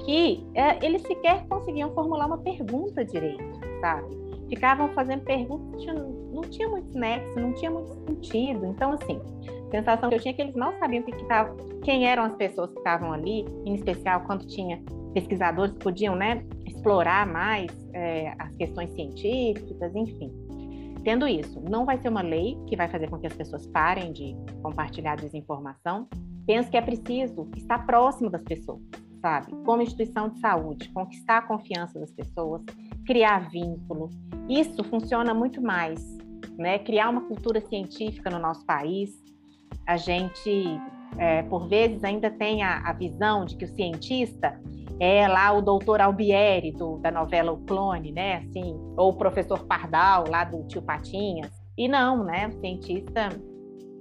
que 0.04 0.46
é, 0.54 0.84
eles 0.84 1.00
sequer 1.00 1.46
conseguiam 1.48 1.90
formular 1.94 2.26
uma 2.26 2.38
pergunta 2.38 3.02
direito, 3.02 3.58
sabe? 3.80 4.25
Ficavam 4.48 4.88
fazendo 4.90 5.22
perguntas, 5.24 5.84
não 6.32 6.42
tinha 6.42 6.68
muito 6.68 6.98
nexo, 6.98 7.40
não 7.40 7.52
tinha 7.54 7.70
muito 7.70 7.92
sentido. 8.06 8.66
Então, 8.66 8.92
assim, 8.92 9.20
a 9.68 9.70
sensação 9.70 10.08
que 10.08 10.16
eu 10.16 10.20
tinha 10.20 10.32
é 10.32 10.34
que 10.34 10.42
eles 10.42 10.54
não 10.54 10.78
sabiam 10.78 11.02
que 11.02 11.12
que 11.12 11.24
tava, 11.26 11.56
quem 11.82 12.06
eram 12.06 12.24
as 12.24 12.34
pessoas 12.36 12.70
que 12.70 12.78
estavam 12.78 13.12
ali, 13.12 13.44
em 13.64 13.74
especial 13.74 14.20
quando 14.22 14.46
tinha 14.46 14.82
pesquisadores 15.14 15.72
que 15.72 15.80
podiam 15.80 16.14
né, 16.14 16.44
explorar 16.66 17.26
mais 17.26 17.70
é, 17.94 18.34
as 18.38 18.54
questões 18.56 18.90
científicas, 18.92 19.94
enfim. 19.94 20.30
Tendo 21.02 21.26
isso, 21.26 21.60
não 21.60 21.86
vai 21.86 21.98
ser 21.98 22.08
uma 22.08 22.20
lei 22.20 22.58
que 22.66 22.76
vai 22.76 22.88
fazer 22.88 23.08
com 23.08 23.16
que 23.18 23.26
as 23.26 23.32
pessoas 23.32 23.66
parem 23.68 24.12
de 24.12 24.36
compartilhar 24.62 25.16
desinformação. 25.16 26.08
Penso 26.46 26.70
que 26.70 26.76
é 26.76 26.82
preciso 26.82 27.48
estar 27.56 27.86
próximo 27.86 28.28
das 28.28 28.42
pessoas, 28.42 28.82
sabe? 29.20 29.52
Como 29.64 29.82
instituição 29.82 30.28
de 30.28 30.38
saúde, 30.40 30.88
conquistar 30.90 31.38
a 31.38 31.42
confiança 31.42 31.98
das 31.98 32.10
pessoas, 32.10 32.62
criar 33.06 33.48
vínculo. 33.48 34.10
Isso 34.48 34.82
funciona 34.84 35.32
muito 35.32 35.62
mais, 35.62 36.16
né? 36.58 36.78
Criar 36.78 37.08
uma 37.08 37.22
cultura 37.22 37.60
científica 37.60 38.28
no 38.28 38.38
nosso 38.38 38.64
país. 38.66 39.10
A 39.86 39.96
gente, 39.96 40.66
é, 41.16 41.42
por 41.44 41.68
vezes, 41.68 42.02
ainda 42.04 42.30
tem 42.30 42.62
a, 42.62 42.78
a 42.80 42.92
visão 42.92 43.44
de 43.44 43.56
que 43.56 43.64
o 43.64 43.68
cientista 43.68 44.60
é 44.98 45.28
lá 45.28 45.52
o 45.52 45.60
doutor 45.60 46.00
Albieri, 46.00 46.72
do, 46.72 46.96
da 46.98 47.10
novela 47.10 47.52
O 47.52 47.58
Clone, 47.58 48.12
né? 48.12 48.36
Assim, 48.38 48.76
ou 48.96 49.10
o 49.10 49.16
professor 49.16 49.64
Pardal, 49.64 50.24
lá 50.28 50.44
do 50.44 50.64
Tio 50.64 50.82
Patinhas. 50.82 51.50
E 51.76 51.86
não, 51.88 52.24
né? 52.24 52.48
O 52.48 52.60
cientista 52.60 53.28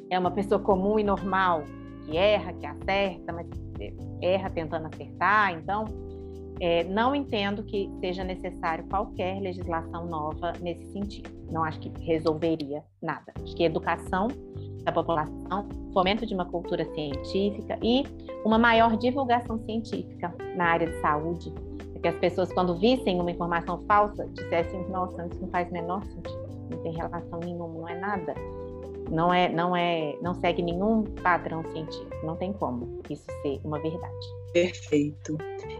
é 0.09 0.17
uma 0.17 0.31
pessoa 0.31 0.59
comum 0.59 0.97
e 0.97 1.03
normal, 1.03 1.63
que 2.05 2.17
erra, 2.17 2.53
que 2.53 2.65
acerta, 2.65 3.33
mas 3.33 3.47
erra 4.21 4.49
tentando 4.49 4.87
acertar. 4.87 5.53
Então, 5.53 5.85
é, 6.59 6.83
não 6.83 7.13
entendo 7.13 7.63
que 7.63 7.89
seja 7.99 8.23
necessário 8.23 8.85
qualquer 8.85 9.39
legislação 9.41 10.05
nova 10.05 10.53
nesse 10.61 10.85
sentido. 10.91 11.29
Não 11.51 11.63
acho 11.63 11.79
que 11.79 11.91
resolveria 12.03 12.83
nada. 13.01 13.33
Acho 13.43 13.55
que 13.55 13.63
educação 13.63 14.27
da 14.83 14.91
população, 14.91 15.67
fomento 15.93 16.25
de 16.25 16.33
uma 16.33 16.45
cultura 16.45 16.85
científica 16.93 17.77
e 17.81 18.03
uma 18.45 18.59
maior 18.59 18.95
divulgação 18.97 19.57
científica 19.65 20.33
na 20.55 20.65
área 20.65 20.87
de 20.87 21.01
saúde, 21.01 21.51
que 22.05 22.07
as 22.07 22.19
pessoas, 22.19 22.53
quando 22.53 22.75
vissem 22.75 23.19
uma 23.19 23.31
informação 23.31 23.83
falsa, 23.87 24.27
dissessem: 24.27 24.87
nossa, 24.89 25.25
isso 25.25 25.41
não 25.41 25.49
faz 25.49 25.71
menor 25.71 26.03
sentido, 26.05 26.49
não 26.69 26.77
tem 26.83 26.93
relação 26.93 27.39
nenhuma, 27.39 27.67
não 27.67 27.89
é 27.89 27.99
nada 27.99 28.35
não 29.09 29.33
é, 29.33 29.49
não 29.49 29.75
é, 29.75 30.17
não 30.21 30.33
segue 30.33 30.61
nenhum 30.61 31.03
padrão 31.03 31.63
científico. 31.71 32.25
Não 32.25 32.35
tem 32.35 32.53
como 32.53 33.01
isso 33.09 33.25
ser 33.41 33.59
uma 33.63 33.79
verdade. 33.79 34.27
Perfeito. 34.53 35.37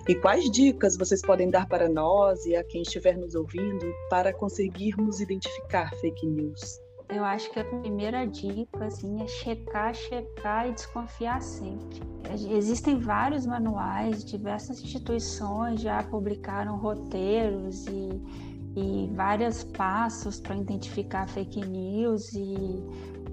E 0.07 0.15
quais 0.15 0.49
dicas 0.51 0.97
vocês 0.97 1.21
podem 1.21 1.49
dar 1.49 1.67
para 1.67 1.87
nós 1.87 2.45
e 2.45 2.55
a 2.55 2.63
quem 2.63 2.81
estiver 2.81 3.17
nos 3.17 3.35
ouvindo 3.35 3.85
para 4.09 4.33
conseguirmos 4.33 5.19
identificar 5.21 5.89
fake 5.95 6.25
news? 6.27 6.81
Eu 7.07 7.23
acho 7.23 7.51
que 7.51 7.59
a 7.59 7.63
primeira 7.63 8.25
dica 8.25 8.85
assim, 8.85 9.21
é 9.21 9.27
checar, 9.27 9.93
checar 9.93 10.67
e 10.67 10.73
desconfiar 10.73 11.41
sempre. 11.41 12.01
Existem 12.49 12.99
vários 12.99 13.45
manuais, 13.45 14.25
diversas 14.25 14.81
instituições 14.81 15.81
já 15.81 16.03
publicaram 16.03 16.77
roteiros 16.77 17.85
e, 17.85 18.21
e 18.75 19.09
vários 19.13 19.63
passos 19.63 20.39
para 20.39 20.55
identificar 20.55 21.29
fake 21.29 21.65
news 21.65 22.33
e 22.33 22.83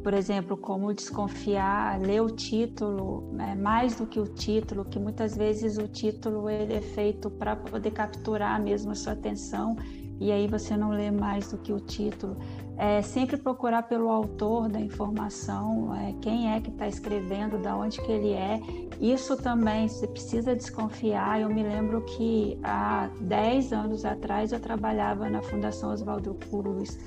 por 0.02 0.14
exemplo, 0.14 0.56
como 0.56 0.92
desconfiar, 0.92 2.00
ler 2.00 2.20
o 2.20 2.30
título, 2.30 3.30
né, 3.32 3.54
mais 3.54 3.96
do 3.96 4.06
que 4.06 4.18
o 4.18 4.26
título, 4.26 4.84
que 4.84 4.98
muitas 4.98 5.36
vezes 5.36 5.78
o 5.78 5.86
título 5.86 6.50
ele 6.50 6.74
é 6.74 6.80
feito 6.80 7.30
para 7.30 7.54
poder 7.54 7.92
capturar 7.92 8.60
mesmo 8.60 8.90
a 8.90 8.94
sua 8.94 9.12
atenção 9.12 9.76
e 10.22 10.30
aí 10.30 10.46
você 10.46 10.76
não 10.76 10.90
lê 10.90 11.10
mais 11.10 11.50
do 11.50 11.58
que 11.58 11.72
o 11.72 11.80
título. 11.80 12.36
É 12.76 13.02
sempre 13.02 13.36
procurar 13.36 13.82
pelo 13.82 14.08
autor 14.08 14.68
da 14.68 14.80
informação, 14.80 15.92
é, 15.94 16.14
quem 16.20 16.52
é 16.52 16.60
que 16.60 16.70
está 16.70 16.86
escrevendo, 16.86 17.58
da 17.58 17.76
onde 17.76 18.00
que 18.00 18.10
ele 18.10 18.32
é. 18.32 18.60
Isso 19.00 19.36
também 19.36 19.88
você 19.88 20.06
precisa 20.06 20.54
desconfiar. 20.54 21.40
Eu 21.40 21.48
me 21.48 21.64
lembro 21.64 22.02
que 22.02 22.56
há 22.62 23.10
10 23.20 23.72
anos 23.72 24.04
atrás 24.04 24.52
eu 24.52 24.60
trabalhava 24.60 25.28
na 25.28 25.42
Fundação 25.42 25.92
Oswaldo 25.92 26.34
Cruz 26.34 26.98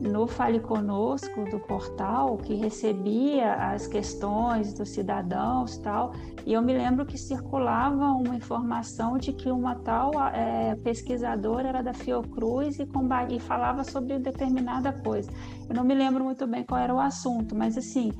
no 0.00 0.26
Fale 0.26 0.60
Conosco 0.60 1.44
do 1.50 1.58
portal, 1.58 2.36
que 2.38 2.54
recebia 2.54 3.54
as 3.54 3.86
questões 3.86 4.72
dos 4.72 4.90
cidadãos 4.90 5.76
tal, 5.78 6.12
e 6.46 6.52
eu 6.52 6.62
me 6.62 6.72
lembro 6.72 7.04
que 7.04 7.18
circulava 7.18 8.12
uma 8.12 8.36
informação 8.36 9.18
de 9.18 9.32
que 9.32 9.50
uma 9.50 9.74
tal 9.76 10.12
é, 10.32 10.76
pesquisadora 10.76 11.68
era 11.68 11.82
da 11.82 11.92
Fiocruz 11.92 12.78
e, 12.78 12.88
e 13.30 13.40
falava 13.40 13.84
sobre 13.84 14.18
determinada 14.18 14.92
coisa. 14.92 15.30
Eu 15.68 15.74
não 15.74 15.84
me 15.84 15.94
lembro 15.94 16.24
muito 16.24 16.46
bem 16.46 16.64
qual 16.64 16.80
era 16.80 16.94
o 16.94 17.00
assunto, 17.00 17.54
mas 17.54 17.76
assim, 17.76 18.12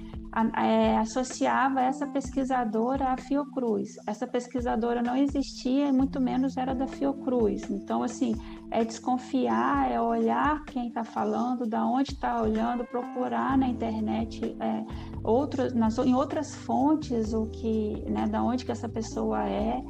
é, 0.57 0.99
associava 0.99 1.81
essa 1.81 2.07
pesquisadora 2.07 3.13
à 3.13 3.17
Fiocruz. 3.17 3.97
Essa 4.07 4.27
pesquisadora 4.27 5.03
não 5.03 5.17
existia 5.17 5.89
e 5.89 5.93
muito 5.93 6.21
menos 6.21 6.57
era 6.57 6.75
da 6.75 6.87
Fiocruz. 6.87 7.69
Então, 7.71 8.03
assim, 8.03 8.35
é 8.71 8.85
desconfiar, 8.85 9.91
é 9.91 10.01
olhar 10.01 10.65
quem 10.65 10.89
está 10.89 11.05
falando, 11.05 11.67
da 11.67 11.85
onde 11.87 12.13
está 12.13 12.41
olhando, 12.41 12.85
procurar 12.85 13.57
na 13.57 13.69
internet 13.69 14.57
é, 14.61 14.85
outros, 15.23 15.73
nas, 15.75 15.99
em 15.99 16.15
outras 16.15 16.55
fontes 16.55 17.33
o 17.33 17.47
que, 17.47 18.05
né, 18.09 18.27
da 18.27 18.43
onde 18.43 18.65
que 18.65 18.73
essa 18.73 18.89
pessoa 18.89 19.49
é. 19.49 19.83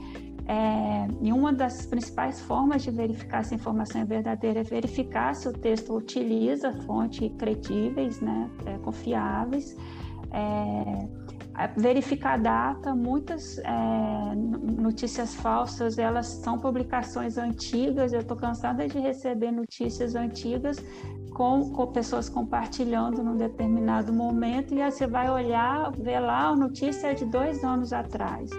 É, 0.51 1.07
e 1.21 1.31
uma 1.31 1.53
das 1.53 1.85
principais 1.85 2.41
formas 2.41 2.83
de 2.83 2.91
verificar 2.91 3.45
se 3.45 3.53
a 3.53 3.57
informação 3.57 4.01
é 4.01 4.05
verdadeira 4.05 4.61
é 4.61 4.63
verificar 4.63 5.35
se 5.35 5.47
o 5.47 5.53
texto 5.53 5.95
utiliza 5.95 6.73
fontes 6.87 7.31
credíveis, 7.37 8.21
né, 8.21 8.51
é, 8.65 8.79
confiáveis 8.79 9.77
é, 10.31 11.09
verificar 11.67 12.35
a 12.35 12.37
data, 12.37 12.95
muitas 12.95 13.59
é, 13.59 14.35
notícias 14.81 15.35
falsas, 15.35 15.99
elas 15.99 16.27
são 16.27 16.59
publicações 16.59 17.37
antigas, 17.37 18.13
eu 18.13 18.21
estou 18.21 18.37
cansada 18.37 18.87
de 18.87 18.99
receber 18.99 19.51
notícias 19.51 20.15
antigas 20.15 20.77
com, 21.33 21.71
com, 21.71 21.87
pessoas 21.89 22.29
compartilhando 22.29 23.23
num 23.23 23.37
determinado 23.37 24.13
momento, 24.13 24.75
e 24.75 24.81
aí 24.81 24.91
você 24.91 25.07
vai 25.07 25.29
olhar, 25.29 25.91
ver 25.93 26.21
lá 26.21 26.49
a 26.49 26.57
notícia 26.57 27.15
de 27.15 27.25
dois 27.25 27.65
anos 27.65 27.93
atrás. 27.93 28.51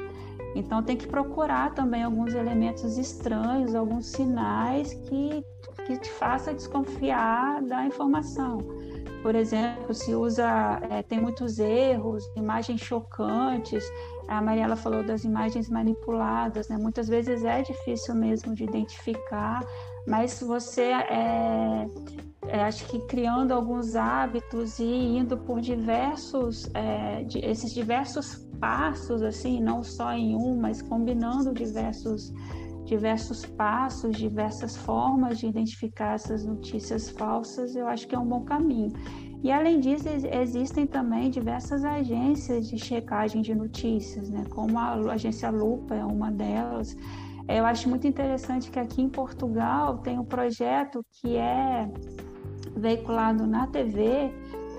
Então 0.55 0.83
tem 0.83 0.97
que 0.97 1.07
procurar 1.07 1.73
também 1.73 2.03
alguns 2.03 2.33
elementos 2.33 2.97
estranhos, 2.97 3.75
alguns 3.75 4.07
sinais 4.07 4.93
que, 4.93 5.43
que 5.85 5.97
te 5.97 6.09
faça 6.11 6.53
desconfiar 6.53 7.61
da 7.61 7.85
informação. 7.85 8.78
Por 9.21 9.35
exemplo, 9.35 9.93
se 9.93 10.15
usa, 10.15 10.79
é, 10.89 11.03
tem 11.03 11.19
muitos 11.19 11.59
erros, 11.59 12.23
imagens 12.35 12.79
chocantes. 12.81 13.83
A 14.27 14.41
Mariela 14.41 14.75
falou 14.75 15.03
das 15.03 15.23
imagens 15.23 15.69
manipuladas, 15.69 16.69
né? 16.69 16.77
Muitas 16.77 17.07
vezes 17.07 17.43
é 17.43 17.61
difícil 17.61 18.15
mesmo 18.15 18.55
de 18.55 18.63
identificar, 18.63 19.61
mas 20.07 20.39
você 20.41 20.83
é, 20.83 21.87
é, 22.47 22.61
acho 22.63 22.85
que 22.85 22.99
criando 23.07 23.53
alguns 23.53 23.95
hábitos 23.95 24.79
e 24.79 24.83
indo 24.83 25.37
por 25.37 25.59
diversos, 25.59 26.69
é, 26.73 27.23
de, 27.23 27.39
esses 27.39 27.73
diversos 27.73 28.47
passos, 28.59 29.21
assim, 29.21 29.61
não 29.61 29.83
só 29.83 30.13
em 30.13 30.35
um, 30.35 30.59
mas 30.59 30.81
combinando 30.81 31.53
diversos 31.53 32.31
diversos 32.89 33.45
passos, 33.45 34.17
diversas 34.17 34.75
formas 34.75 35.37
de 35.37 35.45
identificar 35.45 36.15
essas 36.15 36.43
notícias 36.43 37.07
falsas, 37.09 37.75
eu 37.75 37.87
acho 37.87 38.07
que 38.07 38.15
é 38.15 38.19
um 38.19 38.25
bom 38.25 38.41
caminho. 38.41 38.91
E 39.43 39.51
além 39.51 39.79
disso, 39.79 40.07
existem 40.31 40.87
também 40.87 41.29
diversas 41.29 41.85
agências 41.85 42.67
de 42.67 42.79
checagem 42.79 43.43
de 43.43 43.53
notícias, 43.53 44.29
né? 44.29 44.43
como 44.49 44.77
a 44.79 44.95
agência 45.13 45.51
Lupa 45.51 45.93
é 45.93 46.03
uma 46.03 46.31
delas. 46.31 46.97
Eu 47.47 47.63
acho 47.63 47.87
muito 47.87 48.07
interessante 48.07 48.71
que 48.71 48.79
aqui 48.79 49.01
em 49.03 49.09
Portugal 49.09 49.99
tem 49.99 50.17
um 50.17 50.25
projeto 50.25 51.05
que 51.11 51.37
é 51.37 51.87
veiculado 52.75 53.45
na 53.45 53.67
TV, 53.67 54.31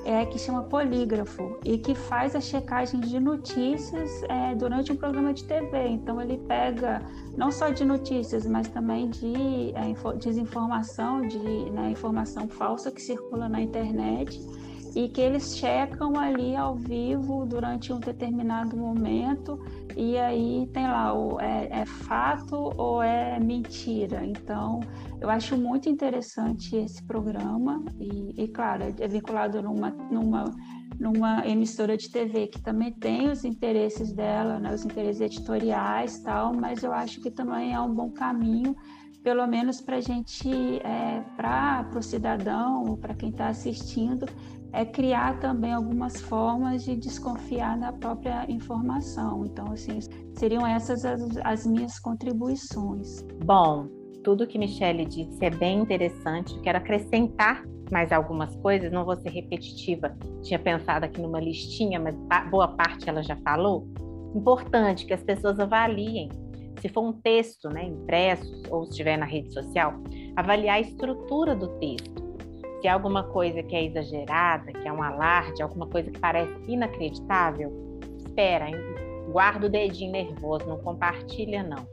é, 0.04 0.24
que 0.24 0.38
chama 0.38 0.62
Polígrafo 0.62 1.58
e 1.64 1.78
que 1.78 1.94
faz 1.94 2.34
a 2.34 2.40
checagem 2.40 3.00
de 3.00 3.20
notícias 3.20 4.22
é, 4.24 4.54
durante 4.54 4.92
um 4.92 4.96
programa 4.96 5.32
de 5.32 5.44
TV. 5.44 5.88
Então 5.88 6.20
ele 6.20 6.38
pega 6.38 7.02
não 7.36 7.50
só 7.50 7.70
de 7.70 7.84
notícias, 7.84 8.46
mas 8.46 8.68
também 8.68 9.08
de 9.08 9.72
é, 9.74 10.14
desinformação, 10.18 11.22
de 11.22 11.38
né, 11.70 11.90
informação 11.90 12.48
falsa 12.48 12.90
que 12.90 13.00
circula 13.00 13.48
na 13.48 13.60
internet 13.60 14.40
e 14.94 15.08
que 15.08 15.20
eles 15.20 15.56
checam 15.56 16.18
ali 16.18 16.56
ao 16.56 16.74
vivo 16.74 17.46
durante 17.46 17.92
um 17.92 18.00
determinado 18.00 18.76
momento 18.76 19.58
e 19.96 20.16
aí 20.18 20.68
tem 20.72 20.84
lá 20.84 21.12
o 21.14 21.40
é, 21.40 21.68
é 21.70 21.86
fato 21.86 22.72
ou 22.76 23.02
é 23.02 23.38
mentira. 23.38 24.24
Então 24.24 24.80
eu 25.20 25.30
acho 25.30 25.56
muito 25.56 25.88
interessante 25.88 26.76
esse 26.76 27.02
programa 27.04 27.84
e, 27.98 28.44
e 28.44 28.48
claro, 28.48 28.94
é 28.98 29.08
vinculado 29.08 29.62
numa, 29.62 29.90
numa, 30.10 30.44
numa 31.00 31.46
emissora 31.48 31.96
de 31.96 32.10
TV 32.10 32.48
que 32.48 32.60
também 32.60 32.92
tem 32.92 33.30
os 33.30 33.42
interesses 33.44 34.12
dela, 34.12 34.60
né, 34.60 34.74
os 34.74 34.84
interesses 34.84 35.22
editoriais 35.22 36.20
tal, 36.20 36.52
mas 36.52 36.82
eu 36.82 36.92
acho 36.92 37.20
que 37.22 37.30
também 37.30 37.72
é 37.72 37.80
um 37.80 37.92
bom 37.92 38.10
caminho 38.10 38.76
pelo 39.22 39.46
menos 39.46 39.80
para 39.80 39.96
a 39.96 40.00
gente, 40.00 40.48
é, 40.82 41.22
para 41.36 41.86
o 41.94 42.02
cidadão, 42.02 42.96
para 42.96 43.14
quem 43.14 43.30
está 43.30 43.48
assistindo, 43.48 44.26
é 44.72 44.84
criar 44.84 45.38
também 45.40 45.72
algumas 45.72 46.20
formas 46.20 46.84
de 46.84 46.96
desconfiar 46.96 47.76
na 47.76 47.92
própria 47.92 48.50
informação. 48.50 49.44
Então, 49.44 49.72
assim, 49.72 49.98
seriam 50.34 50.66
essas 50.66 51.04
as, 51.04 51.36
as 51.44 51.66
minhas 51.66 51.98
contribuições. 51.98 53.22
Bom, 53.44 53.88
tudo 54.22 54.46
que 54.46 54.58
Michele 54.58 55.04
disse 55.04 55.44
é 55.44 55.50
bem 55.50 55.80
interessante. 55.80 56.58
Quero 56.60 56.78
acrescentar 56.78 57.64
mais 57.90 58.12
algumas 58.12 58.54
coisas, 58.56 58.92
não 58.92 59.04
vou 59.04 59.16
ser 59.16 59.30
repetitiva. 59.30 60.16
Tinha 60.42 60.58
pensado 60.58 61.04
aqui 61.04 61.20
numa 61.20 61.40
listinha, 61.40 61.98
mas 61.98 62.14
boa 62.50 62.68
parte 62.68 63.08
ela 63.08 63.22
já 63.22 63.36
falou. 63.36 63.86
Importante 64.34 65.06
que 65.06 65.12
as 65.12 65.22
pessoas 65.22 65.58
avaliem. 65.58 66.28
Se 66.80 66.88
for 66.88 67.02
um 67.02 67.12
texto, 67.12 67.68
né, 67.68 67.84
impresso 67.84 68.62
ou 68.70 68.84
se 68.84 68.90
estiver 68.90 69.18
na 69.18 69.26
rede 69.26 69.52
social, 69.52 69.94
avaliar 70.36 70.76
a 70.76 70.80
estrutura 70.80 71.54
do 71.54 71.68
texto 71.78 72.30
se 72.80 72.88
é 72.88 72.90
alguma 72.90 73.24
coisa 73.24 73.62
que 73.62 73.76
é 73.76 73.84
exagerada, 73.84 74.72
que 74.72 74.88
é 74.88 74.92
um 74.92 75.02
alarde, 75.02 75.62
alguma 75.62 75.86
coisa 75.86 76.10
que 76.10 76.18
parece 76.18 76.52
inacreditável, 76.66 77.70
espera, 78.16 78.66
guarda 79.30 79.66
o 79.66 79.70
dedinho 79.70 80.12
nervoso, 80.12 80.66
não 80.66 80.78
compartilha 80.78 81.62
não. 81.62 81.86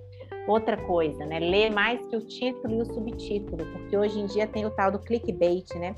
Outra 0.48 0.78
coisa, 0.78 1.26
né? 1.26 1.40
Lê 1.40 1.70
mais 1.70 2.04
que 2.08 2.16
o 2.16 2.22
título 2.22 2.76
e 2.76 2.82
o 2.82 2.86
subtítulo, 2.86 3.66
porque 3.74 3.98
hoje 3.98 4.20
em 4.20 4.26
dia 4.26 4.48
tem 4.48 4.66
o 4.66 4.72
tal 4.72 4.92
do 4.92 5.00
clickbait, 5.00 5.68
né? 5.76 5.94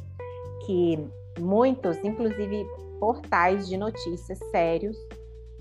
Que 0.65 0.99
muitos, 1.39 1.97
inclusive 2.03 2.65
portais 2.99 3.67
de 3.67 3.77
notícias 3.77 4.39
sérios, 4.51 4.97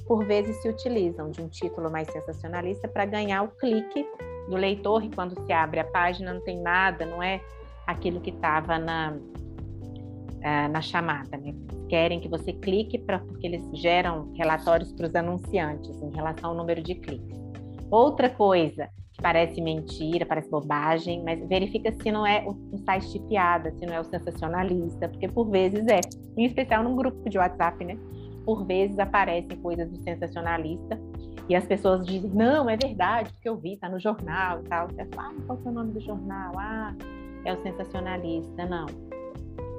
por 0.07 0.25
vezes 0.25 0.57
se 0.63 0.69
utilizam 0.69 1.31
de 1.31 1.43
um 1.43 1.49
título 1.49 1.91
mais 1.91 2.11
sensacionalista 2.11 2.89
para 2.89 3.05
ganhar 3.05 3.43
o 3.43 3.49
clique 3.49 4.07
do 4.49 4.57
leitor 4.57 5.05
e 5.05 5.11
quando 5.11 5.39
se 5.45 5.53
abre 5.53 5.81
a 5.81 5.85
página 5.85 6.33
não 6.33 6.41
tem 6.41 6.59
nada, 6.59 7.05
não 7.05 7.23
é 7.23 7.43
aquilo 7.87 8.21
que 8.21 8.31
estava 8.31 8.79
na, 8.79 9.13
uh, 9.13 10.73
na 10.73 10.81
chamada. 10.81 11.37
Né? 11.37 11.55
Querem 11.89 12.21
que 12.21 12.29
você 12.29 12.55
clique 12.55 12.99
pra, 12.99 13.19
porque 13.19 13.47
eles 13.47 13.63
geram 13.75 14.33
relatórios 14.35 14.93
para 14.93 15.07
os 15.07 15.15
anunciantes 15.15 16.03
em 16.03 16.11
relação 16.11 16.51
ao 16.51 16.57
número 16.57 16.83
de 16.83 16.95
cliques. 16.95 17.48
Outra 17.91 18.29
coisa 18.29 18.89
que 19.13 19.23
parece 19.23 19.61
mentira, 19.61 20.25
parece 20.25 20.49
bobagem, 20.51 21.23
mas 21.25 21.41
verifica 21.49 21.93
se 21.93 22.13
não 22.13 22.27
é 22.27 22.45
um 22.47 22.79
site 22.79 23.13
de 23.13 23.21
piada, 23.21 23.73
se 23.73 23.85
não 23.87 23.95
é 23.95 24.01
o 24.01 24.05
sensacionalista, 24.05 25.09
porque 25.09 25.27
por 25.27 25.51
vezes 25.51 25.87
é, 25.89 26.01
em 26.37 26.45
especial 26.45 26.85
num 26.85 26.95
grupo 26.95 27.29
de 27.29 27.39
WhatsApp, 27.39 27.85
né? 27.85 27.99
Por 28.45 28.65
vezes 28.65 28.99
aparecem 28.99 29.59
coisas 29.61 29.91
do 29.91 30.03
sensacionalista 30.03 30.99
e 31.49 31.57
as 31.57 31.65
pessoas 31.65 32.07
dizem, 32.07 32.31
não, 32.31 32.69
é 32.69 32.77
verdade, 32.77 33.33
porque 33.33 33.49
eu 33.49 33.57
vi, 33.57 33.77
tá 33.77 33.89
no 33.89 33.99
jornal 33.99 34.61
e 34.61 34.69
tal. 34.69 34.87
Você 34.89 35.05
fala, 35.07 35.31
ah, 35.31 35.43
qual 35.47 35.59
é 35.65 35.69
o 35.69 35.73
nome 35.73 35.93
do 35.93 36.01
jornal? 36.01 36.53
Ah, 36.57 36.95
é 37.45 37.53
o 37.53 37.63
sensacionalista, 37.63 38.67
não. 38.67 38.87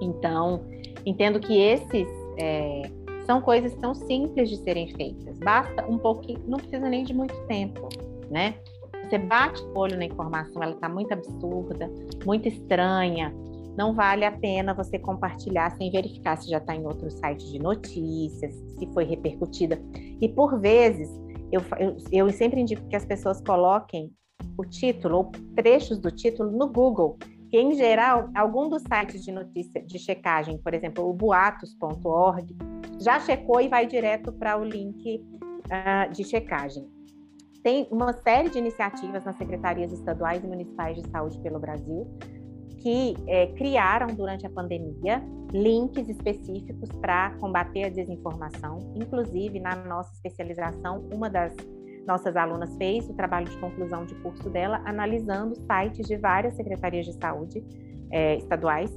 Então, 0.01 0.66
entendo 1.05 1.39
que 1.39 1.60
esses 1.60 2.07
é, 2.38 2.82
são 3.30 3.39
coisas 3.39 3.75
tão 3.75 3.93
simples 3.93 4.49
de 4.49 4.57
serem 4.57 4.91
feitas. 4.95 5.38
Basta 5.38 5.86
um 5.86 5.99
pouquinho, 5.99 6.41
não 6.47 6.57
precisa 6.57 6.89
nem 6.89 7.03
de 7.03 7.13
muito 7.13 7.36
tempo, 7.45 7.88
né? 8.32 8.55
Você 9.03 9.19
bate 9.19 9.61
o 9.61 9.77
olho 9.77 9.95
na 9.95 10.05
informação, 10.05 10.63
ela 10.63 10.73
está 10.73 10.89
muito 10.89 11.13
absurda, 11.13 11.88
muito 12.25 12.47
estranha. 12.47 13.32
Não 13.77 13.93
vale 13.93 14.25
a 14.25 14.32
pena 14.32 14.73
você 14.73 14.97
compartilhar 14.97 15.69
sem 15.77 15.91
verificar 15.91 16.38
se 16.38 16.49
já 16.49 16.57
está 16.57 16.75
em 16.75 16.84
outro 16.88 17.11
site 17.11 17.51
de 17.51 17.59
notícias, 17.59 18.51
se 18.80 18.88
foi 18.95 19.03
repercutida. 19.03 19.80
E 20.19 20.27
por 20.27 20.59
vezes, 20.59 21.07
eu, 21.51 21.61
eu, 21.77 21.97
eu 22.11 22.30
sempre 22.32 22.59
indico 22.59 22.88
que 22.88 22.95
as 22.95 23.05
pessoas 23.05 23.39
coloquem 23.41 24.11
o 24.57 24.65
título 24.65 25.17
ou 25.17 25.32
trechos 25.55 25.99
do 25.99 26.09
título 26.09 26.49
no 26.49 26.67
Google 26.67 27.15
que, 27.51 27.59
em 27.59 27.75
geral, 27.75 28.30
algum 28.36 28.69
dos 28.69 28.82
sites 28.82 29.23
de 29.23 29.32
notícia 29.32 29.84
de 29.84 29.99
checagem, 29.99 30.57
por 30.57 30.73
exemplo, 30.73 31.07
o 31.07 31.13
boatos.org, 31.13 32.55
já 32.99 33.19
checou 33.19 33.61
e 33.61 33.67
vai 33.67 33.85
direto 33.85 34.31
para 34.31 34.57
o 34.57 34.63
link 34.63 35.25
uh, 35.65 36.11
de 36.11 36.23
checagem. 36.23 36.87
Tem 37.63 37.87
uma 37.91 38.13
série 38.13 38.49
de 38.49 38.57
iniciativas 38.57 39.23
nas 39.25 39.35
secretarias 39.35 39.91
estaduais 39.91 40.43
e 40.43 40.47
municipais 40.47 40.95
de 41.01 41.09
saúde 41.09 41.39
pelo 41.39 41.59
Brasil 41.59 42.07
que 42.81 43.15
é, 43.27 43.47
criaram 43.47 44.07
durante 44.07 44.45
a 44.45 44.49
pandemia 44.49 45.21
links 45.51 46.07
específicos 46.07 46.89
para 47.01 47.31
combater 47.39 47.85
a 47.85 47.89
desinformação. 47.89 48.93
Inclusive, 48.95 49.59
na 49.59 49.75
nossa 49.75 50.13
especialização, 50.13 51.07
uma 51.13 51.29
das 51.29 51.55
nossas 52.07 52.35
alunas 52.35 52.75
fez 52.77 53.07
o 53.09 53.13
trabalho 53.13 53.47
de 53.47 53.57
conclusão 53.57 54.05
de 54.05 54.15
curso 54.15 54.49
dela, 54.49 54.81
analisando 54.85 55.55
sites 55.55 56.07
de 56.07 56.17
várias 56.17 56.55
secretarias 56.55 57.05
de 57.05 57.13
saúde 57.13 57.63
é, 58.11 58.37
estaduais 58.37 58.91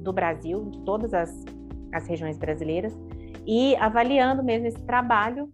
do 0.00 0.12
Brasil, 0.12 0.64
de 0.70 0.80
todas 0.84 1.14
as, 1.14 1.44
as 1.92 2.06
regiões 2.06 2.36
brasileiras, 2.36 2.96
e 3.46 3.76
avaliando 3.76 4.42
mesmo 4.42 4.66
esse 4.66 4.82
trabalho 4.82 5.52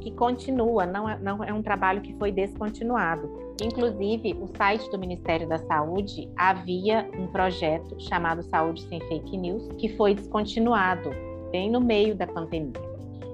que 0.00 0.10
continua, 0.10 0.86
não 0.86 1.08
é, 1.08 1.18
não 1.18 1.44
é 1.44 1.52
um 1.52 1.62
trabalho 1.62 2.00
que 2.00 2.14
foi 2.14 2.32
descontinuado. 2.32 3.28
Inclusive, 3.62 4.34
o 4.40 4.46
site 4.56 4.90
do 4.90 4.98
Ministério 4.98 5.48
da 5.48 5.58
Saúde 5.58 6.30
havia 6.36 7.08
um 7.18 7.26
projeto 7.26 8.00
chamado 8.00 8.42
Saúde 8.42 8.82
Sem 8.88 9.00
Fake 9.00 9.36
News, 9.36 9.68
que 9.78 9.88
foi 9.96 10.14
descontinuado 10.14 11.10
bem 11.50 11.70
no 11.70 11.80
meio 11.80 12.14
da 12.14 12.26
pandemia. 12.26 12.72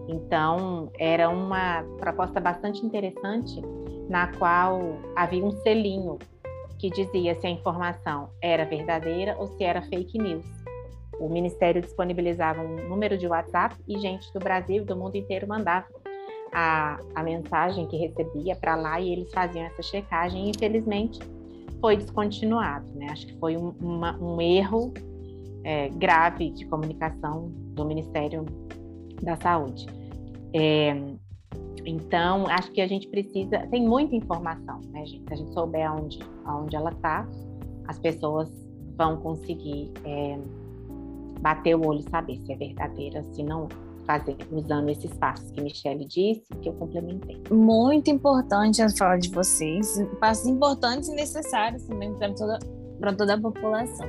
Então, 0.09 0.91
era 0.99 1.29
uma 1.29 1.83
proposta 1.99 2.41
bastante 2.41 2.85
interessante, 2.85 3.61
na 4.09 4.29
qual 4.37 4.81
havia 5.14 5.45
um 5.45 5.51
selinho 5.51 6.18
que 6.79 6.91
dizia 6.91 7.35
se 7.35 7.47
a 7.47 7.51
informação 7.51 8.31
era 8.43 8.64
verdadeira 8.64 9.37
ou 9.39 9.47
se 9.47 9.64
era 9.64 9.83
fake 9.83 10.18
news. 10.18 10.56
O 11.19 11.29
Ministério 11.29 11.81
disponibilizava 11.81 12.61
um 12.61 12.89
número 12.89 13.17
de 13.17 13.27
WhatsApp 13.27 13.75
e 13.89 13.99
gente 13.99 14.31
do 14.33 14.39
Brasil 14.39 14.85
do 14.85 14.97
mundo 14.97 15.17
inteiro 15.17 15.49
mandava 15.49 15.87
a, 16.53 17.01
a 17.14 17.23
mensagem 17.23 17.87
que 17.87 17.97
recebia 17.97 18.55
para 18.57 18.75
lá 18.77 19.01
e 19.01 19.12
eles 19.12 19.33
faziam 19.33 19.64
essa 19.64 19.83
checagem. 19.83 20.47
E, 20.47 20.51
infelizmente, 20.51 21.19
foi 21.81 21.97
descontinuado. 21.97 22.87
Né? 22.95 23.09
Acho 23.11 23.27
que 23.27 23.39
foi 23.39 23.57
um, 23.57 23.75
uma, 23.81 24.17
um 24.19 24.41
erro 24.41 24.93
é, 25.64 25.89
grave 25.89 26.51
de 26.51 26.67
comunicação 26.67 27.51
do 27.75 27.85
Ministério 27.85 28.45
da 29.23 29.37
Saúde. 29.37 29.87
É, 30.55 30.95
então, 31.85 32.47
acho 32.49 32.73
que 32.73 32.81
a 32.81 32.87
gente 32.87 33.09
precisa. 33.09 33.67
Tem 33.69 33.87
muita 33.87 34.17
informação, 34.17 34.81
né, 34.91 35.07
gente? 35.07 35.25
Se 35.27 35.35
a 35.35 35.37
gente 35.37 35.53
souber 35.53 35.87
aonde, 35.87 36.19
aonde 36.45 36.75
ela 36.75 36.91
está, 36.91 37.27
as 37.87 37.99
pessoas 37.99 38.51
vão 38.97 39.19
conseguir 39.19 39.93
é, 40.05 40.39
bater 41.41 41.76
o 41.76 41.87
olho 41.87 42.01
e 42.01 42.11
saber 42.11 42.39
se 42.39 42.53
é 42.53 42.57
verdadeira, 42.57 43.22
se 43.32 43.43
não 43.43 43.68
fazer, 44.07 44.37
usando 44.53 44.89
esses 44.89 45.12
passos 45.14 45.51
que 45.51 45.61
Michelle 45.61 46.05
disse, 46.05 46.47
que 46.62 46.68
eu 46.68 46.72
complementei. 46.74 47.43
Muito 47.51 48.09
importante 48.11 48.80
a 48.80 48.89
fala 48.89 49.18
de 49.18 49.28
vocês, 49.30 50.01
passos 50.20 50.47
importantes 50.47 51.09
e 51.09 51.14
necessários 51.14 51.82
também 51.84 52.14
para 52.14 52.32
toda, 52.32 52.59
para 53.01 53.12
toda 53.12 53.34
a 53.34 53.41
população. 53.41 54.07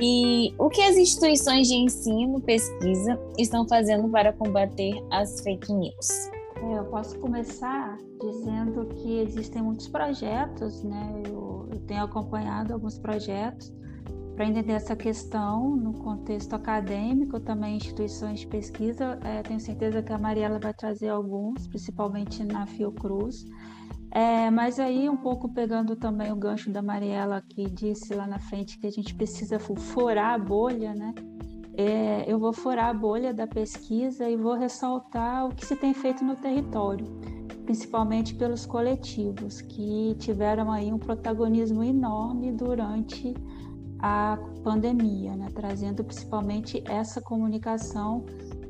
E 0.00 0.54
o 0.58 0.70
que 0.70 0.80
as 0.80 0.96
instituições 0.96 1.68
de 1.68 1.74
ensino, 1.74 2.40
pesquisa, 2.40 3.20
estão 3.36 3.68
fazendo 3.68 4.08
para 4.08 4.32
combater 4.32 4.94
as 5.10 5.40
fake 5.42 5.70
news? 5.72 6.08
É, 6.62 6.78
eu 6.78 6.84
posso 6.84 7.18
começar 7.18 7.98
dizendo 8.18 8.86
que 8.94 9.20
existem 9.20 9.62
muitos 9.62 9.88
projetos, 9.88 10.82
né? 10.82 11.22
Eu, 11.26 11.68
eu 11.70 11.80
tenho 11.80 12.04
acompanhado 12.04 12.72
alguns 12.72 12.98
projetos 12.98 13.70
para 14.40 14.48
entender 14.48 14.72
essa 14.72 14.96
questão 14.96 15.76
no 15.76 15.92
contexto 15.92 16.54
acadêmico, 16.54 17.38
também 17.38 17.76
instituições 17.76 18.40
de 18.40 18.46
pesquisa. 18.46 19.20
É, 19.22 19.42
tenho 19.42 19.60
certeza 19.60 20.02
que 20.02 20.10
a 20.14 20.16
Mariela 20.16 20.58
vai 20.58 20.72
trazer 20.72 21.10
alguns, 21.10 21.66
principalmente 21.66 22.42
na 22.42 22.64
Fiocruz. 22.64 23.44
É, 24.10 24.50
mas 24.50 24.80
aí, 24.80 25.10
um 25.10 25.16
pouco 25.18 25.52
pegando 25.52 25.94
também 25.94 26.32
o 26.32 26.36
gancho 26.36 26.70
da 26.70 26.80
Mariela, 26.80 27.42
que 27.50 27.68
disse 27.68 28.14
lá 28.14 28.26
na 28.26 28.38
frente 28.38 28.78
que 28.78 28.86
a 28.86 28.90
gente 28.90 29.14
precisa 29.14 29.58
furar 29.58 30.32
a 30.32 30.38
bolha, 30.38 30.94
né? 30.94 31.12
É, 31.76 32.24
eu 32.26 32.38
vou 32.38 32.54
furar 32.54 32.88
a 32.88 32.94
bolha 32.94 33.34
da 33.34 33.46
pesquisa 33.46 34.26
e 34.26 34.38
vou 34.38 34.54
ressaltar 34.54 35.48
o 35.48 35.54
que 35.54 35.66
se 35.66 35.76
tem 35.76 35.92
feito 35.92 36.24
no 36.24 36.34
território, 36.34 37.04
principalmente 37.66 38.34
pelos 38.34 38.64
coletivos, 38.64 39.60
que 39.60 40.16
tiveram 40.18 40.72
aí 40.72 40.90
um 40.90 40.98
protagonismo 40.98 41.84
enorme 41.84 42.50
durante 42.52 43.34
a 44.02 44.38
pandemia, 44.62 45.36
né? 45.36 45.48
trazendo 45.54 46.02
principalmente 46.04 46.82
essa 46.86 47.20
comunicação 47.20 48.24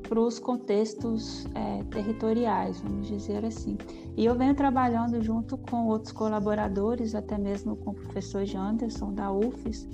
para 0.08 0.18
os 0.18 0.40
contextos 0.40 1.46
é, 1.54 1.84
territoriais, 1.84 2.80
vamos 2.80 3.06
dizer 3.06 3.44
assim. 3.44 3.78
E 4.16 4.24
eu 4.24 4.34
venho 4.34 4.54
trabalhando 4.54 5.22
junto 5.22 5.56
com 5.56 5.86
outros 5.86 6.12
colaboradores, 6.12 7.14
até 7.14 7.38
mesmo 7.38 7.76
com 7.76 7.90
o 7.90 7.94
professor 7.94 8.44
Janderson 8.44 9.14
da 9.14 9.30
UFES, 9.30 9.86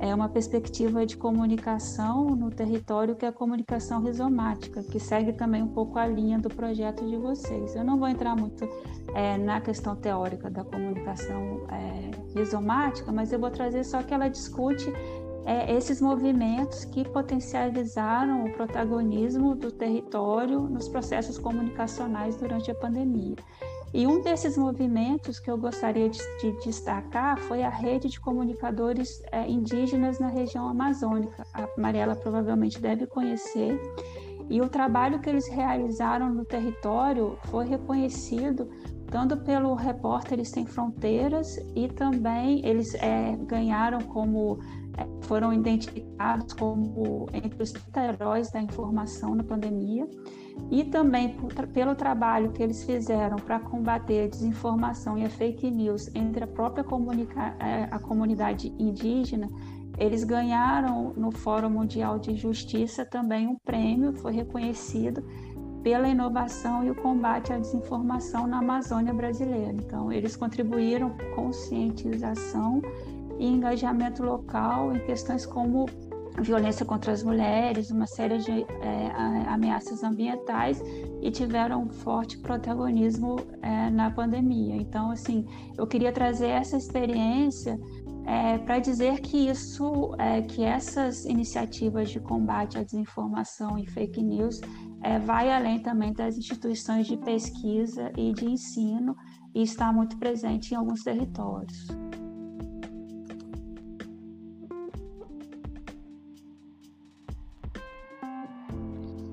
é 0.00 0.14
uma 0.14 0.28
perspectiva 0.28 1.04
de 1.04 1.16
comunicação 1.16 2.34
no 2.36 2.50
território 2.50 3.16
que 3.16 3.24
é 3.24 3.28
a 3.28 3.32
comunicação 3.32 4.00
rizomática, 4.00 4.82
que 4.82 5.00
segue 5.00 5.32
também 5.32 5.62
um 5.62 5.68
pouco 5.68 5.98
a 5.98 6.06
linha 6.06 6.38
do 6.38 6.48
projeto 6.48 7.04
de 7.04 7.16
vocês. 7.16 7.74
Eu 7.74 7.84
não 7.84 7.98
vou 7.98 8.08
entrar 8.08 8.36
muito 8.36 8.66
é, 9.14 9.36
na 9.38 9.60
questão 9.60 9.96
teórica 9.96 10.50
da 10.50 10.64
comunicação 10.64 11.66
é, 11.70 12.38
rizomática, 12.38 13.10
mas 13.12 13.32
eu 13.32 13.38
vou 13.38 13.50
trazer 13.50 13.84
só 13.84 14.02
que 14.02 14.12
ela 14.12 14.28
discute 14.28 14.92
é, 15.44 15.74
esses 15.74 16.00
movimentos 16.00 16.84
que 16.84 17.08
potencializaram 17.08 18.44
o 18.44 18.52
protagonismo 18.52 19.54
do 19.54 19.72
território 19.72 20.60
nos 20.60 20.88
processos 20.88 21.38
comunicacionais 21.38 22.36
durante 22.36 22.70
a 22.70 22.74
pandemia. 22.74 23.36
E 23.94 24.06
um 24.06 24.20
desses 24.20 24.58
movimentos 24.58 25.40
que 25.40 25.50
eu 25.50 25.56
gostaria 25.56 26.10
de, 26.10 26.18
de 26.40 26.52
destacar 26.62 27.38
foi 27.38 27.62
a 27.62 27.70
rede 27.70 28.08
de 28.08 28.20
comunicadores 28.20 29.22
é, 29.32 29.48
indígenas 29.48 30.18
na 30.18 30.28
região 30.28 30.68
amazônica. 30.68 31.46
A 31.54 31.66
Mariela 31.80 32.14
provavelmente 32.14 32.78
deve 32.78 33.06
conhecer. 33.06 33.80
E 34.50 34.60
o 34.60 34.68
trabalho 34.68 35.18
que 35.20 35.30
eles 35.30 35.48
realizaram 35.48 36.28
no 36.28 36.44
território 36.44 37.38
foi 37.44 37.66
reconhecido 37.66 38.68
tanto 39.10 39.36
pelo 39.38 39.74
Repórteres 39.74 40.48
Sem 40.48 40.66
Fronteiras 40.66 41.56
e 41.74 41.88
também 41.88 42.64
eles 42.64 42.94
é, 42.94 43.36
ganharam 43.46 44.00
como 44.00 44.58
é, 44.96 45.06
foram 45.22 45.52
identificados 45.52 46.52
como 46.52 47.26
entre 47.32 47.62
os 47.62 47.72
30 47.72 48.04
heróis 48.04 48.50
da 48.50 48.60
informação 48.60 49.34
na 49.34 49.42
pandemia 49.42 50.06
e 50.70 50.84
também 50.84 51.36
pelo 51.72 51.94
trabalho 51.94 52.52
que 52.52 52.62
eles 52.62 52.84
fizeram 52.84 53.36
para 53.36 53.58
combater 53.60 54.24
a 54.24 54.28
desinformação 54.28 55.16
e 55.16 55.24
a 55.24 55.30
fake 55.30 55.70
news 55.70 56.10
entre 56.14 56.44
a 56.44 56.46
própria 56.46 56.84
é, 57.60 57.88
a 57.90 57.98
comunidade 57.98 58.74
indígena, 58.78 59.48
eles 59.98 60.24
ganharam 60.24 61.12
no 61.16 61.30
Fórum 61.30 61.70
Mundial 61.70 62.18
de 62.18 62.34
Justiça 62.36 63.04
também 63.04 63.46
um 63.46 63.56
prêmio, 63.56 64.12
foi 64.12 64.32
reconhecido 64.32 65.24
pela 65.82 66.08
inovação 66.08 66.84
e 66.84 66.90
o 66.90 66.94
combate 66.94 67.52
à 67.52 67.58
desinformação 67.58 68.46
na 68.46 68.58
Amazônia 68.58 69.12
brasileira. 69.12 69.72
Então, 69.72 70.12
eles 70.12 70.36
contribuíram 70.36 71.10
com 71.10 71.44
conscientização 71.44 72.82
e 73.38 73.46
engajamento 73.46 74.22
local 74.22 74.94
em 74.94 74.98
questões 75.00 75.46
como 75.46 75.86
violência 76.40 76.84
contra 76.84 77.12
as 77.12 77.22
mulheres, 77.22 77.90
uma 77.90 78.06
série 78.06 78.38
de 78.38 78.52
é, 78.52 79.10
ameaças 79.48 80.02
ambientais 80.04 80.82
e 81.20 81.30
tiveram 81.30 81.82
um 81.82 81.88
forte 81.88 82.38
protagonismo 82.38 83.36
é, 83.62 83.90
na 83.90 84.10
pandemia. 84.10 84.76
Então, 84.76 85.10
assim, 85.10 85.46
eu 85.76 85.86
queria 85.86 86.12
trazer 86.12 86.48
essa 86.48 86.76
experiência 86.76 87.78
é, 88.24 88.58
para 88.58 88.78
dizer 88.78 89.20
que 89.20 89.48
isso, 89.48 90.14
é, 90.18 90.42
que 90.42 90.62
essas 90.62 91.24
iniciativas 91.24 92.10
de 92.10 92.20
combate 92.20 92.78
à 92.78 92.82
desinformação 92.82 93.78
e 93.78 93.86
fake 93.86 94.22
news 94.22 94.60
é, 95.02 95.18
vai 95.18 95.50
além 95.50 95.80
também 95.80 96.12
das 96.12 96.36
instituições 96.36 97.06
de 97.06 97.16
pesquisa 97.16 98.12
e 98.16 98.32
de 98.32 98.46
ensino 98.46 99.16
e 99.54 99.62
está 99.62 99.92
muito 99.92 100.16
presente 100.18 100.72
em 100.72 100.76
alguns 100.76 101.02
territórios. 101.02 101.88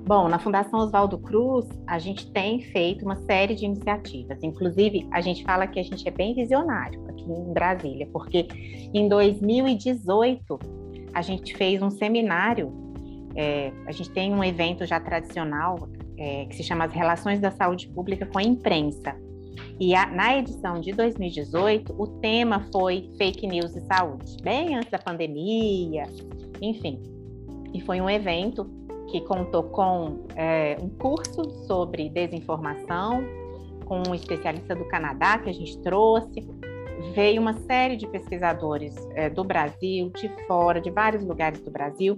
Bom, 0.07 0.27
na 0.27 0.37
Fundação 0.37 0.81
Oswaldo 0.81 1.17
Cruz, 1.17 1.67
a 1.87 1.97
gente 1.97 2.31
tem 2.31 2.61
feito 2.61 3.03
uma 3.03 3.15
série 3.15 3.55
de 3.55 3.65
iniciativas. 3.65 4.37
Inclusive, 4.43 5.07
a 5.11 5.19
gente 5.19 5.43
fala 5.43 5.65
que 5.65 5.79
a 5.79 5.83
gente 5.83 6.07
é 6.07 6.11
bem 6.11 6.35
visionário 6.35 7.03
aqui 7.09 7.23
em 7.23 7.51
Brasília, 7.51 8.07
porque 8.13 8.47
em 8.93 9.09
2018 9.09 10.59
a 11.11 11.23
gente 11.23 11.57
fez 11.57 11.81
um 11.81 11.89
seminário. 11.89 12.84
É, 13.35 13.71
a 13.85 13.91
gente 13.91 14.09
tem 14.11 14.33
um 14.33 14.43
evento 14.43 14.85
já 14.85 14.99
tradicional 14.99 15.89
é, 16.17 16.45
que 16.45 16.55
se 16.55 16.63
chama 16.63 16.85
As 16.85 16.93
Relações 16.93 17.39
da 17.39 17.51
Saúde 17.51 17.87
Pública 17.87 18.25
com 18.25 18.39
a 18.39 18.43
Imprensa. 18.43 19.15
E 19.79 19.93
a, 19.93 20.05
na 20.05 20.37
edição 20.37 20.79
de 20.79 20.93
2018, 20.93 21.93
o 21.97 22.07
tema 22.19 22.65
foi 22.71 23.09
Fake 23.17 23.45
News 23.45 23.75
e 23.75 23.81
Saúde, 23.81 24.37
bem 24.41 24.75
antes 24.75 24.89
da 24.89 24.97
pandemia, 24.97 26.03
enfim. 26.61 27.01
E 27.73 27.81
foi 27.81 27.99
um 27.99 28.09
evento 28.09 28.69
que 29.11 29.19
contou 29.21 29.63
com 29.63 30.25
é, 30.35 30.77
um 30.81 30.89
curso 30.89 31.49
sobre 31.67 32.09
desinformação, 32.09 33.23
com 33.85 34.01
um 34.07 34.15
especialista 34.15 34.73
do 34.75 34.85
Canadá 34.85 35.37
que 35.37 35.49
a 35.49 35.53
gente 35.53 35.77
trouxe. 35.79 36.47
Veio 37.13 37.41
uma 37.41 37.53
série 37.53 37.97
de 37.97 38.07
pesquisadores 38.07 38.95
é, 39.13 39.29
do 39.29 39.43
Brasil, 39.43 40.09
de 40.09 40.29
fora, 40.47 40.79
de 40.79 40.89
vários 40.89 41.23
lugares 41.23 41.61
do 41.61 41.69
Brasil. 41.69 42.17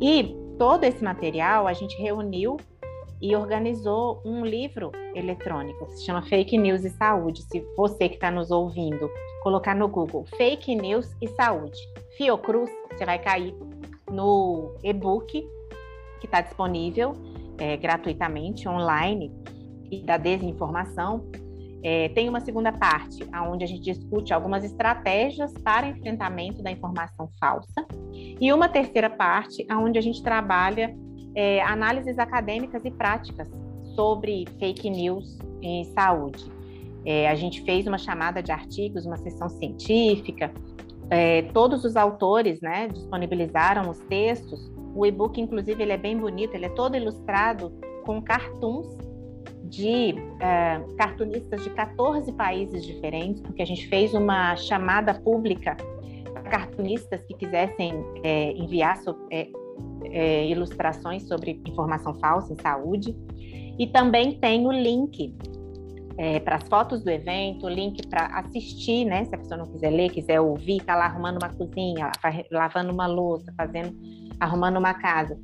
E 0.00 0.34
todo 0.58 0.84
esse 0.84 1.02
material 1.02 1.66
a 1.66 1.72
gente 1.72 2.00
reuniu 2.00 2.56
e 3.20 3.34
organizou 3.34 4.20
um 4.24 4.44
livro 4.44 4.92
eletrônico 5.14 5.86
que 5.86 5.96
se 5.96 6.04
chama 6.04 6.22
Fake 6.22 6.58
News 6.58 6.84
e 6.84 6.90
Saúde. 6.90 7.42
Se 7.42 7.60
você 7.76 8.08
que 8.08 8.16
está 8.16 8.30
nos 8.30 8.50
ouvindo 8.50 9.10
colocar 9.42 9.74
no 9.74 9.88
Google 9.88 10.24
Fake 10.36 10.74
News 10.74 11.14
e 11.20 11.28
Saúde, 11.28 11.78
Fiocruz, 12.16 12.70
você 12.90 13.04
vai 13.04 13.18
cair 13.18 13.54
no 14.10 14.74
e-book 14.82 15.46
que 16.20 16.26
está 16.26 16.40
disponível 16.40 17.14
é, 17.58 17.76
gratuitamente 17.76 18.68
online 18.68 19.32
e 19.90 20.02
da 20.02 20.16
desinformação. 20.16 21.24
É, 21.86 22.08
tem 22.08 22.30
uma 22.30 22.40
segunda 22.40 22.72
parte, 22.72 23.28
onde 23.46 23.62
a 23.62 23.66
gente 23.66 23.82
discute 23.82 24.32
algumas 24.32 24.64
estratégias 24.64 25.52
para 25.62 25.86
enfrentamento 25.86 26.62
da 26.62 26.70
informação 26.70 27.28
falsa, 27.38 27.86
e 28.10 28.50
uma 28.54 28.70
terceira 28.70 29.10
parte, 29.10 29.66
onde 29.70 29.98
a 29.98 30.02
gente 30.02 30.22
trabalha 30.22 30.96
é, 31.34 31.62
análises 31.62 32.18
acadêmicas 32.18 32.82
e 32.86 32.90
práticas 32.90 33.46
sobre 33.94 34.46
fake 34.58 34.88
news 34.88 35.38
em 35.60 35.84
saúde. 35.92 36.50
É, 37.04 37.28
a 37.28 37.34
gente 37.34 37.62
fez 37.64 37.86
uma 37.86 37.98
chamada 37.98 38.42
de 38.42 38.50
artigos, 38.50 39.04
uma 39.04 39.18
sessão 39.18 39.50
científica, 39.50 40.50
é, 41.10 41.42
todos 41.52 41.84
os 41.84 41.96
autores 41.96 42.62
né, 42.62 42.88
disponibilizaram 42.88 43.90
os 43.90 43.98
textos. 44.00 44.72
O 44.94 45.04
e-book, 45.04 45.38
inclusive, 45.38 45.82
ele 45.82 45.92
é 45.92 45.98
bem 45.98 46.16
bonito, 46.16 46.54
ele 46.54 46.64
é 46.64 46.70
todo 46.70 46.96
ilustrado 46.96 47.70
com 48.06 48.22
cartoons 48.22 48.96
de 49.64 50.14
é, 50.40 50.80
cartunistas 50.96 51.62
de 51.64 51.70
14 51.70 52.32
países 52.32 52.84
diferentes, 52.84 53.40
porque 53.40 53.62
a 53.62 53.66
gente 53.66 53.86
fez 53.88 54.14
uma 54.14 54.56
chamada 54.56 55.14
pública 55.14 55.76
para 56.32 56.42
cartunistas 56.42 57.22
que 57.24 57.34
quisessem 57.34 57.92
é, 58.22 58.52
enviar 58.52 58.96
so, 58.98 59.16
é, 59.30 59.48
é, 60.04 60.46
ilustrações 60.48 61.26
sobre 61.26 61.60
informação 61.66 62.14
falsa 62.14 62.52
em 62.52 62.60
saúde. 62.60 63.16
E 63.78 63.86
também 63.88 64.38
tem 64.38 64.66
o 64.66 64.72
link 64.72 65.34
é, 66.16 66.38
para 66.38 66.56
as 66.56 66.68
fotos 66.68 67.02
do 67.02 67.10
evento, 67.10 67.68
link 67.68 68.06
para 68.06 68.26
assistir, 68.38 69.04
né? 69.04 69.24
Se 69.24 69.34
a 69.34 69.38
pessoa 69.38 69.58
não 69.58 69.66
quiser 69.66 69.90
ler, 69.90 70.10
quiser 70.10 70.40
ouvir, 70.40 70.76
está 70.76 70.94
lá 70.94 71.06
arrumando 71.06 71.42
uma 71.42 71.52
cozinha, 71.52 72.12
lavando 72.50 72.92
uma 72.92 73.06
louça, 73.06 73.52
fazendo 73.56 73.96
arrumando 74.38 74.76
uma 74.76 74.94
casa. 74.94 75.38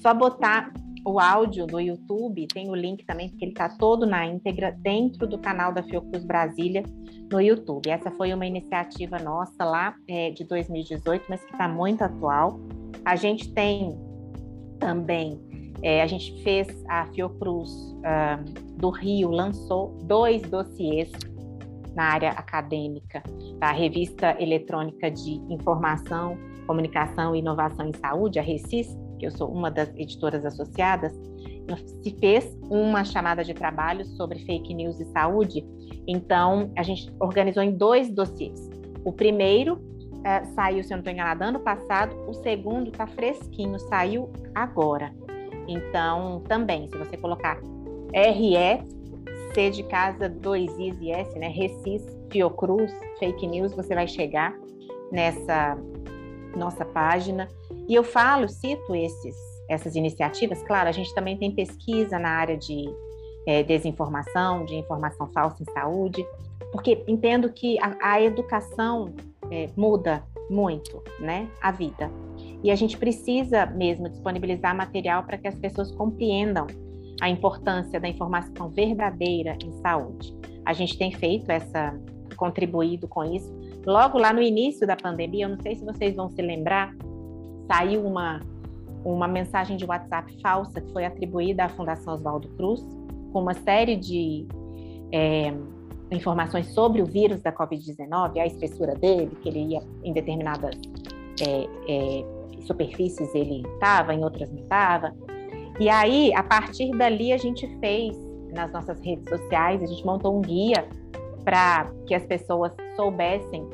Só 0.00 0.14
botar 0.14 0.72
o 1.04 1.20
áudio 1.20 1.66
do 1.66 1.78
YouTube, 1.78 2.46
tem 2.46 2.70
o 2.70 2.74
link 2.74 3.04
também, 3.04 3.28
porque 3.28 3.44
ele 3.44 3.52
está 3.52 3.68
todo 3.68 4.06
na 4.06 4.24
íntegra 4.26 4.72
dentro 4.72 5.26
do 5.26 5.38
canal 5.38 5.72
da 5.72 5.82
Fiocruz 5.82 6.24
Brasília 6.24 6.82
no 7.30 7.40
YouTube. 7.40 7.90
Essa 7.90 8.10
foi 8.10 8.32
uma 8.32 8.46
iniciativa 8.46 9.18
nossa 9.18 9.64
lá 9.64 9.94
é, 10.08 10.30
de 10.30 10.44
2018, 10.44 11.26
mas 11.28 11.44
que 11.44 11.52
está 11.52 11.68
muito 11.68 12.02
atual. 12.02 12.58
A 13.04 13.16
gente 13.16 13.52
tem 13.52 13.94
também, 14.78 15.38
é, 15.82 16.02
a 16.02 16.06
gente 16.06 16.42
fez 16.42 16.68
a 16.88 17.06
Fiocruz 17.06 17.70
uh, 17.70 18.78
do 18.78 18.90
Rio, 18.90 19.30
lançou 19.30 19.96
dois 20.04 20.42
dossiês 20.42 21.10
na 21.94 22.04
área 22.04 22.30
acadêmica, 22.30 23.22
a 23.60 23.72
revista 23.72 24.36
eletrônica 24.40 25.10
de 25.10 25.34
informação 25.48 26.36
Comunicação 26.66 27.34
e 27.34 27.38
Inovação 27.38 27.88
em 27.88 27.92
Saúde, 27.92 28.38
a 28.38 28.42
RECIS, 28.42 28.96
que 29.14 29.26
eu 29.26 29.30
sou 29.30 29.50
uma 29.50 29.70
das 29.70 29.88
editoras 29.96 30.44
associadas, 30.44 31.12
se 32.02 32.10
fez 32.18 32.56
uma 32.68 33.04
chamada 33.04 33.42
de 33.42 33.54
trabalho 33.54 34.04
sobre 34.04 34.38
fake 34.40 34.74
news 34.74 35.00
e 35.00 35.04
saúde. 35.06 35.64
Então, 36.06 36.70
a 36.76 36.82
gente 36.82 37.10
organizou 37.18 37.62
em 37.62 37.72
dois 37.72 38.10
dossiês. 38.10 38.68
O 39.04 39.12
primeiro 39.12 39.80
é, 40.24 40.44
saiu, 40.44 40.82
se 40.82 40.92
eu 40.92 40.96
não 40.96 41.00
estou 41.00 41.12
enganada, 41.12 41.44
ano 41.44 41.60
passado. 41.60 42.16
O 42.28 42.34
segundo 42.34 42.88
está 42.90 43.06
fresquinho, 43.06 43.78
saiu 43.78 44.30
agora. 44.54 45.12
Então, 45.68 46.42
também, 46.48 46.88
se 46.88 46.96
você 46.96 47.16
colocar 47.16 47.58
RE, 48.12 48.82
C 49.54 49.70
de 49.70 49.82
casa, 49.84 50.28
2 50.28 50.78
Is 50.78 51.00
e 51.00 51.10
S, 51.10 51.38
né? 51.38 51.48
Recis, 51.48 52.02
Fiocruz, 52.30 52.92
Fake 53.18 53.46
News, 53.46 53.74
você 53.74 53.94
vai 53.94 54.08
chegar 54.08 54.54
nessa 55.12 55.76
nossa 56.56 56.84
página. 56.84 57.48
E 57.88 57.94
eu 57.94 58.02
falo, 58.02 58.48
cito 58.48 58.94
esses, 58.94 59.36
essas 59.68 59.94
iniciativas. 59.96 60.62
Claro, 60.62 60.88
a 60.88 60.92
gente 60.92 61.14
também 61.14 61.36
tem 61.36 61.50
pesquisa 61.50 62.18
na 62.18 62.30
área 62.30 62.56
de 62.56 62.84
é, 63.46 63.62
desinformação, 63.62 64.64
de 64.64 64.74
informação 64.74 65.26
falsa 65.32 65.62
em 65.62 65.72
saúde, 65.72 66.26
porque 66.72 67.04
entendo 67.06 67.52
que 67.52 67.78
a, 67.80 67.96
a 68.00 68.22
educação 68.22 69.14
é, 69.50 69.68
muda 69.76 70.24
muito, 70.48 71.02
né, 71.20 71.48
a 71.60 71.70
vida. 71.70 72.10
E 72.62 72.70
a 72.70 72.74
gente 72.74 72.96
precisa 72.96 73.66
mesmo 73.66 74.08
disponibilizar 74.08 74.74
material 74.74 75.24
para 75.24 75.36
que 75.36 75.46
as 75.46 75.54
pessoas 75.54 75.90
compreendam 75.90 76.66
a 77.20 77.28
importância 77.28 78.00
da 78.00 78.08
informação 78.08 78.70
verdadeira 78.70 79.56
em 79.62 79.72
saúde. 79.80 80.34
A 80.64 80.72
gente 80.72 80.96
tem 80.96 81.12
feito 81.12 81.50
essa, 81.50 81.94
contribuído 82.34 83.06
com 83.06 83.24
isso. 83.24 83.52
Logo 83.86 84.18
lá 84.18 84.32
no 84.32 84.42
início 84.42 84.86
da 84.86 84.96
pandemia, 84.96 85.44
eu 85.44 85.50
não 85.50 85.60
sei 85.60 85.76
se 85.76 85.84
vocês 85.84 86.14
vão 86.14 86.28
se 86.28 86.42
lembrar, 86.42 86.94
saiu 87.66 88.06
uma, 88.06 88.40
uma 89.04 89.28
mensagem 89.28 89.76
de 89.76 89.84
WhatsApp 89.84 90.36
falsa 90.40 90.80
que 90.80 90.92
foi 90.92 91.04
atribuída 91.04 91.64
à 91.64 91.68
Fundação 91.68 92.14
Oswaldo 92.14 92.48
Cruz, 92.56 92.84
com 93.32 93.42
uma 93.42 93.54
série 93.54 93.96
de 93.96 94.46
é, 95.12 95.52
informações 96.10 96.68
sobre 96.68 97.02
o 97.02 97.06
vírus 97.06 97.42
da 97.42 97.52
Covid-19, 97.52 98.38
a 98.38 98.46
espessura 98.46 98.94
dele, 98.94 99.36
que 99.42 99.48
ele 99.48 99.72
ia 99.72 99.80
em 100.02 100.12
determinadas 100.12 100.74
é, 101.40 101.68
é, 101.88 102.24
superfícies 102.64 103.34
ele 103.34 103.62
estava, 103.74 104.14
em 104.14 104.24
outras 104.24 104.50
não 104.50 104.62
estava. 104.62 105.12
E 105.78 105.88
aí, 105.88 106.32
a 106.34 106.42
partir 106.42 106.90
dali, 106.96 107.32
a 107.32 107.36
gente 107.36 107.66
fez 107.78 108.16
nas 108.52 108.72
nossas 108.72 109.00
redes 109.00 109.28
sociais, 109.28 109.82
a 109.82 109.86
gente 109.86 110.04
montou 110.06 110.36
um 110.36 110.40
guia 110.40 110.86
para 111.44 111.90
que 112.06 112.14
as 112.14 112.24
pessoas 112.24 112.72
soubessem 112.96 113.68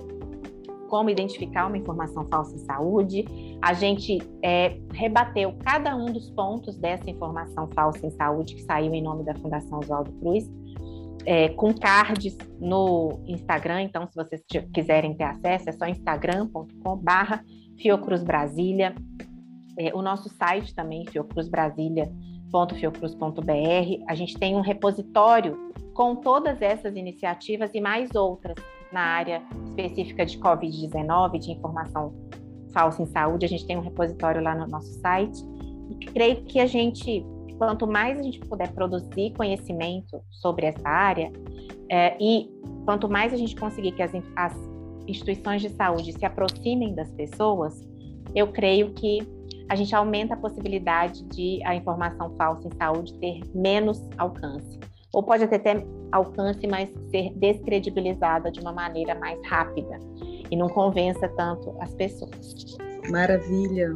como 0.91 1.09
identificar 1.09 1.67
uma 1.69 1.79
informação 1.79 2.27
falsa 2.27 2.57
em 2.57 2.59
saúde. 2.59 3.25
A 3.63 3.73
gente 3.73 4.19
é, 4.43 4.77
rebateu 4.93 5.55
cada 5.65 5.97
um 5.97 6.07
dos 6.07 6.29
pontos 6.31 6.77
dessa 6.77 7.09
informação 7.09 7.69
falsa 7.73 8.05
em 8.05 8.11
saúde 8.11 8.57
que 8.57 8.63
saiu 8.63 8.93
em 8.93 9.01
nome 9.01 9.23
da 9.25 9.37
Fundação 9.37 9.79
Oswaldo 9.79 10.11
Cruz, 10.15 10.51
é, 11.25 11.51
com 11.51 11.73
cards 11.73 12.37
no 12.59 13.21
Instagram. 13.27 13.83
Então, 13.83 14.09
se 14.09 14.17
vocês 14.17 14.43
quiserem 14.75 15.15
ter 15.15 15.23
acesso, 15.25 15.71
é 15.71 15.73
só 15.73 15.87
instagram.com/barra 15.87 17.45
Fiocruz 17.79 18.25
Brasília. 18.25 18.93
É, 19.79 19.95
o 19.95 20.03
nosso 20.03 20.29
site 20.29 20.75
também, 20.75 21.07
fiocruzbrasilia.fiocruz.br. 21.07 24.05
A 24.09 24.15
gente 24.17 24.37
tem 24.37 24.57
um 24.57 24.61
repositório 24.61 25.57
com 25.95 26.17
todas 26.17 26.61
essas 26.61 26.97
iniciativas 26.97 27.73
e 27.75 27.81
mais 27.81 28.17
outras 28.17 28.57
na 28.93 29.01
área 29.01 29.43
específica 29.67 30.27
de 30.27 30.39
Covid-19, 30.39 31.39
de 31.39 31.53
informação 31.53 32.13
falsa 32.73 33.03
em 33.03 33.07
saúde. 33.07 33.45
A 33.45 33.49
gente 33.49 33.67
tem 33.67 33.77
um 33.77 33.83
repositório 33.83 34.43
lá 34.43 34.55
no 34.55 34.67
nosso 34.67 34.93
site. 35.01 35.43
E 35.91 36.07
creio 36.07 36.43
que 36.45 36.61
a 36.61 36.67
gente, 36.67 37.25
quanto 37.59 37.87
mais 37.87 38.19
a 38.19 38.23
gente 38.23 38.39
puder 38.41 38.73
produzir 38.73 39.33
conhecimento 39.37 40.23
sobre 40.31 40.67
essa 40.67 40.89
área, 40.89 41.33
é, 41.89 42.17
e 42.21 42.49
quanto 42.85 43.09
mais 43.09 43.33
a 43.33 43.37
gente 43.37 43.57
conseguir 43.57 43.93
que 43.93 44.03
as, 44.03 44.13
as 44.37 44.55
instituições 45.07 45.63
de 45.63 45.71
saúde 45.71 46.13
se 46.13 46.25
aproximem 46.25 46.95
das 46.95 47.11
pessoas, 47.13 47.87
eu 48.35 48.47
creio 48.49 48.93
que 48.93 49.21
a 49.69 49.75
gente 49.75 49.95
aumenta 49.95 50.35
a 50.35 50.37
possibilidade 50.37 51.23
de 51.25 51.61
a 51.65 51.75
informação 51.75 52.35
falsa 52.37 52.67
em 52.67 52.77
saúde 52.77 53.15
ter 53.15 53.41
menos 53.55 54.01
alcance. 54.19 54.79
Ou 55.13 55.23
pode 55.23 55.45
até 55.45 55.59
ter 55.59 55.87
alcance, 56.13 56.67
mas 56.67 56.89
ser 57.11 57.33
descredibilizada 57.35 58.51
de 58.51 58.61
uma 58.61 58.73
maneira 58.73 59.15
mais 59.15 59.39
rápida 59.47 59.99
e 60.51 60.57
não 60.57 60.69
convença 60.69 61.29
tanto 61.31 61.75
as 61.81 61.93
pessoas. 61.95 62.77
Maravilha! 63.11 63.95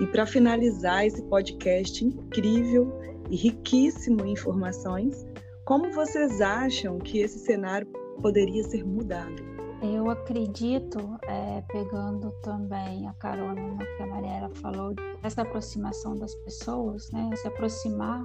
E 0.00 0.06
para 0.06 0.26
finalizar 0.26 1.06
esse 1.06 1.22
podcast 1.24 2.04
incrível 2.04 2.92
e 3.30 3.36
riquíssimo 3.36 4.24
em 4.24 4.32
informações, 4.32 5.24
como 5.64 5.92
vocês 5.92 6.40
acham 6.40 6.98
que 6.98 7.20
esse 7.20 7.38
cenário 7.38 7.86
poderia 8.20 8.62
ser 8.64 8.84
mudado? 8.84 9.54
Eu 9.82 10.08
acredito, 10.10 10.98
é, 11.28 11.62
pegando 11.68 12.30
também 12.42 13.06
a 13.06 13.12
carona 13.14 13.60
no 13.60 13.78
que 13.78 14.02
a 14.02 14.06
Mariela 14.06 14.50
falou, 14.54 14.94
essa 15.22 15.42
aproximação 15.42 16.16
das 16.16 16.34
pessoas, 16.36 17.10
né, 17.12 17.30
se 17.36 17.46
aproximar 17.46 18.24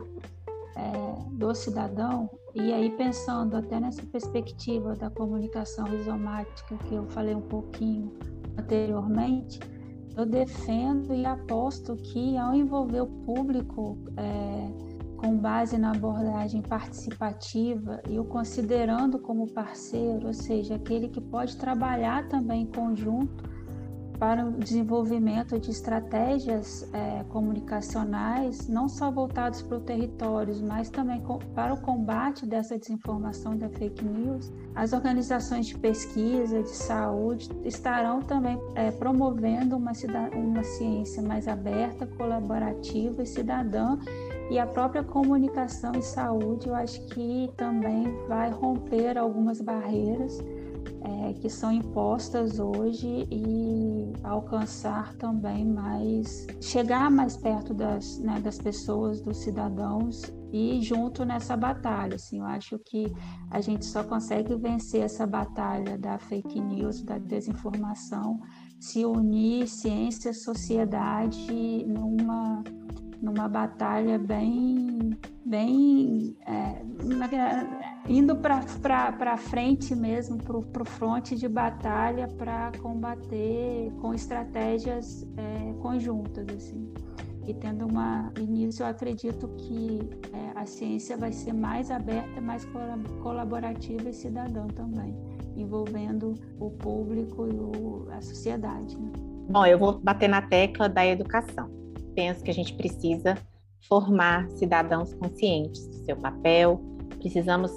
é, 0.80 1.30
do 1.34 1.54
cidadão, 1.54 2.30
e 2.56 2.74
aí 2.74 2.90
pensando 2.92 3.58
até 3.58 3.80
nessa 3.80 4.06
perspectiva 4.06 4.96
da 4.96 5.10
comunicação 5.10 5.86
rizomática 5.86 6.78
que 6.88 6.96
eu 6.96 7.06
falei 7.08 7.36
um 7.36 7.42
pouquinho 7.42 8.12
anteriormente, 8.58 9.60
eu 10.16 10.26
defendo 10.26 11.14
e 11.14 11.26
aposto 11.26 11.96
que 11.96 12.38
ao 12.38 12.54
envolver 12.54 13.02
o 13.02 13.08
público 13.08 13.98
é, 14.18 14.90
com 15.18 15.38
base 15.38 15.78
na 15.78 15.92
abordagem 15.92 16.62
participativa 16.62 18.02
e 18.10 18.18
o 18.18 18.24
considerando 18.24 19.20
como 19.20 19.48
parceiro, 19.48 20.28
ou 20.28 20.34
seja, 20.34 20.76
aquele 20.76 21.10
que 21.10 21.22
pode 21.22 21.58
trabalhar 21.58 22.28
também 22.30 22.64
em 22.64 22.66
conjunto 22.66 23.49
para 24.20 24.46
o 24.46 24.52
desenvolvimento 24.52 25.58
de 25.58 25.72
estratégias 25.72 26.88
é, 26.94 27.24
comunicacionais, 27.30 28.68
não 28.68 28.90
só 28.90 29.10
voltadas 29.10 29.62
para 29.62 29.78
o 29.78 29.80
território, 29.80 30.54
mas 30.62 30.90
também 30.90 31.22
com, 31.22 31.40
para 31.56 31.74
o 31.74 31.80
combate 31.80 32.46
dessa 32.46 32.78
desinformação 32.78 33.56
da 33.56 33.70
fake 33.70 34.04
news, 34.04 34.52
as 34.76 34.92
organizações 34.92 35.68
de 35.68 35.78
pesquisa, 35.78 36.62
de 36.62 36.76
saúde, 36.76 37.50
estarão 37.64 38.22
também 38.22 38.60
é, 38.76 38.92
promovendo 38.92 39.78
uma, 39.78 39.94
uma 40.36 40.64
ciência 40.64 41.24
mais 41.24 41.48
aberta, 41.48 42.06
colaborativa 42.06 43.24
e 43.24 43.26
cidadã. 43.26 43.98
E 44.52 44.58
a 44.58 44.66
própria 44.66 45.04
comunicação 45.04 45.92
e 45.96 46.02
saúde, 46.02 46.68
eu 46.68 46.76
acho 46.76 47.06
que 47.06 47.52
também 47.56 48.12
vai 48.28 48.50
romper 48.50 49.16
algumas 49.16 49.62
barreiras 49.62 50.44
é, 51.02 51.34
que 51.34 51.50
são 51.50 51.72
impostas 51.72 52.60
hoje 52.60 53.28
e 53.32 54.14
alcançar 54.24 55.16
também 55.16 55.66
mais, 55.66 56.48
chegar 56.62 57.10
mais 57.10 57.38
perto 57.38 57.74
das, 57.74 58.20
né, 58.20 58.40
das 58.40 58.58
pessoas, 58.58 59.22
dos 59.22 59.38
cidadãos 59.38 60.22
e 60.52 60.82
junto 60.82 61.24
nessa 61.24 61.56
batalha. 61.56 62.16
Assim, 62.16 62.40
eu 62.40 62.46
acho 62.46 62.80
que 62.80 63.06
a 63.50 63.62
gente 63.62 63.86
só 63.86 64.04
consegue 64.04 64.56
vencer 64.56 65.02
essa 65.02 65.26
batalha 65.26 65.98
da 65.98 66.18
fake 66.18 66.60
news, 66.60 67.02
da 67.04 67.18
desinformação, 67.18 68.40
se 68.80 69.06
unir 69.06 69.68
ciência, 69.68 70.34
sociedade 70.34 71.86
numa 71.86 72.64
numa 73.22 73.48
batalha 73.48 74.18
bem, 74.18 75.18
bem 75.46 76.38
é, 76.48 76.82
indo 78.08 78.36
para 78.36 79.38
frente 79.38 79.96
mesmo, 79.96 80.38
para 80.38 80.82
o 80.82 80.86
fronte 80.86 81.36
de 81.36 81.48
batalha 81.48 82.28
para 82.28 82.72
combater 82.82 83.92
com 84.02 84.14
estratégias 84.14 85.28
é, 85.38 85.74
conjuntas. 85.82 86.48
Assim. 86.56 86.92
E 87.46 87.54
tendo 87.54 87.88
uma 87.88 88.32
início, 88.38 88.84
eu 88.84 88.88
acredito 88.88 89.48
que 89.58 90.00
é, 90.34 90.60
a 90.60 90.66
ciência 90.66 91.18
vai 91.18 91.32
ser 91.32 91.54
mais 91.54 91.92
aberta, 91.92 92.40
mais 92.40 92.66
colaborativa 93.22 94.10
e 94.10 94.14
cidadã 94.14 94.68
também, 94.68 95.16
envolvendo 95.58 96.36
o 96.60 96.70
público 96.70 97.48
e 97.48 97.56
o, 97.56 98.08
a 98.12 98.22
sociedade. 98.22 98.98
Né? 98.98 99.12
Bom, 99.50 99.66
eu 99.66 99.80
vou 99.80 100.00
bater 100.00 100.30
na 100.30 100.44
tecla 100.44 100.88
da 100.88 101.06
educação 101.06 101.80
penso 102.10 102.44
que 102.44 102.52
a 102.52 102.54
gente 102.54 102.74
precisa 102.74 103.38
formar 103.88 104.50
cidadãos 104.52 105.14
conscientes 105.14 105.88
do 105.88 106.06
seu 106.06 106.18
papel, 106.18 106.82
precisamos 107.20 107.72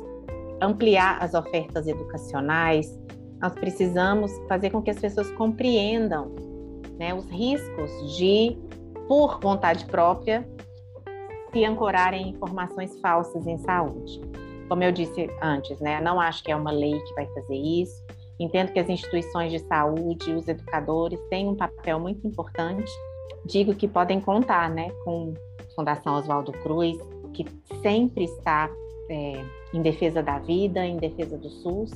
ampliar 0.60 1.22
as 1.22 1.34
ofertas 1.34 1.86
educacionais, 1.86 2.98
nós 3.40 3.52
precisamos 3.54 4.30
fazer 4.48 4.70
com 4.70 4.80
que 4.80 4.90
as 4.90 4.98
pessoas 4.98 5.30
compreendam 5.32 6.32
né, 6.98 7.12
os 7.12 7.28
riscos 7.28 8.16
de, 8.16 8.56
por 9.08 9.40
vontade 9.40 9.84
própria, 9.86 10.48
se 11.52 11.64
ancorarem 11.64 12.28
em 12.28 12.30
informações 12.30 12.98
falsas 13.00 13.46
em 13.46 13.58
saúde. 13.58 14.20
Como 14.68 14.82
eu 14.82 14.92
disse 14.92 15.28
antes, 15.42 15.78
né, 15.80 16.00
não 16.00 16.20
acho 16.20 16.42
que 16.44 16.52
é 16.52 16.56
uma 16.56 16.70
lei 16.70 16.98
que 16.98 17.14
vai 17.14 17.26
fazer 17.26 17.56
isso. 17.56 18.02
Entendo 18.38 18.72
que 18.72 18.78
as 18.78 18.88
instituições 18.88 19.52
de 19.52 19.58
saúde, 19.60 20.32
os 20.32 20.48
educadores 20.48 21.20
têm 21.28 21.48
um 21.48 21.54
papel 21.54 22.00
muito 22.00 22.26
importante 22.26 22.90
digo 23.46 23.74
que 23.74 23.88
podem 23.88 24.20
contar 24.20 24.70
né, 24.70 24.90
com 25.04 25.34
Fundação 25.74 26.14
Oswaldo 26.16 26.52
Cruz, 26.52 26.96
que 27.32 27.44
sempre 27.82 28.24
está 28.24 28.70
é, 29.10 29.44
em 29.74 29.82
defesa 29.82 30.22
da 30.22 30.38
vida, 30.38 30.84
em 30.84 30.96
defesa 30.96 31.36
do 31.36 31.48
SUS, 31.48 31.90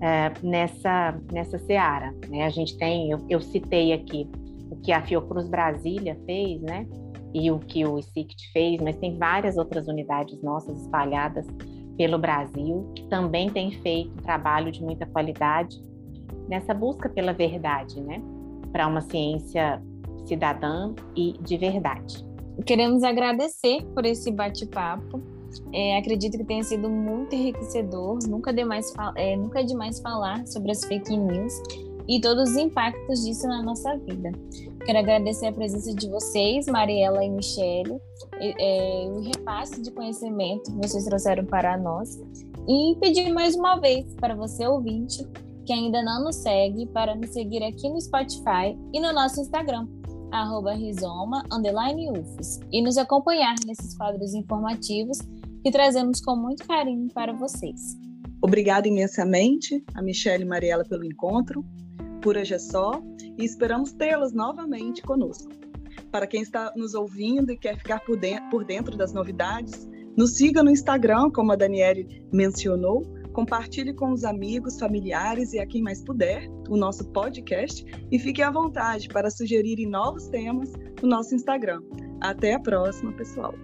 é, 0.00 0.32
nessa, 0.42 1.18
nessa 1.32 1.58
seara. 1.58 2.14
Né? 2.28 2.44
A 2.44 2.50
gente 2.50 2.76
tem, 2.76 3.10
eu, 3.10 3.18
eu, 3.28 3.40
citei 3.40 3.92
aqui 3.92 4.28
o 4.70 4.76
que 4.76 4.92
a 4.92 5.02
Fiocruz 5.02 5.48
Brasília 5.48 6.16
fez, 6.26 6.60
né? 6.60 6.86
E 7.34 7.50
o 7.50 7.58
que 7.58 7.84
o 7.84 7.98
ICICT 7.98 8.52
fez, 8.52 8.80
mas 8.80 8.96
tem 8.96 9.18
várias 9.18 9.58
outras 9.58 9.86
unidades 9.86 10.42
nossas 10.42 10.80
espalhadas 10.80 11.46
pelo 11.96 12.18
Brasil, 12.18 12.90
que 12.94 13.06
também 13.08 13.50
têm 13.50 13.70
feito 13.70 14.22
trabalho 14.22 14.72
de 14.72 14.82
muita 14.82 15.04
qualidade 15.04 15.76
nessa 16.48 16.72
busca 16.72 17.08
pela 17.08 17.32
verdade, 17.32 18.00
né? 18.00 18.22
Para 18.72 18.86
uma 18.86 19.02
ciência 19.02 19.82
cidadã 20.28 20.94
e 21.16 21.34
de 21.40 21.56
verdade. 21.56 22.24
Queremos 22.66 23.02
agradecer 23.02 23.84
por 23.94 24.04
esse 24.04 24.30
bate-papo. 24.30 25.22
É, 25.72 25.96
acredito 25.96 26.36
que 26.36 26.44
tenha 26.44 26.62
sido 26.62 26.90
muito 26.90 27.34
enriquecedor. 27.34 28.18
Nunca, 28.28 28.52
demais, 28.52 28.92
é, 29.16 29.36
nunca 29.36 29.60
é 29.60 29.64
demais 29.64 30.00
falar 30.00 30.46
sobre 30.46 30.70
as 30.70 30.84
fake 30.84 31.16
news. 31.16 31.54
e 32.10 32.22
todos 32.22 32.52
os 32.52 32.56
impactos 32.56 33.22
disso 33.22 33.46
na 33.46 33.62
nossa 33.62 33.94
vida. 33.98 34.32
Quero 34.86 34.98
agradecer 34.98 35.48
a 35.48 35.52
presença 35.52 35.94
de 35.94 36.08
vocês, 36.08 36.66
Mariela 36.66 37.22
e 37.22 37.28
Michele, 37.28 38.00
é, 38.40 39.06
o 39.10 39.20
repasse 39.20 39.82
de 39.82 39.90
conhecimento 39.90 40.72
que 40.72 40.88
vocês 40.88 41.04
trouxeram 41.04 41.44
para 41.44 41.76
nós 41.76 42.18
e 42.66 42.96
pedir 42.98 43.30
mais 43.30 43.54
uma 43.54 43.76
vez 43.76 44.06
para 44.14 44.34
você 44.34 44.66
ouvinte 44.66 45.22
que 45.68 45.72
ainda 45.74 46.02
não 46.02 46.24
nos 46.24 46.36
segue 46.36 46.86
para 46.86 47.14
nos 47.14 47.28
seguir 47.28 47.62
aqui 47.62 47.90
no 47.90 48.00
Spotify 48.00 48.74
e 48.90 48.98
no 48.98 49.12
nosso 49.12 49.38
Instagram, 49.42 49.86
arroba 50.30 50.74
rizoma, 50.74 51.42
ufos, 51.50 52.60
e 52.72 52.82
nos 52.82 52.96
acompanhar 52.96 53.54
nesses 53.66 53.96
quadros 53.96 54.34
informativos 54.34 55.18
que 55.62 55.70
trazemos 55.70 56.20
com 56.20 56.36
muito 56.36 56.66
carinho 56.66 57.08
para 57.12 57.32
vocês. 57.32 57.96
Obrigada 58.40 58.86
imensamente 58.86 59.84
a 59.94 60.02
Michelle 60.02 60.44
e 60.44 60.46
Mariela 60.46 60.84
pelo 60.84 61.04
encontro. 61.04 61.64
Por 62.20 62.36
hoje 62.36 62.54
é 62.54 62.58
só 62.58 63.02
e 63.36 63.44
esperamos 63.44 63.92
tê-las 63.92 64.32
novamente 64.32 65.02
conosco. 65.02 65.50
Para 66.10 66.26
quem 66.26 66.42
está 66.42 66.72
nos 66.76 66.94
ouvindo 66.94 67.52
e 67.52 67.56
quer 67.56 67.76
ficar 67.76 68.00
por 68.00 68.64
dentro 68.64 68.96
das 68.96 69.12
novidades, 69.12 69.88
nos 70.16 70.34
siga 70.34 70.62
no 70.62 70.70
Instagram, 70.70 71.30
como 71.30 71.52
a 71.52 71.56
Daniele 71.56 72.26
mencionou, 72.32 73.02
compartilhe 73.38 73.94
com 73.94 74.10
os 74.10 74.24
amigos, 74.24 74.80
familiares 74.80 75.52
e 75.52 75.60
a 75.60 75.66
quem 75.66 75.80
mais 75.80 76.02
puder 76.02 76.48
o 76.68 76.76
nosso 76.76 77.08
podcast 77.12 77.84
e 78.10 78.18
fique 78.18 78.42
à 78.42 78.50
vontade 78.50 79.06
para 79.06 79.30
sugerirem 79.30 79.88
novos 79.88 80.26
temas 80.26 80.72
no 81.00 81.08
nosso 81.08 81.36
Instagram. 81.36 81.80
Até 82.20 82.54
a 82.54 82.58
próxima, 82.58 83.12
pessoal! 83.12 83.54